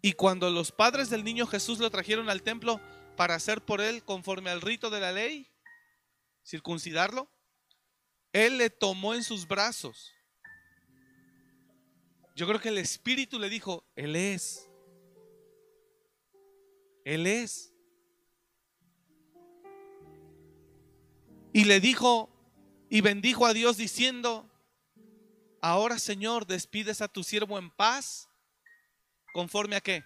Y 0.02 0.12
cuando 0.12 0.50
los 0.50 0.72
padres 0.72 1.08
del 1.08 1.24
niño 1.24 1.46
Jesús 1.46 1.78
lo 1.78 1.88
trajeron 1.88 2.28
al 2.28 2.42
templo 2.42 2.82
para 3.16 3.34
hacer 3.34 3.64
por 3.64 3.80
él 3.80 4.04
conforme 4.04 4.50
al 4.50 4.60
rito 4.60 4.90
de 4.90 5.00
la 5.00 5.12
ley, 5.12 5.48
circuncidarlo, 6.44 7.30
él 8.34 8.58
le 8.58 8.68
tomó 8.68 9.14
en 9.14 9.24
sus 9.24 9.48
brazos. 9.48 10.12
Yo 12.36 12.46
creo 12.46 12.60
que 12.60 12.68
el 12.68 12.76
Espíritu 12.76 13.38
le 13.38 13.48
dijo, 13.48 13.86
Él 13.96 14.16
es. 14.16 14.68
Él 17.06 17.26
es. 17.26 17.69
Y 21.52 21.64
le 21.64 21.80
dijo, 21.80 22.30
y 22.88 23.00
bendijo 23.00 23.46
a 23.46 23.52
Dios 23.52 23.76
diciendo, 23.76 24.48
ahora 25.60 25.98
Señor, 25.98 26.46
despides 26.46 27.00
a 27.00 27.08
tu 27.08 27.24
siervo 27.24 27.58
en 27.58 27.70
paz, 27.70 28.28
conforme 29.32 29.76
a 29.76 29.80
qué? 29.80 30.04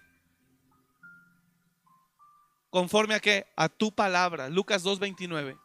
Conforme 2.69 3.15
a 3.15 3.19
qué? 3.19 3.47
A 3.55 3.69
tu 3.69 3.91
palabra. 3.91 4.49
Lucas 4.49 4.83
2.29. 4.83 5.59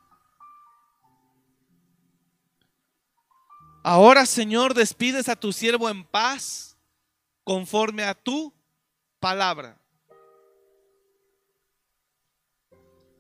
Ahora 3.83 4.27
Señor, 4.27 4.75
despides 4.75 5.29
a 5.29 5.37
tu 5.37 5.53
siervo 5.53 5.89
en 5.89 6.05
paz, 6.05 6.77
conforme 7.43 8.05
a 8.05 8.15
tu 8.15 8.55
palabra. 9.19 9.79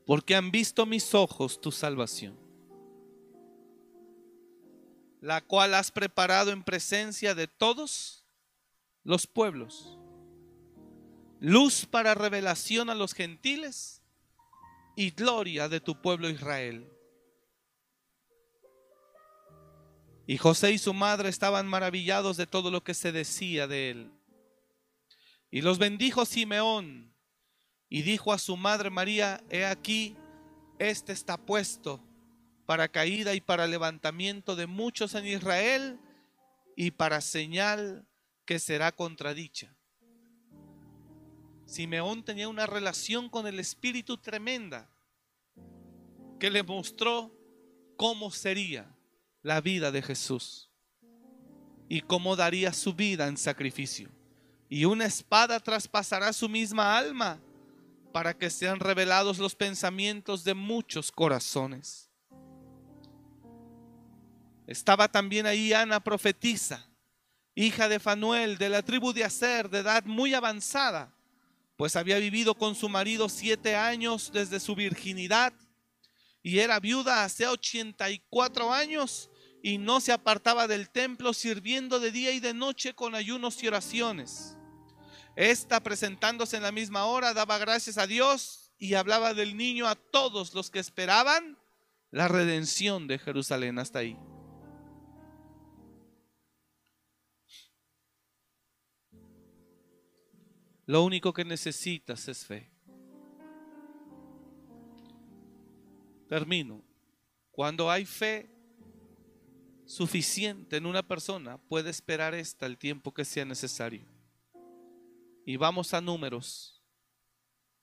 Porque 0.06 0.34
han 0.36 0.50
visto 0.50 0.86
mis 0.86 1.14
ojos 1.14 1.60
tu 1.60 1.70
salvación 1.70 2.39
la 5.20 5.42
cual 5.42 5.74
has 5.74 5.90
preparado 5.90 6.50
en 6.50 6.62
presencia 6.62 7.34
de 7.34 7.46
todos 7.46 8.24
los 9.04 9.26
pueblos. 9.26 9.98
Luz 11.40 11.86
para 11.86 12.14
revelación 12.14 12.90
a 12.90 12.94
los 12.94 13.14
gentiles 13.14 14.02
y 14.96 15.10
gloria 15.10 15.68
de 15.68 15.80
tu 15.80 16.00
pueblo 16.00 16.28
Israel. 16.28 16.90
Y 20.26 20.38
José 20.38 20.72
y 20.72 20.78
su 20.78 20.94
madre 20.94 21.28
estaban 21.28 21.66
maravillados 21.66 22.36
de 22.36 22.46
todo 22.46 22.70
lo 22.70 22.84
que 22.84 22.94
se 22.94 23.10
decía 23.10 23.66
de 23.66 23.90
él. 23.90 24.12
Y 25.50 25.62
los 25.62 25.78
bendijo 25.78 26.24
Simeón 26.24 27.12
y 27.88 28.02
dijo 28.02 28.32
a 28.32 28.38
su 28.38 28.56
madre 28.56 28.90
María, 28.90 29.42
he 29.50 29.64
aquí, 29.64 30.16
este 30.78 31.12
está 31.12 31.36
puesto 31.36 32.00
para 32.70 32.86
caída 32.86 33.34
y 33.34 33.40
para 33.40 33.66
levantamiento 33.66 34.54
de 34.54 34.68
muchos 34.68 35.16
en 35.16 35.26
Israel 35.26 35.98
y 36.76 36.92
para 36.92 37.20
señal 37.20 38.06
que 38.44 38.60
será 38.60 38.92
contradicha. 38.92 39.74
Simeón 41.66 42.22
tenía 42.22 42.48
una 42.48 42.66
relación 42.66 43.28
con 43.28 43.48
el 43.48 43.58
Espíritu 43.58 44.18
tremenda 44.18 44.88
que 46.38 46.48
le 46.48 46.62
mostró 46.62 47.36
cómo 47.96 48.30
sería 48.30 48.96
la 49.42 49.60
vida 49.60 49.90
de 49.90 50.02
Jesús 50.02 50.70
y 51.88 52.02
cómo 52.02 52.36
daría 52.36 52.72
su 52.72 52.94
vida 52.94 53.26
en 53.26 53.36
sacrificio. 53.36 54.10
Y 54.68 54.84
una 54.84 55.06
espada 55.06 55.58
traspasará 55.58 56.32
su 56.32 56.48
misma 56.48 56.96
alma 56.96 57.42
para 58.12 58.32
que 58.32 58.48
sean 58.48 58.78
revelados 58.78 59.40
los 59.40 59.56
pensamientos 59.56 60.44
de 60.44 60.54
muchos 60.54 61.10
corazones. 61.10 62.09
Estaba 64.70 65.08
también 65.08 65.46
ahí 65.46 65.72
Ana 65.72 65.98
profetisa, 65.98 66.88
hija 67.56 67.88
de 67.88 67.98
Fanuel, 67.98 68.56
de 68.56 68.68
la 68.68 68.82
tribu 68.82 69.12
de 69.12 69.24
Aser, 69.24 69.68
de 69.68 69.80
edad 69.80 70.04
muy 70.04 70.32
avanzada, 70.32 71.12
pues 71.76 71.96
había 71.96 72.20
vivido 72.20 72.54
con 72.54 72.76
su 72.76 72.88
marido 72.88 73.28
siete 73.28 73.74
años 73.74 74.30
desde 74.32 74.60
su 74.60 74.76
virginidad 74.76 75.52
y 76.40 76.60
era 76.60 76.78
viuda 76.78 77.24
hace 77.24 77.48
84 77.48 78.72
años 78.72 79.28
y 79.60 79.78
no 79.78 80.00
se 80.00 80.12
apartaba 80.12 80.68
del 80.68 80.88
templo 80.88 81.32
sirviendo 81.32 81.98
de 81.98 82.12
día 82.12 82.30
y 82.30 82.38
de 82.38 82.54
noche 82.54 82.94
con 82.94 83.16
ayunos 83.16 83.60
y 83.64 83.66
oraciones. 83.66 84.56
Esta, 85.34 85.82
presentándose 85.82 86.58
en 86.58 86.62
la 86.62 86.70
misma 86.70 87.06
hora, 87.06 87.34
daba 87.34 87.58
gracias 87.58 87.98
a 87.98 88.06
Dios 88.06 88.70
y 88.78 88.94
hablaba 88.94 89.34
del 89.34 89.56
niño 89.56 89.88
a 89.88 89.96
todos 89.96 90.54
los 90.54 90.70
que 90.70 90.78
esperaban 90.78 91.58
la 92.12 92.28
redención 92.28 93.08
de 93.08 93.18
Jerusalén. 93.18 93.80
Hasta 93.80 93.98
ahí. 93.98 94.16
Lo 100.90 101.04
único 101.04 101.32
que 101.32 101.44
necesitas 101.44 102.26
es 102.26 102.44
fe. 102.44 102.68
Termino. 106.28 106.82
Cuando 107.52 107.88
hay 107.88 108.04
fe 108.04 108.50
suficiente 109.86 110.78
en 110.78 110.86
una 110.86 111.04
persona, 111.04 111.58
puede 111.58 111.90
esperar 111.90 112.34
esta 112.34 112.66
el 112.66 112.76
tiempo 112.76 113.14
que 113.14 113.24
sea 113.24 113.44
necesario. 113.44 114.04
Y 115.46 115.56
vamos 115.56 115.94
a 115.94 116.00
números, 116.00 116.82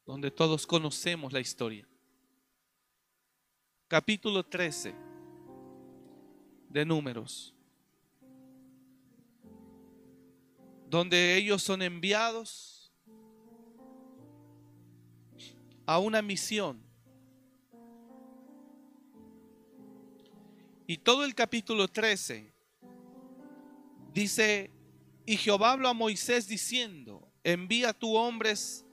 donde 0.06 0.30
todos 0.30 0.68
conocemos 0.68 1.32
la 1.32 1.40
historia. 1.40 1.88
Capítulo 3.88 4.46
13 4.46 4.94
de 6.68 6.86
números, 6.86 7.56
donde 10.90 11.38
ellos 11.38 11.64
son 11.64 11.82
enviados 11.82 12.77
a 15.88 15.98
una 16.00 16.22
misión. 16.22 16.84
Y 20.86 20.98
todo 20.98 21.24
el 21.26 21.34
capítulo 21.34 21.88
13 21.88 22.54
dice, 24.14 24.70
y 25.26 25.38
Jehová 25.38 25.72
habló 25.72 25.90
a 25.90 25.94
Moisés 25.94 26.48
diciendo, 26.48 27.32
envía 27.44 27.94
tú 27.94 28.16
hombres 28.16 28.86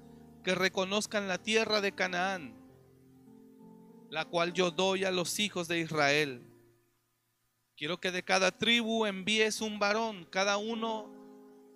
que 0.45 0.55
reconozcan 0.55 1.29
la 1.29 1.39
tierra 1.39 1.81
de 1.81 1.93
Canaán, 1.93 2.57
la 4.11 4.25
cual 4.25 4.53
yo 4.53 4.71
doy 4.71 5.05
a 5.05 5.11
los 5.11 5.39
hijos 5.41 5.67
de 5.67 5.81
Israel. 5.81 6.47
Quiero 7.77 7.99
que 7.99 8.13
de 8.13 8.23
cada 8.23 8.57
tribu 8.57 9.05
envíes 9.05 9.61
un 9.61 9.81
varón, 9.81 10.27
cada 10.31 10.59
uno 10.59 11.11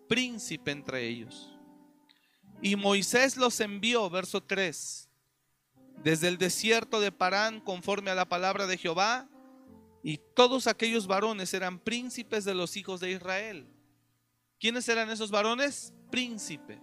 príncipe 0.09 0.71
entre 0.71 1.09
ellos. 1.09 1.53
Y 2.63 2.77
Moisés 2.77 3.37
los 3.37 3.59
envió, 3.61 4.09
verso 4.11 4.43
3, 4.43 5.08
desde 6.03 6.29
el 6.29 6.39
desierto 6.39 7.01
de 7.01 7.13
Parán, 7.13 7.61
conforme 7.61 8.11
a 8.11 8.15
la 8.15 8.29
palabra 8.29 8.67
de 8.67 8.79
Jehová, 8.79 9.29
y 10.03 10.19
todos 10.35 10.67
aquellos 10.67 11.07
varones 11.07 11.53
eran 11.55 11.79
príncipes 11.79 12.45
de 12.45 12.55
los 12.55 12.77
hijos 12.77 13.01
de 13.01 13.11
Israel. 13.11 13.69
¿Quiénes 14.59 14.89
eran 14.89 15.11
esos 15.11 15.31
varones? 15.31 15.93
príncipes. 16.11 16.81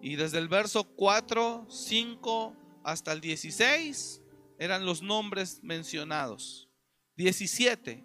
Y 0.00 0.16
desde 0.16 0.38
el 0.38 0.48
verso 0.48 0.84
4, 0.84 1.66
5 1.68 2.56
hasta 2.84 3.12
el 3.12 3.20
16 3.20 4.22
eran 4.58 4.86
los 4.86 5.02
nombres 5.02 5.60
mencionados. 5.62 6.68
17. 7.16 8.04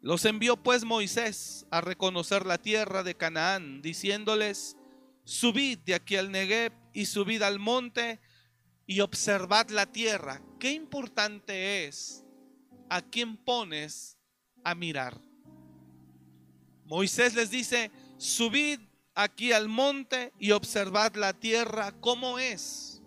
Los 0.00 0.24
envió 0.24 0.56
pues 0.56 0.84
Moisés 0.84 1.66
a 1.70 1.80
reconocer 1.80 2.46
la 2.46 2.58
tierra 2.58 3.02
de 3.02 3.16
Canaán, 3.16 3.82
diciéndoles, 3.82 4.76
subid 5.24 5.78
de 5.80 5.94
aquí 5.94 6.16
al 6.16 6.30
Negev 6.30 6.72
y 6.94 7.06
subid 7.06 7.42
al 7.42 7.58
monte 7.58 8.20
y 8.90 9.02
observad 9.02 9.70
la 9.70 9.86
tierra. 9.86 10.42
Qué 10.58 10.72
importante 10.72 11.86
es 11.86 12.24
a 12.88 13.00
quién 13.00 13.36
pones 13.36 14.18
a 14.64 14.74
mirar. 14.74 15.16
Moisés 16.86 17.36
les 17.36 17.52
dice, 17.52 17.92
subid 18.18 18.80
aquí 19.14 19.52
al 19.52 19.68
monte 19.68 20.32
y 20.40 20.50
observad 20.50 21.14
la 21.14 21.32
tierra 21.32 21.92
como 22.00 22.40
es. 22.40 23.00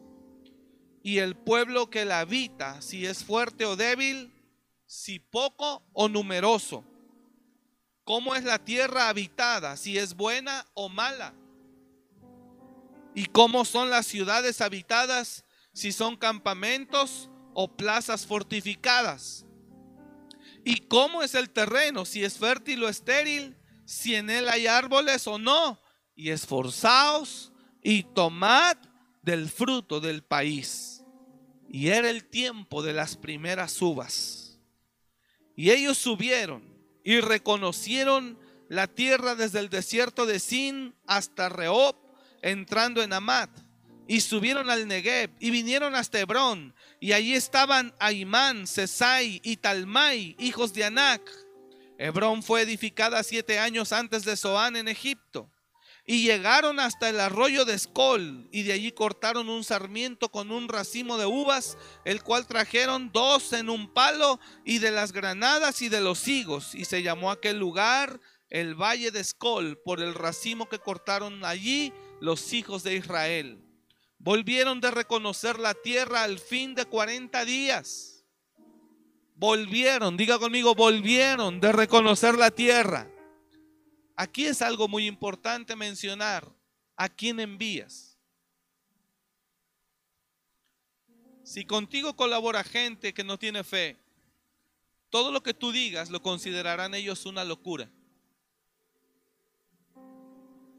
Y 1.03 1.17
el 1.17 1.35
pueblo 1.35 1.89
que 1.89 2.05
la 2.05 2.21
habita, 2.21 2.81
si 2.81 3.05
es 3.05 3.25
fuerte 3.25 3.65
o 3.65 3.75
débil, 3.75 4.31
si 4.85 5.19
poco 5.19 5.83
o 5.91 6.07
numeroso. 6.07 6.85
¿Cómo 8.05 8.35
es 8.35 8.45
la 8.45 8.57
tierra 8.57 9.09
habitada? 9.09 9.75
Si 9.75 9.97
es 9.97 10.15
buena 10.15 10.65
o 10.75 10.87
mala. 10.87 11.33
¿Y 13.13 13.25
cómo 13.25 13.65
son 13.65 13.89
las 13.89 14.07
ciudades 14.07 14.61
habitadas? 14.61 15.43
Si 15.73 15.91
son 15.91 16.15
campamentos 16.15 17.29
o 17.53 17.75
plazas 17.75 18.25
fortificadas. 18.25 19.45
¿Y 20.63 20.77
cómo 20.87 21.23
es 21.23 21.35
el 21.35 21.49
terreno? 21.49 22.05
Si 22.05 22.23
es 22.23 22.37
fértil 22.37 22.83
o 22.83 22.89
estéril 22.89 23.57
si 23.85 24.15
en 24.15 24.29
él 24.29 24.49
hay 24.49 24.67
árboles 24.67 25.27
o 25.27 25.37
no, 25.37 25.79
y 26.15 26.29
esforzaos 26.29 27.51
y 27.81 28.03
tomad 28.03 28.77
del 29.21 29.49
fruto 29.49 29.99
del 29.99 30.23
país. 30.23 31.03
Y 31.69 31.89
era 31.89 32.09
el 32.09 32.25
tiempo 32.25 32.83
de 32.83 32.93
las 32.93 33.17
primeras 33.17 33.81
uvas. 33.81 34.59
Y 35.55 35.71
ellos 35.71 35.97
subieron 35.97 36.63
y 37.03 37.19
reconocieron 37.19 38.39
la 38.69 38.87
tierra 38.87 39.35
desde 39.35 39.59
el 39.59 39.69
desierto 39.69 40.25
de 40.25 40.39
Sin 40.39 40.95
hasta 41.05 41.49
Rehob, 41.49 41.95
entrando 42.41 43.01
en 43.01 43.13
Amat. 43.13 43.49
Y 44.07 44.21
subieron 44.21 44.69
al 44.69 44.87
Negev 44.87 45.31
y 45.39 45.51
vinieron 45.51 45.95
hasta 45.95 46.19
Hebrón. 46.19 46.75
Y 46.99 47.13
allí 47.13 47.33
estaban 47.35 47.93
Aimán, 47.99 48.67
Sesai 48.67 49.39
y 49.43 49.57
Talmai, 49.57 50.35
hijos 50.39 50.73
de 50.73 50.83
Anac 50.85 51.21
Hebrón 51.97 52.43
fue 52.43 52.61
edificada 52.61 53.23
siete 53.23 53.59
años 53.59 53.93
antes 53.93 54.25
de 54.25 54.35
Zoán 54.35 54.75
en 54.75 54.87
Egipto. 54.87 55.49
Y 56.05 56.23
llegaron 56.23 56.81
hasta 56.81 57.07
el 57.07 57.17
arroyo 57.17 57.63
de 57.63 57.75
Escol, 57.75 58.49
y 58.51 58.63
de 58.63 58.73
allí 58.73 58.91
cortaron 58.91 59.47
un 59.47 59.63
sarmiento 59.63 60.27
con 60.29 60.51
un 60.51 60.67
racimo 60.67 61.17
de 61.17 61.25
uvas, 61.25 61.77
el 62.03 62.21
cual 62.21 62.45
trajeron 62.45 63.09
dos 63.13 63.53
en 63.53 63.69
un 63.69 63.93
palo, 63.93 64.37
y 64.65 64.79
de 64.79 64.91
las 64.91 65.13
granadas 65.13 65.81
y 65.81 65.87
de 65.87 66.01
los 66.01 66.27
higos, 66.27 66.75
y 66.75 66.83
se 66.83 67.03
llamó 67.03 67.31
aquel 67.31 67.57
lugar 67.57 68.19
el 68.49 68.75
valle 68.75 69.11
de 69.11 69.21
Escol, 69.21 69.79
por 69.85 70.01
el 70.01 70.13
racimo 70.13 70.67
que 70.67 70.79
cortaron 70.79 71.45
allí 71.45 71.93
los 72.19 72.51
hijos 72.51 72.83
de 72.83 72.95
Israel. 72.95 73.63
Volvieron 74.23 74.81
de 74.81 74.89
reconocer 74.89 75.59
la 75.59 75.75
tierra 75.75 76.23
al 76.23 76.39
fin 76.39 76.73
de 76.73 76.85
cuarenta 76.85 77.45
días 77.45 78.13
volvieron, 79.35 80.15
diga 80.15 80.39
conmigo, 80.39 80.73
volvieron 80.73 81.59
de 81.59 81.73
reconocer 81.73 82.35
la 82.35 82.49
tierra. 82.49 83.09
Aquí 84.15 84.45
es 84.45 84.61
algo 84.61 84.87
muy 84.87 85.05
importante 85.05 85.75
mencionar. 85.75 86.49
¿A 86.95 87.09
quién 87.09 87.41
envías? 87.41 88.17
Si 91.43 91.65
contigo 91.65 92.15
colabora 92.15 92.63
gente 92.63 93.13
que 93.13 93.23
no 93.25 93.37
tiene 93.37 93.65
fe, 93.65 93.97
todo 95.09 95.29
lo 95.29 95.43
que 95.43 95.53
tú 95.53 95.73
digas 95.73 96.09
lo 96.09 96.21
considerarán 96.21 96.93
ellos 96.93 97.25
una 97.25 97.43
locura. 97.43 97.89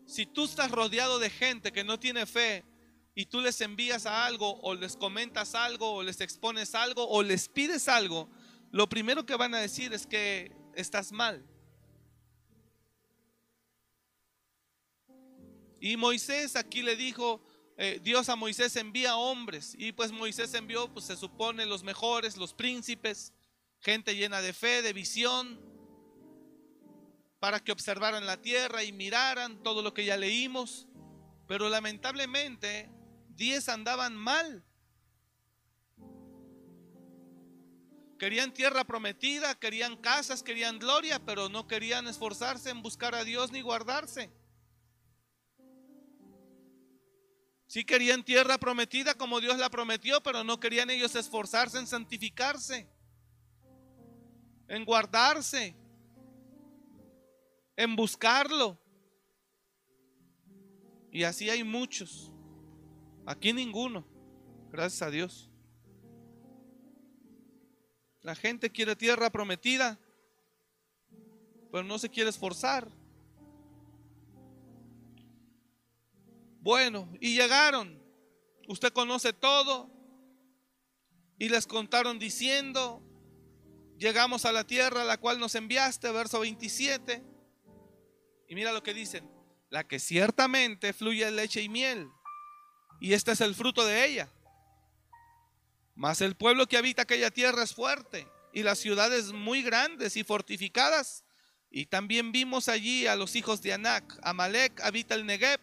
Si 0.07 0.25
tú 0.25 0.45
estás 0.45 0.71
rodeado 0.71 1.19
de 1.19 1.29
gente 1.29 1.71
que 1.73 1.85
no 1.85 1.99
tiene 1.99 2.25
fe 2.25 2.65
y 3.15 3.27
tú 3.27 3.41
les 3.41 3.61
envías 3.61 4.07
a 4.07 4.27
algo 4.27 4.61
o 4.61 4.75
les 4.75 4.97
comentas 4.97 5.55
algo 5.55 5.93
o 5.93 6.03
les 6.03 6.21
expones 6.21 6.75
algo 6.75 7.09
o 7.09 7.23
les 7.23 7.49
pides 7.49 7.89
algo, 7.89 8.29
lo 8.73 8.89
primero 8.89 9.25
que 9.25 9.37
van 9.37 9.55
a 9.55 9.61
decir 9.61 9.93
es 9.93 10.07
que 10.07 10.53
estás 10.75 11.13
mal. 11.13 11.45
Y 15.81 15.97
Moisés 15.97 16.57
aquí 16.57 16.83
le 16.83 16.97
dijo, 16.97 17.43
eh, 17.77 18.01
Dios 18.03 18.29
a 18.31 18.37
Moisés 18.37 18.75
envía 18.77 19.17
hombres. 19.17 19.75
Y 19.79 19.93
pues 19.93 20.13
Moisés 20.13 20.55
envió, 20.55 20.93
pues 20.93 21.05
se 21.05 21.17
supone, 21.17 21.67
los 21.67 21.83
mejores, 21.83 22.37
los 22.37 22.55
príncipes, 22.55 23.33
gente 23.81 24.17
llena 24.17 24.41
de 24.41 24.53
fe, 24.53 24.81
de 24.83 24.93
visión, 24.93 25.61
para 27.39 27.61
que 27.61 27.71
observaran 27.71 28.25
la 28.27 28.41
tierra 28.41 28.83
y 28.83 28.93
miraran 28.93 29.63
todo 29.63 29.83
lo 29.83 29.93
que 29.93 30.05
ya 30.05 30.17
leímos. 30.17 30.87
Pero 31.47 31.69
lamentablemente, 31.69 32.89
diez 33.37 33.69
andaban 33.69 34.17
mal. 34.17 34.65
Querían 38.19 38.55
tierra 38.55 38.85
prometida, 38.85 39.55
querían 39.55 39.97
casas, 39.97 40.43
querían 40.43 40.79
gloria, 40.79 41.25
pero 41.25 41.49
no 41.49 41.67
querían 41.67 42.07
esforzarse 42.07 42.71
en 42.71 42.83
buscar 42.83 43.15
a 43.15 43.25
Dios 43.25 43.51
ni 43.53 43.61
guardarse. 43.61 44.33
Sí 47.67 47.85
querían 47.85 48.25
tierra 48.25 48.59
prometida 48.59 49.15
como 49.15 49.41
Dios 49.41 49.59
la 49.59 49.69
prometió, 49.69 50.23
pero 50.23 50.45
no 50.45 50.61
querían 50.61 50.91
ellos 50.91 51.17
esforzarse 51.17 51.79
en 51.79 51.87
santificarse, 51.87 52.89
en 54.69 54.85
guardarse, 54.85 55.77
en 57.77 57.97
buscarlo. 57.97 58.79
Y 61.11 61.25
así 61.25 61.51
hay 61.51 61.65
muchos. 61.65 62.34
Aquí 63.27 63.53
ninguno, 63.53 64.07
gracias 64.71 65.03
a 65.03 65.11
Dios. 65.11 65.51
La 68.21 68.35
gente 68.35 68.71
quiere 68.71 68.97
tierra 68.97 69.31
prometida, 69.31 69.99
pero 71.71 71.85
no 71.85 71.99
se 71.99 72.11
quiere 72.11 72.31
esforzar. 72.31 72.91
Bueno, 76.61 77.13
y 77.21 77.35
llegaron. 77.37 78.03
Usted 78.69 78.93
conoce 78.93 79.35
todo. 79.35 79.91
Y 81.39 81.49
les 81.51 81.67
contaron 81.67 82.19
diciendo, 82.19 83.03
llegamos 83.99 84.45
a 84.47 84.53
la 84.53 84.65
tierra 84.65 85.03
a 85.03 85.05
la 85.05 85.19
cual 85.19 85.39
nos 85.39 85.55
enviaste, 85.55 86.11
verso 86.11 86.41
27. 86.41 87.23
Y 88.49 88.55
mira 88.55 88.73
lo 88.73 88.83
que 88.83 88.95
dicen, 88.95 89.29
la 89.69 89.85
que 89.87 89.99
ciertamente 89.99 90.93
fluye 90.93 91.31
leche 91.31 91.61
y 91.61 91.69
miel. 91.69 92.09
Y 93.05 93.13
este 93.13 93.33
es 93.33 93.43
el 93.43 93.55
fruto 93.55 93.85
de 93.85 94.07
ella. 94.07 94.31
Mas 95.95 96.23
el 96.23 96.37
pueblo 96.37 96.67
que 96.67 96.79
habita 96.79 97.03
aquella 97.03 97.31
tierra 97.31 97.63
es 97.63 97.75
fuerte 97.75 98.27
y 98.51 98.63
las 98.63 98.79
ciudades 98.79 99.33
muy 99.33 99.63
grandes 99.63 100.17
y 100.17 100.25
fortificadas. 100.25 101.23
Y 101.71 101.85
también 101.85 102.33
vimos 102.33 102.71
allí 102.71 103.07
a 103.07 103.15
los 103.15 103.37
hijos 103.37 103.61
de 103.61 103.75
Anac. 103.75 104.19
Amalek 104.23 104.81
habita 104.81 105.15
el 105.15 105.27
Negev 105.27 105.61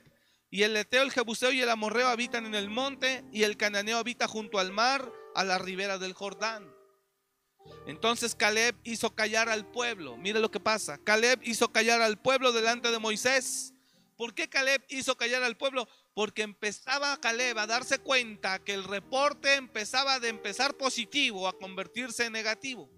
y 0.52 0.62
el 0.62 0.78
Eteo, 0.78 1.02
el 1.02 1.12
Jebuseo 1.12 1.52
y 1.52 1.62
el 1.62 1.70
Amorreo 1.72 2.10
habitan 2.10 2.46
en 2.46 2.54
el 2.54 2.70
monte 2.70 3.26
y 3.34 3.42
el 3.42 3.58
Cananeo 3.58 3.98
habita 3.98 4.28
junto 4.28 4.60
al 4.60 4.72
mar 4.72 5.12
a 5.34 5.44
la 5.44 5.58
ribera 5.58 5.98
del 5.98 6.14
Jordán. 6.14 6.72
Entonces 7.88 8.36
Caleb 8.36 8.76
hizo 8.84 9.16
callar 9.16 9.50
al 9.50 9.66
pueblo. 9.66 10.16
Mire 10.16 10.40
lo 10.40 10.52
que 10.52 10.60
pasa. 10.60 11.00
Caleb 11.00 11.40
hizo 11.42 11.72
callar 11.72 12.04
al 12.04 12.20
pueblo 12.20 12.52
delante 12.52 12.92
de 12.92 13.00
Moisés. 13.00 13.74
¿Por 14.16 14.36
qué 14.36 14.48
Caleb 14.48 14.86
hizo 14.90 15.18
callar 15.18 15.42
al 15.42 15.58
pueblo? 15.58 15.88
Porque 16.14 16.42
empezaba 16.42 17.20
Caleb 17.20 17.58
a 17.58 17.68
darse 17.68 18.00
cuenta 18.00 18.60
que 18.60 18.74
el 18.74 18.84
reporte 18.84 19.56
empezaba 19.56 20.20
de 20.20 20.30
empezar 20.30 20.76
positivo 20.76 21.48
a 21.48 21.58
convertirse 21.58 22.26
en 22.26 22.34
negativo. 22.34 22.90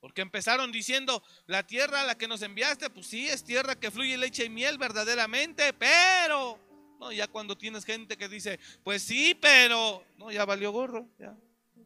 Porque 0.00 0.22
empezaron 0.22 0.70
diciendo, 0.70 1.22
la 1.46 1.66
tierra 1.66 2.02
a 2.02 2.04
la 2.04 2.18
que 2.18 2.28
nos 2.28 2.42
enviaste, 2.42 2.90
pues 2.90 3.06
sí, 3.06 3.26
es 3.26 3.42
tierra 3.44 3.74
que 3.74 3.90
fluye 3.90 4.18
leche 4.18 4.44
y 4.44 4.50
miel 4.50 4.76
verdaderamente, 4.76 5.72
pero, 5.72 6.58
no, 7.00 7.10
ya 7.10 7.26
cuando 7.26 7.56
tienes 7.56 7.84
gente 7.84 8.16
que 8.16 8.28
dice, 8.28 8.58
pues 8.82 9.02
sí, 9.02 9.34
pero, 9.34 10.04
no, 10.18 10.30
ya 10.30 10.44
valió 10.44 10.72
gorro, 10.72 11.08
ya, 11.18 11.34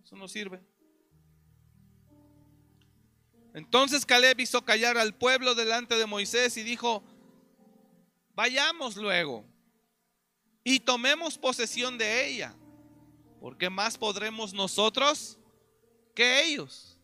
eso 0.03 0.17
no 0.17 0.27
sirve. 0.27 0.61
Entonces 3.55 4.05
Caleb 4.05 4.41
hizo 4.41 4.65
callar 4.65 4.99
al 4.99 5.15
pueblo 5.15 5.55
delante 5.55 5.97
de 5.97 6.07
Moisés 6.07 6.57
y 6.57 6.63
dijo, 6.63 7.05
Vayamos 8.39 8.97
luego 8.97 9.45
y 10.63 10.79
tomemos 10.79 11.37
posesión 11.37 11.99
de 11.99 12.29
ella, 12.29 12.55
porque 13.41 13.69
más 13.69 13.99
podremos 13.99 14.55
nosotros 14.55 15.41
que 16.15 16.45
ellos. 16.45 17.01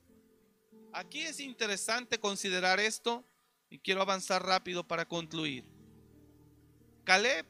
Aquí 0.92 1.22
es 1.22 1.40
interesante 1.40 2.20
considerar 2.20 2.78
esto 2.78 3.24
y 3.68 3.80
quiero 3.80 4.00
avanzar 4.00 4.46
rápido 4.46 4.86
para 4.86 5.08
concluir. 5.08 5.64
Caleb 7.02 7.44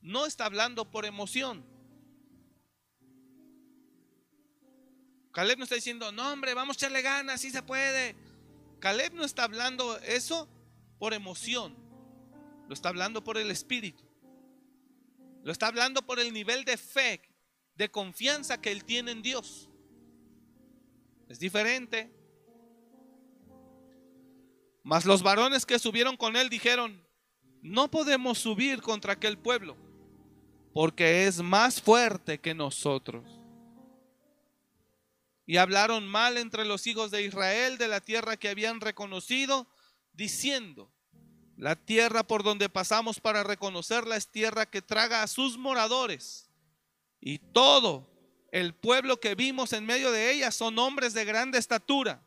no 0.00 0.24
está 0.24 0.44
hablando 0.44 0.88
por 0.88 1.04
emoción. 1.04 1.66
Caleb 5.32 5.58
no 5.58 5.64
está 5.64 5.74
diciendo, 5.74 6.12
no 6.12 6.32
hombre, 6.32 6.54
vamos 6.54 6.76
a 6.76 6.78
echarle 6.78 7.02
ganas, 7.02 7.40
si 7.40 7.50
se 7.50 7.64
puede. 7.64 8.14
Caleb 8.78 9.12
no 9.12 9.24
está 9.24 9.42
hablando 9.42 9.98
eso 10.02 10.48
por 11.00 11.14
emoción. 11.14 11.81
Lo 12.68 12.74
está 12.74 12.88
hablando 12.88 13.22
por 13.24 13.38
el 13.38 13.50
Espíritu. 13.50 14.04
Lo 15.42 15.50
está 15.50 15.66
hablando 15.66 16.02
por 16.02 16.20
el 16.20 16.32
nivel 16.32 16.64
de 16.64 16.76
fe, 16.76 17.20
de 17.74 17.90
confianza 17.90 18.60
que 18.60 18.70
él 18.70 18.84
tiene 18.84 19.10
en 19.10 19.22
Dios. 19.22 19.68
Es 21.28 21.38
diferente. 21.38 22.12
Mas 24.82 25.04
los 25.04 25.22
varones 25.22 25.64
que 25.64 25.78
subieron 25.78 26.16
con 26.16 26.36
él 26.36 26.48
dijeron, 26.48 27.02
no 27.62 27.90
podemos 27.90 28.38
subir 28.38 28.82
contra 28.82 29.14
aquel 29.14 29.38
pueblo, 29.38 29.76
porque 30.72 31.26
es 31.26 31.40
más 31.40 31.80
fuerte 31.80 32.40
que 32.40 32.54
nosotros. 32.54 33.40
Y 35.46 35.56
hablaron 35.56 36.06
mal 36.06 36.36
entre 36.36 36.64
los 36.64 36.86
hijos 36.86 37.10
de 37.10 37.22
Israel 37.22 37.78
de 37.78 37.88
la 37.88 38.00
tierra 38.00 38.36
que 38.36 38.48
habían 38.48 38.80
reconocido, 38.80 39.68
diciendo, 40.12 40.92
la 41.56 41.76
tierra 41.76 42.22
por 42.22 42.42
donde 42.42 42.68
pasamos 42.68 43.20
para 43.20 43.42
reconocerla 43.42 44.16
es 44.16 44.28
tierra 44.28 44.66
que 44.66 44.82
traga 44.82 45.22
a 45.22 45.28
sus 45.28 45.58
moradores. 45.58 46.48
Y 47.20 47.38
todo 47.38 48.10
el 48.50 48.74
pueblo 48.74 49.20
que 49.20 49.34
vimos 49.34 49.72
en 49.72 49.86
medio 49.86 50.10
de 50.12 50.32
ella 50.32 50.50
son 50.50 50.78
hombres 50.78 51.14
de 51.14 51.24
grande 51.24 51.58
estatura. 51.58 52.22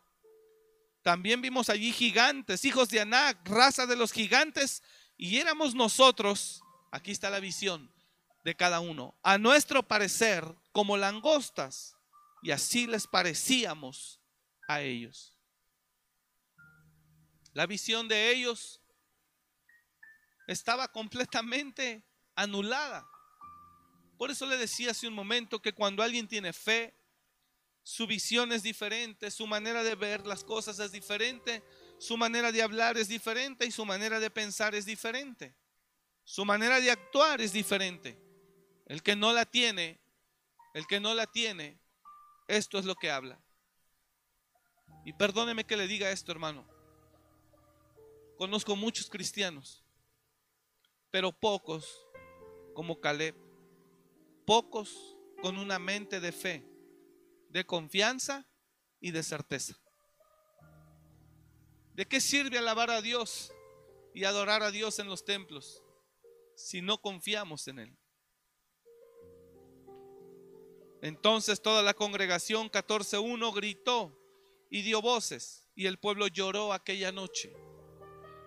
También 1.02 1.42
vimos 1.42 1.70
allí 1.70 1.92
gigantes, 1.92 2.66
hijos 2.66 2.90
de 2.90 3.02
Anac, 3.02 3.48
raza 3.48 3.86
de 3.86 3.96
los 3.96 4.12
gigantes, 4.12 4.82
y 5.18 5.38
éramos 5.38 5.76
nosotros, 5.76 6.64
aquí 6.92 7.12
está 7.12 7.30
la 7.30 7.40
visión 7.40 7.92
de 8.44 8.56
cada 8.56 8.80
uno, 8.80 9.16
a 9.22 9.38
nuestro 9.38 9.84
parecer 9.84 10.44
como 10.72 10.98
langostas, 10.98 11.96
y 12.42 12.52
así 12.52 12.88
les 12.88 13.06
parecíamos 13.06 14.20
a 14.68 14.82
ellos. 14.82 15.38
La 17.54 17.68
visión 17.68 18.08
de 18.08 18.32
ellos 18.32 18.82
estaba 20.48 20.88
completamente 20.92 22.04
anulada. 22.36 23.08
Por 24.18 24.32
eso 24.32 24.46
le 24.46 24.58
decía 24.58 24.92
hace 24.92 25.08
un 25.08 25.14
momento 25.14 25.62
que 25.62 25.74
cuando 25.74 26.04
alguien 26.04 26.28
tiene 26.28 26.54
fe, 26.54 26.94
su 27.84 28.08
visión 28.08 28.52
es 28.52 28.64
diferente, 28.64 29.30
su 29.30 29.46
manera 29.46 29.84
de 29.84 29.96
ver 29.96 30.26
las 30.26 30.44
cosas 30.44 30.80
es 30.80 30.92
diferente, 30.92 31.64
su 32.00 32.18
manera 32.18 32.52
de 32.52 32.62
hablar 32.62 32.98
es 32.98 33.08
diferente 33.08 33.66
y 33.66 33.72
su 33.72 33.86
manera 33.86 34.20
de 34.20 34.30
pensar 34.30 34.74
es 34.76 34.86
diferente. 34.86 35.56
Su 36.24 36.44
manera 36.44 36.80
de 36.80 36.90
actuar 36.90 37.40
es 37.42 37.54
diferente. 37.54 38.20
El 38.88 39.04
que 39.04 39.16
no 39.16 39.32
la 39.34 39.46
tiene, 39.46 40.00
el 40.74 40.88
que 40.88 41.00
no 41.00 41.14
la 41.14 41.28
tiene, 41.28 41.80
esto 42.48 42.80
es 42.80 42.86
lo 42.86 42.96
que 42.96 43.12
habla. 43.12 43.40
Y 45.06 45.14
perdóneme 45.14 45.66
que 45.66 45.78
le 45.78 45.88
diga 45.88 46.10
esto, 46.10 46.32
hermano. 46.32 46.68
Conozco 48.38 48.76
muchos 48.76 49.10
cristianos 49.10 49.85
pero 51.16 51.32
pocos 51.32 52.06
como 52.74 53.00
Caleb, 53.00 53.36
pocos 54.46 55.18
con 55.42 55.58
una 55.58 55.80
mente 55.80 56.20
de 56.20 56.34
fe, 56.34 56.68
de 57.48 57.66
confianza 57.66 58.46
y 59.00 59.12
de 59.12 59.24
certeza. 59.24 59.80
¿De 61.94 62.06
qué 62.06 62.20
sirve 62.20 62.58
alabar 62.58 62.90
a 62.92 63.02
Dios 63.02 63.54
y 64.14 64.26
adorar 64.26 64.62
a 64.62 64.72
Dios 64.72 65.00
en 65.00 65.08
los 65.08 65.24
templos 65.24 65.82
si 66.58 66.82
no 66.82 67.02
confiamos 67.02 67.70
en 67.70 67.80
Él? 67.80 67.98
Entonces 71.02 71.62
toda 71.62 71.82
la 71.82 71.94
congregación 71.94 72.70
14.1 72.70 73.56
gritó 73.56 74.20
y 74.70 74.82
dio 74.82 75.02
voces 75.02 75.70
y 75.76 75.86
el 75.86 75.98
pueblo 75.98 76.28
lloró 76.28 76.74
aquella 76.74 77.14
noche. 77.14 77.56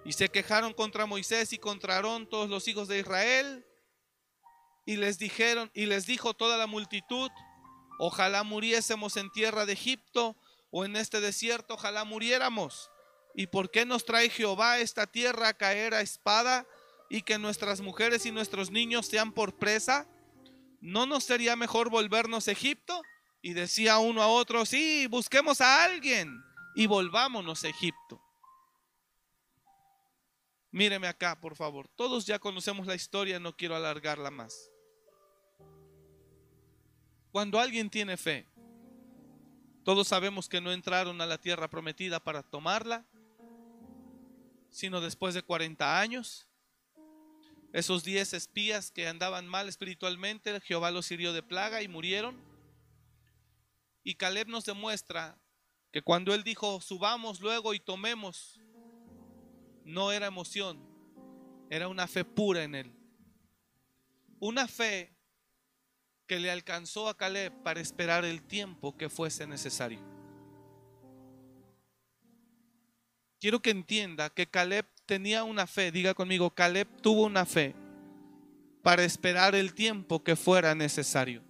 Y 0.09 0.15
se 0.15 0.31
quejaron 0.31 0.73
contra 0.73 1.05
Moisés 1.05 1.53
y 1.53 1.59
contra 1.59 1.97
Aarón 1.97 2.27
todos 2.27 2.49
los 2.49 2.67
hijos 2.67 2.89
de 2.89 2.99
Israel. 2.99 3.67
Y 4.87 4.97
les 4.97 5.19
dijeron, 5.19 5.71
y 5.75 5.85
les 5.85 6.07
dijo 6.07 6.33
toda 6.33 6.57
la 6.57 6.67
multitud, 6.67 7.31
ojalá 7.99 8.43
muriésemos 8.43 9.19
en 9.19 9.31
tierra 9.31 9.67
de 9.67 9.75
Egipto 9.75 10.35
o 10.71 10.87
en 10.87 10.97
este 10.97 11.21
desierto, 11.21 11.75
ojalá 11.75 12.05
muriéramos. 12.05 12.91
¿Y 13.35 13.49
por 13.49 13.71
qué 13.71 13.85
nos 13.85 14.07
trae 14.07 14.31
Jehová 14.31 14.79
esta 14.79 15.07
tierra 15.07 15.49
a 15.49 15.59
caer 15.59 15.93
a 15.93 16.01
espada 16.01 16.67
y 17.11 17.21
que 17.21 17.37
nuestras 17.37 17.83
mujeres 17.83 18.25
y 18.25 18.33
nuestros 18.33 18.71
niños 18.71 19.05
sean 19.05 19.33
por 19.33 19.59
presa? 19.59 20.09
¿No 20.81 21.05
nos 21.05 21.25
sería 21.25 21.55
mejor 21.55 21.91
volvernos 21.91 22.49
a 22.49 22.53
Egipto? 22.53 23.03
Y 23.43 23.53
decía 23.53 23.99
uno 23.99 24.23
a 24.23 24.29
otro, 24.29 24.65
sí, 24.65 25.07
busquemos 25.07 25.61
a 25.61 25.85
alguien 25.85 26.43
y 26.75 26.87
volvámonos 26.87 27.63
a 27.65 27.69
Egipto. 27.69 28.23
Míreme 30.79 31.09
acá, 31.09 31.41
por 31.41 31.57
favor. 31.57 31.89
Todos 31.97 32.25
ya 32.25 32.39
conocemos 32.39 32.87
la 32.87 32.95
historia, 32.95 33.41
no 33.41 33.57
quiero 33.57 33.75
alargarla 33.75 34.31
más. 34.31 34.71
Cuando 37.33 37.59
alguien 37.59 37.91
tiene 37.91 38.17
fe, 38.17 38.47
Todos 39.83 40.07
sabemos 40.07 40.49
que 40.49 40.61
no 40.61 40.71
entraron 40.71 41.21
a 41.21 41.27
la 41.27 41.39
tierra 41.39 41.69
prometida 41.69 42.21
para 42.21 42.45
tomarla, 42.45 43.05
sino 44.71 45.01
después 45.01 45.35
de 45.35 45.43
40 45.43 45.99
años. 45.99 46.47
Esos 47.73 48.05
10 48.05 48.35
espías 48.35 48.93
que 48.93 49.09
andaban 49.09 49.49
mal 49.49 49.69
espiritualmente, 49.69 50.61
Jehová 50.61 50.93
los 50.93 51.11
hirió 51.11 51.33
de 51.33 51.43
plaga 51.43 51.83
y 51.83 51.89
murieron. 51.89 52.41
Y 54.05 54.15
Caleb 54.15 54.47
nos 54.47 54.65
demuestra 54.65 55.39
que 55.91 56.03
cuando 56.03 56.35
él 56.35 56.45
dijo, 56.45 56.81
subamos 56.81 57.41
luego 57.41 57.75
y 57.75 57.81
tomemos, 57.81 58.61
no 59.89 60.13
era 60.13 60.27
emoción, 60.27 60.79
era 61.71 61.89
una 61.89 62.07
fe 62.07 62.25
pura 62.25 62.63
en 62.63 62.75
él. 62.75 62.93
Una 64.39 64.69
fe 64.69 65.13
que 66.27 66.39
le 66.39 66.51
alcanzó 66.51 67.09
a 67.09 67.17
Caleb 67.17 67.53
para 67.63 67.81
esperar 67.81 68.25
el 68.25 68.43
tiempo 68.43 68.97
que 68.97 69.09
fuese 69.09 69.47
necesario. 69.47 69.99
Quiero 73.41 73.61
que 73.61 73.71
entienda 73.71 74.31
que 74.31 74.47
Caleb 74.47 74.87
tenía 75.07 75.45
una 75.45 75.67
fe, 75.67 75.91
diga 75.91 76.13
conmigo, 76.13 76.51
Caleb 76.51 76.89
tuvo 77.01 77.25
una 77.25 77.47
fe 77.47 77.75
para 78.83 79.05
esperar 79.05 79.55
el 79.55 79.73
tiempo 79.73 80.23
que 80.23 80.37
fuera 80.37 80.75
necesario. 80.75 81.43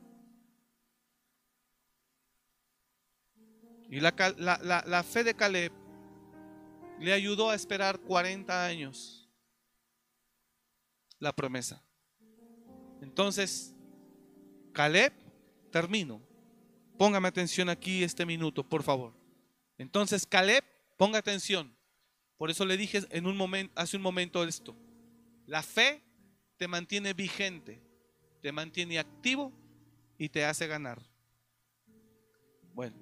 Y 3.91 4.01
la, 4.01 4.15
la, 4.87 5.03
fe 5.03 5.25
de 5.25 5.35
Caleb 5.35 5.73
le 7.01 7.13
ayudó 7.13 7.51
a 7.51 7.55
esperar 7.55 8.01
40 8.01 8.65
años 8.65 9.29
la 11.19 11.33
promesa. 11.33 11.83
Entonces, 13.01 13.75
Caleb, 14.73 15.13
termino. 15.71 16.23
Póngame 16.97 17.29
atención 17.29 17.69
aquí 17.69 18.03
este 18.03 18.27
minuto, 18.27 18.69
por 18.69 18.83
favor. 18.83 19.15
Entonces, 19.77 20.27
Caleb, 20.27 20.65
ponga 20.97 21.19
atención. 21.19 21.75
Por 22.37 22.51
eso 22.51 22.65
le 22.65 22.77
dije 22.77 23.03
en 23.11 23.27
un 23.27 23.37
momento, 23.37 23.73
hace 23.77 23.97
un 23.97 24.03
momento 24.03 24.45
esto. 24.45 24.77
La 25.47 25.63
fe 25.63 26.03
te 26.57 26.69
mantiene 26.69 27.15
vigente, 27.15 27.81
te 28.43 28.53
mantiene 28.53 28.99
activo 28.99 29.53
y 30.19 30.29
te 30.29 30.45
hace 30.45 30.67
ganar. 30.67 31.01
Bueno, 32.75 32.97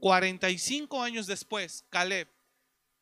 45 0.00 1.02
años 1.02 1.26
después, 1.26 1.84
Caleb 1.90 2.28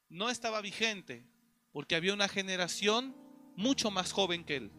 no 0.08 0.30
estaba 0.30 0.60
vigente 0.60 1.26
porque 1.72 1.96
había 1.96 2.14
una 2.14 2.28
generación 2.28 3.16
mucho 3.56 3.90
más 3.90 4.12
joven 4.12 4.44
que 4.44 4.56
él. 4.56 4.72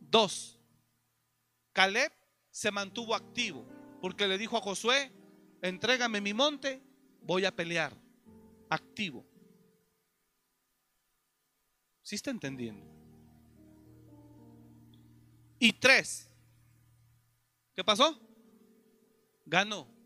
Dos, 0.00 0.58
Caleb 1.72 2.12
se 2.50 2.70
mantuvo 2.70 3.14
activo 3.14 3.66
porque 4.00 4.26
le 4.26 4.38
dijo 4.38 4.56
a 4.56 4.60
Josué, 4.60 5.12
entrégame 5.62 6.20
mi 6.20 6.34
monte, 6.34 6.82
voy 7.22 7.44
a 7.44 7.54
pelear. 7.54 7.92
Activo. 8.70 9.26
¿Sí 12.02 12.16
está 12.16 12.30
entendiendo? 12.30 12.86
Y 15.58 15.72
tres, 15.72 16.30
¿qué 17.74 17.82
pasó? 17.82 18.18
Ganó. 19.44 19.97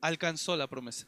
Alcanzó 0.00 0.56
la 0.56 0.66
promesa. 0.66 1.06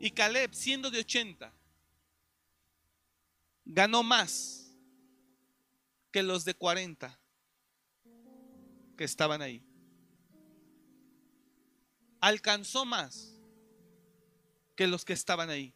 Y 0.00 0.10
Caleb, 0.12 0.54
siendo 0.54 0.90
de 0.90 1.00
80, 1.00 1.52
ganó 3.64 4.02
más 4.02 4.72
que 6.12 6.22
los 6.22 6.44
de 6.44 6.54
40 6.54 7.18
que 8.96 9.04
estaban 9.04 9.42
ahí. 9.42 9.64
Alcanzó 12.20 12.84
más 12.84 13.34
que 14.76 14.86
los 14.86 15.04
que 15.04 15.12
estaban 15.12 15.50
ahí. 15.50 15.74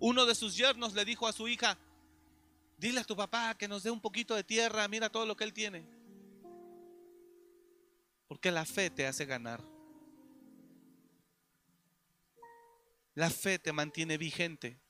Uno 0.00 0.26
de 0.26 0.34
sus 0.36 0.56
yernos 0.56 0.94
le 0.94 1.04
dijo 1.04 1.26
a 1.26 1.32
su 1.32 1.48
hija, 1.48 1.76
dile 2.78 3.00
a 3.00 3.04
tu 3.04 3.16
papá 3.16 3.54
que 3.56 3.68
nos 3.68 3.82
dé 3.82 3.90
un 3.90 4.00
poquito 4.00 4.34
de 4.34 4.44
tierra, 4.44 4.88
mira 4.88 5.10
todo 5.10 5.26
lo 5.26 5.36
que 5.36 5.44
él 5.44 5.52
tiene. 5.52 5.86
Porque 8.28 8.50
la 8.50 8.64
fe 8.64 8.88
te 8.88 9.06
hace 9.06 9.26
ganar. 9.26 9.62
La 13.14 13.30
fe 13.30 13.58
te 13.58 13.72
mantiene 13.72 14.16
vigente. 14.16 14.80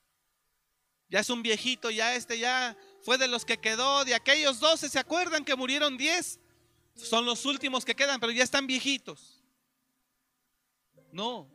Ya 1.09 1.21
es 1.21 1.29
un 1.31 1.41
viejito, 1.41 1.89
ya 1.89 2.13
este 2.13 2.37
ya 2.37 2.77
fue 3.01 3.17
de 3.17 3.27
los 3.27 3.43
que 3.43 3.57
quedó, 3.57 4.05
de 4.05 4.13
aquellos 4.13 4.59
12, 4.59 4.89
¿se 4.89 4.99
acuerdan 4.99 5.43
que 5.43 5.55
murieron 5.55 5.97
10? 5.97 6.39
Son 6.93 7.25
los 7.25 7.45
últimos 7.45 7.83
que 7.83 7.95
quedan, 7.95 8.19
pero 8.19 8.31
ya 8.31 8.43
están 8.43 8.67
viejitos. 8.67 9.43
No, 11.11 11.49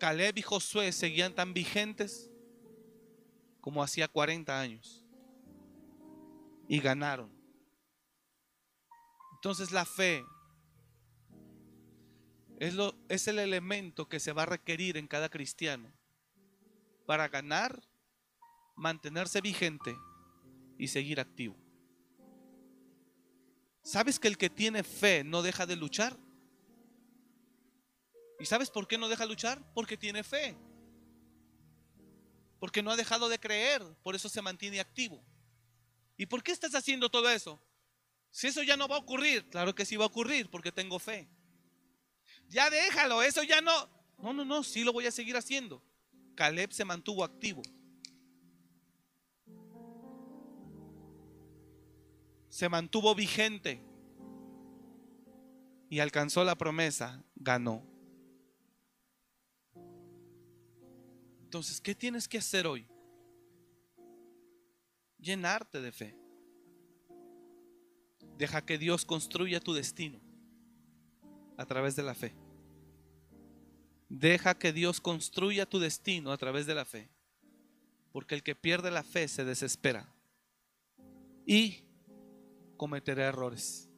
Caleb 0.00 0.38
y 0.38 0.42
Josué 0.42 0.90
seguían 0.90 1.32
tan 1.32 1.54
vigentes 1.54 2.28
como 3.60 3.80
hacía 3.80 4.08
40 4.08 4.60
años. 4.60 5.03
Y 6.68 6.80
ganaron. 6.80 7.30
Entonces 9.34 9.72
la 9.72 9.84
fe 9.84 10.24
es, 12.58 12.74
lo, 12.74 12.94
es 13.08 13.28
el 13.28 13.38
elemento 13.38 14.08
que 14.08 14.20
se 14.20 14.32
va 14.32 14.44
a 14.44 14.46
requerir 14.46 14.96
en 14.96 15.06
cada 15.06 15.28
cristiano 15.28 15.92
para 17.06 17.28
ganar, 17.28 17.82
mantenerse 18.76 19.40
vigente 19.40 19.96
y 20.78 20.88
seguir 20.88 21.20
activo. 21.20 21.56
¿Sabes 23.82 24.18
que 24.18 24.28
el 24.28 24.38
que 24.38 24.48
tiene 24.48 24.82
fe 24.82 25.24
no 25.24 25.42
deja 25.42 25.66
de 25.66 25.76
luchar? 25.76 26.16
¿Y 28.40 28.46
sabes 28.46 28.70
por 28.70 28.88
qué 28.88 28.96
no 28.96 29.08
deja 29.08 29.24
de 29.24 29.28
luchar? 29.28 29.62
Porque 29.74 29.96
tiene 29.96 30.24
fe. 30.24 30.56
Porque 32.58 32.82
no 32.82 32.90
ha 32.90 32.96
dejado 32.96 33.28
de 33.28 33.38
creer, 33.38 33.82
por 34.02 34.14
eso 34.14 34.28
se 34.30 34.40
mantiene 34.40 34.80
activo. 34.80 35.22
¿Y 36.16 36.26
por 36.26 36.42
qué 36.42 36.52
estás 36.52 36.74
haciendo 36.74 37.08
todo 37.08 37.30
eso? 37.30 37.60
Si 38.30 38.46
eso 38.46 38.62
ya 38.62 38.76
no 38.76 38.88
va 38.88 38.96
a 38.96 39.00
ocurrir, 39.00 39.48
claro 39.48 39.74
que 39.74 39.84
sí 39.84 39.96
va 39.96 40.04
a 40.04 40.08
ocurrir, 40.08 40.50
porque 40.50 40.72
tengo 40.72 40.98
fe 40.98 41.28
ya 42.48 42.70
déjalo, 42.70 43.22
eso 43.22 43.42
ya 43.42 43.60
no. 43.60 43.88
No, 44.18 44.32
no, 44.32 44.44
no, 44.44 44.62
sí 44.62 44.84
lo 44.84 44.92
voy 44.92 45.06
a 45.06 45.10
seguir 45.10 45.36
haciendo. 45.36 45.82
Caleb 46.34 46.72
se 46.72 46.84
mantuvo 46.84 47.24
activo. 47.24 47.62
Se 52.48 52.68
mantuvo 52.68 53.14
vigente 53.14 53.82
y 55.90 55.98
alcanzó 55.98 56.44
la 56.44 56.56
promesa, 56.56 57.24
ganó. 57.34 57.84
Entonces, 61.42 61.80
¿qué 61.80 61.94
tienes 61.94 62.28
que 62.28 62.38
hacer 62.38 62.66
hoy? 62.66 62.86
Llenarte 65.24 65.80
de 65.80 65.90
fe. 65.90 66.14
Deja 68.36 68.60
que 68.66 68.76
Dios 68.76 69.06
construya 69.06 69.58
tu 69.58 69.72
destino 69.72 70.20
a 71.56 71.64
través 71.64 71.96
de 71.96 72.02
la 72.02 72.14
fe. 72.14 72.34
Deja 74.10 74.58
que 74.58 74.74
Dios 74.74 75.00
construya 75.00 75.64
tu 75.64 75.78
destino 75.78 76.30
a 76.30 76.36
través 76.36 76.66
de 76.66 76.74
la 76.74 76.84
fe. 76.84 77.08
Porque 78.12 78.34
el 78.34 78.42
que 78.42 78.54
pierde 78.54 78.90
la 78.90 79.02
fe 79.02 79.26
se 79.26 79.46
desespera 79.46 80.14
y 81.46 81.84
cometerá 82.76 83.24
errores. 83.24 83.88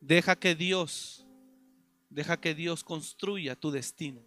Deja 0.00 0.36
que 0.36 0.54
Dios, 0.54 1.26
deja 2.10 2.40
que 2.40 2.54
Dios 2.54 2.84
construya 2.84 3.56
tu 3.56 3.72
destino. 3.72 4.22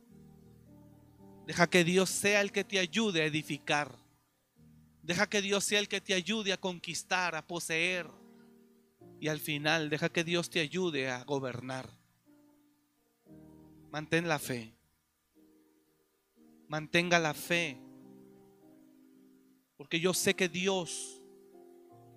Deja 1.47 1.69
que 1.69 1.85
Dios 1.85 2.09
sea 2.09 2.41
el 2.41 2.51
que 2.51 2.65
te 2.65 2.79
ayude 2.79 3.21
a 3.21 3.25
edificar. 3.25 4.08
Deja 5.09 5.27
que 5.27 5.41
Dios 5.41 5.63
sea 5.63 5.79
el 5.79 5.87
que 5.87 5.99
te 5.99 6.13
ayude 6.13 6.53
a 6.53 6.57
conquistar, 6.57 7.33
a 7.35 7.41
poseer. 7.41 8.05
Y 9.19 9.27
al 9.27 9.39
final, 9.39 9.89
deja 9.89 10.09
que 10.09 10.23
Dios 10.23 10.51
te 10.51 10.59
ayude 10.59 11.09
a 11.09 11.23
gobernar. 11.23 11.89
Mantén 13.89 14.27
la 14.27 14.37
fe. 14.37 14.71
Mantenga 16.67 17.17
la 17.17 17.33
fe. 17.33 17.81
Porque 19.77 19.99
yo 19.99 20.13
sé 20.13 20.35
que 20.35 20.47
Dios, 20.47 21.23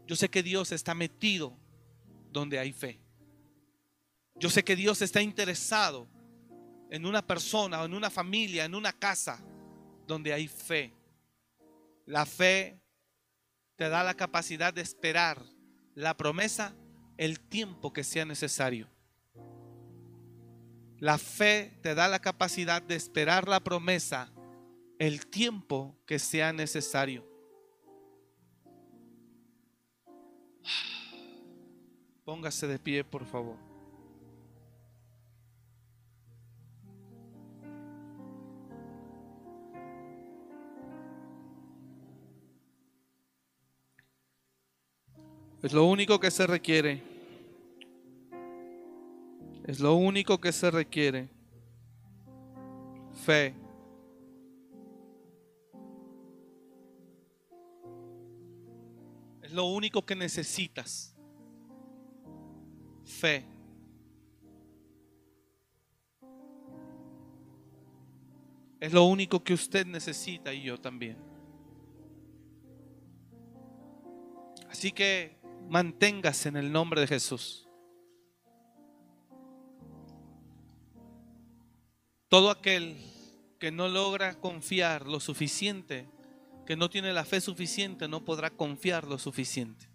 yo 0.07 0.15
sé 0.15 0.29
que 0.29 0.43
Dios 0.43 0.71
está 0.71 0.95
metido 0.95 1.57
donde 2.31 2.59
hay 2.59 2.75
fe. 2.75 3.01
Yo 4.35 4.51
sé 4.51 4.63
que 4.63 4.77
Dios 4.77 5.01
está 5.01 5.23
interesado 5.23 6.07
en 6.91 7.07
una 7.07 7.27
persona, 7.27 7.83
en 7.85 7.95
una 7.95 8.11
familia, 8.11 8.67
en 8.67 8.75
una 8.75 8.93
casa 8.93 9.43
donde 10.07 10.35
hay 10.35 10.47
fe. 10.47 10.93
La 12.05 12.27
fe 12.27 12.82
te 13.83 13.89
da 13.89 14.05
la 14.05 14.15
capacidad 14.15 14.73
de 14.73 14.81
esperar 14.81 15.43
la 15.97 16.17
promesa 16.17 16.73
el 17.17 17.41
tiempo 17.41 17.93
que 17.93 18.05
sea 18.05 18.25
necesario. 18.25 18.87
La 20.99 21.19
fe 21.19 21.81
te 21.83 21.97
da 21.97 22.07
la 22.07 22.21
capacidad 22.21 22.81
de 22.81 22.95
esperar 22.95 23.49
la 23.49 23.59
promesa 23.59 24.31
el 25.01 25.27
tiempo 25.27 25.99
que 26.07 26.21
sea 26.21 26.53
necesario. 26.53 27.27
Póngase 32.25 32.69
de 32.69 32.79
pie, 32.79 33.03
por 33.03 33.27
favor. 33.27 33.72
Es 45.63 45.73
lo 45.73 45.85
único 45.85 46.19
que 46.19 46.33
se 46.33 46.45
requiere. 46.45 47.01
Es 49.65 49.79
lo 49.79 49.95
único 49.95 50.41
que 50.41 50.51
se 50.51 50.73
requiere. 50.73 51.29
Fe. 53.13 53.55
Es 59.41 59.53
lo 59.53 59.67
único 59.67 60.05
que 60.05 60.17
necesitas. 60.17 61.15
Fe. 63.05 63.45
Es 68.81 68.93
lo 68.93 69.05
único 69.05 69.45
que 69.45 69.55
usted 69.55 69.87
necesita 69.87 70.53
y 70.53 70.65
yo 70.65 70.81
también. 70.81 71.17
Así 74.69 74.91
que 74.91 75.42
manténgase 75.69 76.49
en 76.49 76.57
el 76.57 76.73
nombre 76.73 77.01
de 77.01 77.07
Jesús. 77.07 77.69
Todo 82.29 82.51
aquel 82.51 82.97
que 83.59 83.71
no 83.71 83.89
logra 83.89 84.35
confiar 84.41 85.07
lo 85.07 85.21
suficiente, 85.21 86.09
que 86.67 86.77
no 86.77 86.89
tiene 86.89 87.13
la 87.13 87.25
fe 87.25 87.41
suficiente, 87.41 88.09
no 88.09 88.25
podrá 88.25 88.51
confiar 88.51 89.07
lo 89.07 89.19
suficiente. 89.19 89.89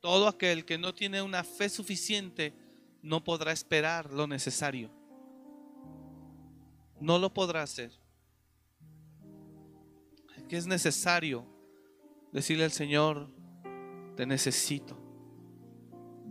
Todo 0.00 0.26
aquel 0.26 0.64
que 0.64 0.78
no 0.78 0.94
tiene 0.94 1.20
una 1.20 1.44
fe 1.44 1.68
suficiente, 1.68 2.54
no 3.02 3.22
podrá 3.22 3.52
esperar 3.52 4.12
lo 4.12 4.26
necesario. 4.26 4.90
No 6.98 7.18
lo 7.18 7.32
podrá 7.34 7.62
hacer. 7.62 7.92
Que 10.48 10.56
es 10.56 10.66
necesario 10.66 11.46
decirle 12.32 12.64
al 12.64 12.72
Señor, 12.72 13.30
te 14.16 14.26
necesito. 14.26 14.98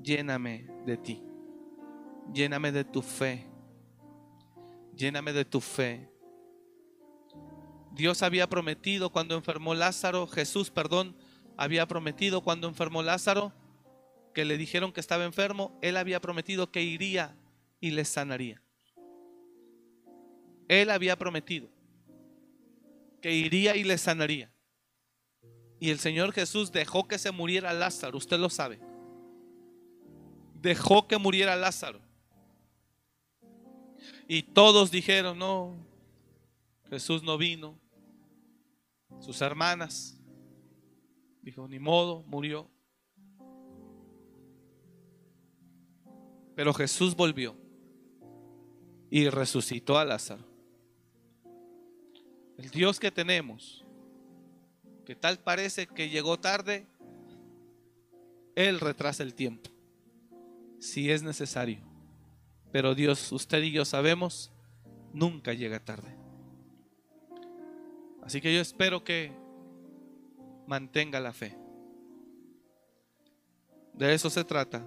Lléname 0.01 0.67
de 0.85 0.97
ti. 0.97 1.23
Lléname 2.33 2.71
de 2.71 2.83
tu 2.83 3.01
fe. 3.01 3.45
Lléname 4.95 5.33
de 5.33 5.45
tu 5.45 5.61
fe. 5.61 6.09
Dios 7.91 8.23
había 8.23 8.47
prometido 8.47 9.09
cuando 9.11 9.35
enfermó 9.35 9.73
Lázaro, 9.73 10.27
Jesús, 10.27 10.69
perdón, 10.69 11.15
había 11.55 11.87
prometido 11.87 12.41
cuando 12.41 12.67
enfermó 12.67 13.03
Lázaro, 13.03 13.53
que 14.33 14.43
le 14.43 14.57
dijeron 14.57 14.91
que 14.91 14.99
estaba 14.99 15.23
enfermo, 15.23 15.79
él 15.81 15.95
había 15.95 16.19
prometido 16.19 16.71
que 16.71 16.81
iría 16.81 17.37
y 17.79 17.91
le 17.91 18.03
sanaría. 18.03 18.61
Él 20.67 20.89
había 20.89 21.17
prometido 21.17 21.69
que 23.21 23.31
iría 23.31 23.77
y 23.77 23.83
le 23.85 23.97
sanaría. 23.97 24.51
Y 25.79 25.89
el 25.89 25.99
Señor 25.99 26.31
Jesús 26.31 26.71
dejó 26.71 27.07
que 27.07 27.17
se 27.17 27.31
muriera 27.31 27.73
Lázaro, 27.73 28.17
usted 28.17 28.39
lo 28.39 28.49
sabe. 28.49 28.79
Dejó 30.61 31.07
que 31.07 31.17
muriera 31.17 31.55
Lázaro. 31.55 32.01
Y 34.27 34.43
todos 34.43 34.89
dijeron, 34.89 35.37
no, 35.37 35.75
Jesús 36.89 37.23
no 37.23 37.37
vino. 37.37 37.79
Sus 39.19 39.41
hermanas, 39.41 40.19
dijo, 41.41 41.67
ni 41.67 41.79
modo, 41.79 42.23
murió. 42.23 42.69
Pero 46.55 46.73
Jesús 46.73 47.15
volvió 47.15 47.55
y 49.09 49.29
resucitó 49.29 49.97
a 49.97 50.05
Lázaro. 50.05 50.43
El 52.57 52.69
Dios 52.69 52.99
que 52.99 53.11
tenemos 53.11 53.84
que 55.05 55.15
tal 55.15 55.39
parece 55.39 55.87
que 55.87 56.09
llegó 56.09 56.39
tarde, 56.39 56.87
Él 58.55 58.79
retrasa 58.79 59.23
el 59.23 59.33
tiempo, 59.33 59.69
si 60.79 61.11
es 61.11 61.23
necesario. 61.23 61.79
Pero 62.71 62.95
Dios, 62.95 63.31
usted 63.31 63.61
y 63.63 63.71
yo 63.71 63.85
sabemos, 63.85 64.51
nunca 65.13 65.53
llega 65.53 65.79
tarde. 65.79 66.13
Así 68.21 68.41
que 68.41 68.53
yo 68.53 68.59
espero 68.59 69.03
que 69.03 69.31
mantenga 70.67 71.19
la 71.19 71.31
fe. 71.31 71.55
De 73.93 74.13
eso 74.13 74.29
se 74.29 74.43
trata. 74.43 74.85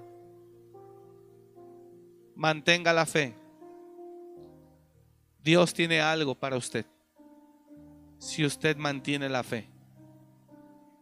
Mantenga 2.34 2.92
la 2.92 3.06
fe. 3.06 3.34
Dios 5.42 5.72
tiene 5.72 6.00
algo 6.00 6.34
para 6.34 6.56
usted 6.56 6.84
si 8.18 8.44
usted 8.44 8.76
mantiene 8.76 9.28
la 9.28 9.42
fe. 9.42 9.68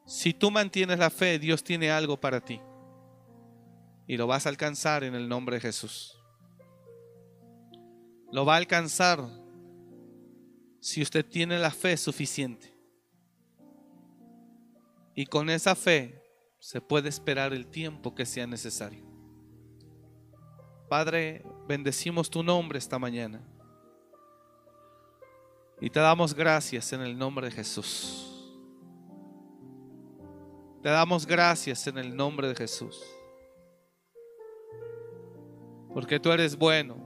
Si 0.07 0.33
tú 0.33 0.53
mantienes 0.53 1.01
la 1.01 1.11
fe, 1.11 1.39
Dios 1.39 1.65
tiene 1.65 1.91
algo 1.91 2.19
para 2.19 2.41
ti. 2.41 2.61
Y 4.07 4.17
lo 4.17 4.29
vas 4.29 4.47
a 4.47 4.49
alcanzar 4.49 5.03
en 5.03 5.17
el 5.17 5.29
nombre 5.29 5.57
de 5.57 5.61
Jesús. 5.61 6.17
Lo 8.31 8.47
va 8.47 8.55
a 8.55 8.59
alcanzar 8.59 9.21
si 10.81 11.03
usted 11.03 11.27
tiene 11.27 11.59
la 11.59 11.73
fe 11.73 11.97
suficiente. 11.97 12.73
Y 15.17 15.27
con 15.27 15.51
esa 15.51 15.75
fe 15.75 16.23
se 16.61 16.81
puede 16.81 17.09
esperar 17.09 17.53
el 17.53 17.67
tiempo 17.67 18.15
que 18.15 18.27
sea 18.27 18.47
necesario. 18.47 19.05
Padre, 20.89 21.45
bendecimos 21.67 22.31
tu 22.31 22.45
nombre 22.45 22.79
esta 22.79 22.99
mañana. 22.99 23.43
Y 25.81 25.91
te 25.91 25.99
damos 25.99 26.33
gracias 26.33 26.93
en 26.93 27.01
el 27.01 27.19
nombre 27.19 27.47
de 27.47 27.53
Jesús. 27.53 28.36
Te 30.87 30.93
damos 30.93 31.27
gracias 31.27 31.89
en 31.89 31.99
el 31.99 32.17
nombre 32.17 32.47
de 32.47 32.55
Jesús. 32.55 33.03
Porque 35.93 36.21
tú 36.21 36.31
eres 36.31 36.57
bueno. 36.57 36.97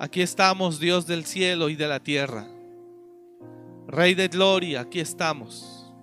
Aquí 0.00 0.20
estamos, 0.20 0.80
Dios 0.80 1.06
del 1.06 1.24
cielo 1.24 1.68
y 1.68 1.76
de 1.76 1.86
la 1.86 2.00
tierra. 2.00 2.48
Rey 3.86 4.16
de 4.16 4.26
gloria, 4.26 4.80
aquí 4.80 4.98
estamos. 4.98 5.94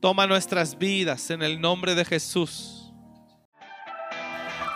Toma 0.00 0.28
nuestras 0.28 0.78
vidas 0.78 1.28
en 1.30 1.42
el 1.42 1.60
nombre 1.60 1.96
de 1.96 2.04
Jesús. 2.04 2.94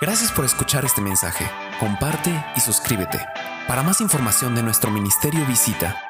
Gracias 0.01 0.33
por 0.33 0.45
escuchar 0.45 0.85
este 0.85 1.01
mensaje. 1.01 1.49
Comparte 1.79 2.33
y 2.57 2.61
suscríbete. 2.61 3.21
Para 3.69 3.85
más 3.85 4.01
información 4.01 4.53
de 4.57 4.65
nuestro 4.65 4.91
ministerio 4.91 5.47
visita 5.47 6.10